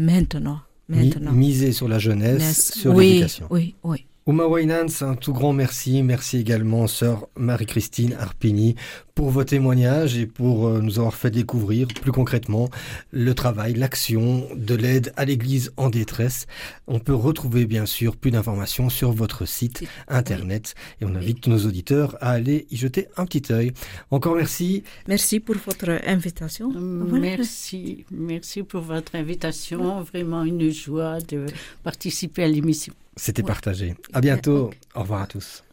maintenant. 0.09 0.59
Mi- 0.89 0.97
Maintenant. 1.09 1.31
miser 1.31 1.71
sur 1.79 1.87
la 1.87 1.99
jeunesse, 2.07 2.73
sur 2.81 2.93
oui, 2.93 3.07
l'éducation. 3.07 3.47
oui, 3.55 3.65
oui. 3.83 3.99
Ouma 4.25 4.47
Wainans, 4.47 5.01
un 5.01 5.15
tout 5.15 5.33
grand 5.33 5.51
merci. 5.51 6.01
Merci 6.01 6.37
également, 6.37 6.87
sœur 6.87 7.27
Marie-Christine 7.35 8.13
Arpini, 8.13 8.75
pour 9.15 9.31
vos 9.31 9.43
témoignages 9.43 10.17
et 10.17 10.25
pour 10.25 10.65
euh, 10.65 10.79
nous 10.79 10.97
avoir 10.97 11.13
fait 11.13 11.29
découvrir 11.29 11.89
plus 11.89 12.13
concrètement 12.13 12.69
le 13.11 13.33
travail, 13.33 13.73
l'action 13.73 14.47
de 14.55 14.75
l'aide 14.75 15.11
à 15.17 15.25
l'Église 15.25 15.73
en 15.75 15.89
détresse. 15.89 16.47
On 16.87 16.99
peut 16.99 17.13
retrouver 17.13 17.65
bien 17.65 17.85
sûr 17.85 18.15
plus 18.15 18.31
d'informations 18.31 18.87
sur 18.89 19.11
votre 19.11 19.45
site 19.45 19.83
internet 20.07 20.73
et 21.01 21.05
on 21.05 21.15
invite 21.15 21.47
nos 21.47 21.65
auditeurs 21.65 22.15
à 22.21 22.31
aller 22.31 22.65
y 22.71 22.77
jeter 22.77 23.09
un 23.17 23.25
petit 23.25 23.51
œil. 23.51 23.73
Encore 24.09 24.37
merci. 24.37 24.83
Merci 25.05 25.41
pour 25.41 25.55
votre 25.57 25.99
invitation. 26.07 26.71
Voilà. 26.71 27.19
Merci, 27.19 28.05
merci 28.09 28.63
pour 28.63 28.83
votre 28.83 29.15
invitation. 29.15 30.01
Vraiment 30.01 30.45
une 30.45 30.71
joie 30.71 31.19
de 31.19 31.45
participer 31.83 32.43
à 32.43 32.47
l'émission. 32.47 32.93
C'était 33.15 33.41
Ouais. 33.41 33.47
partagé. 33.47 33.95
À 34.13 34.21
bientôt. 34.21 34.71
Au 34.95 35.01
revoir 35.01 35.21
à 35.21 35.27
tous. 35.27 35.63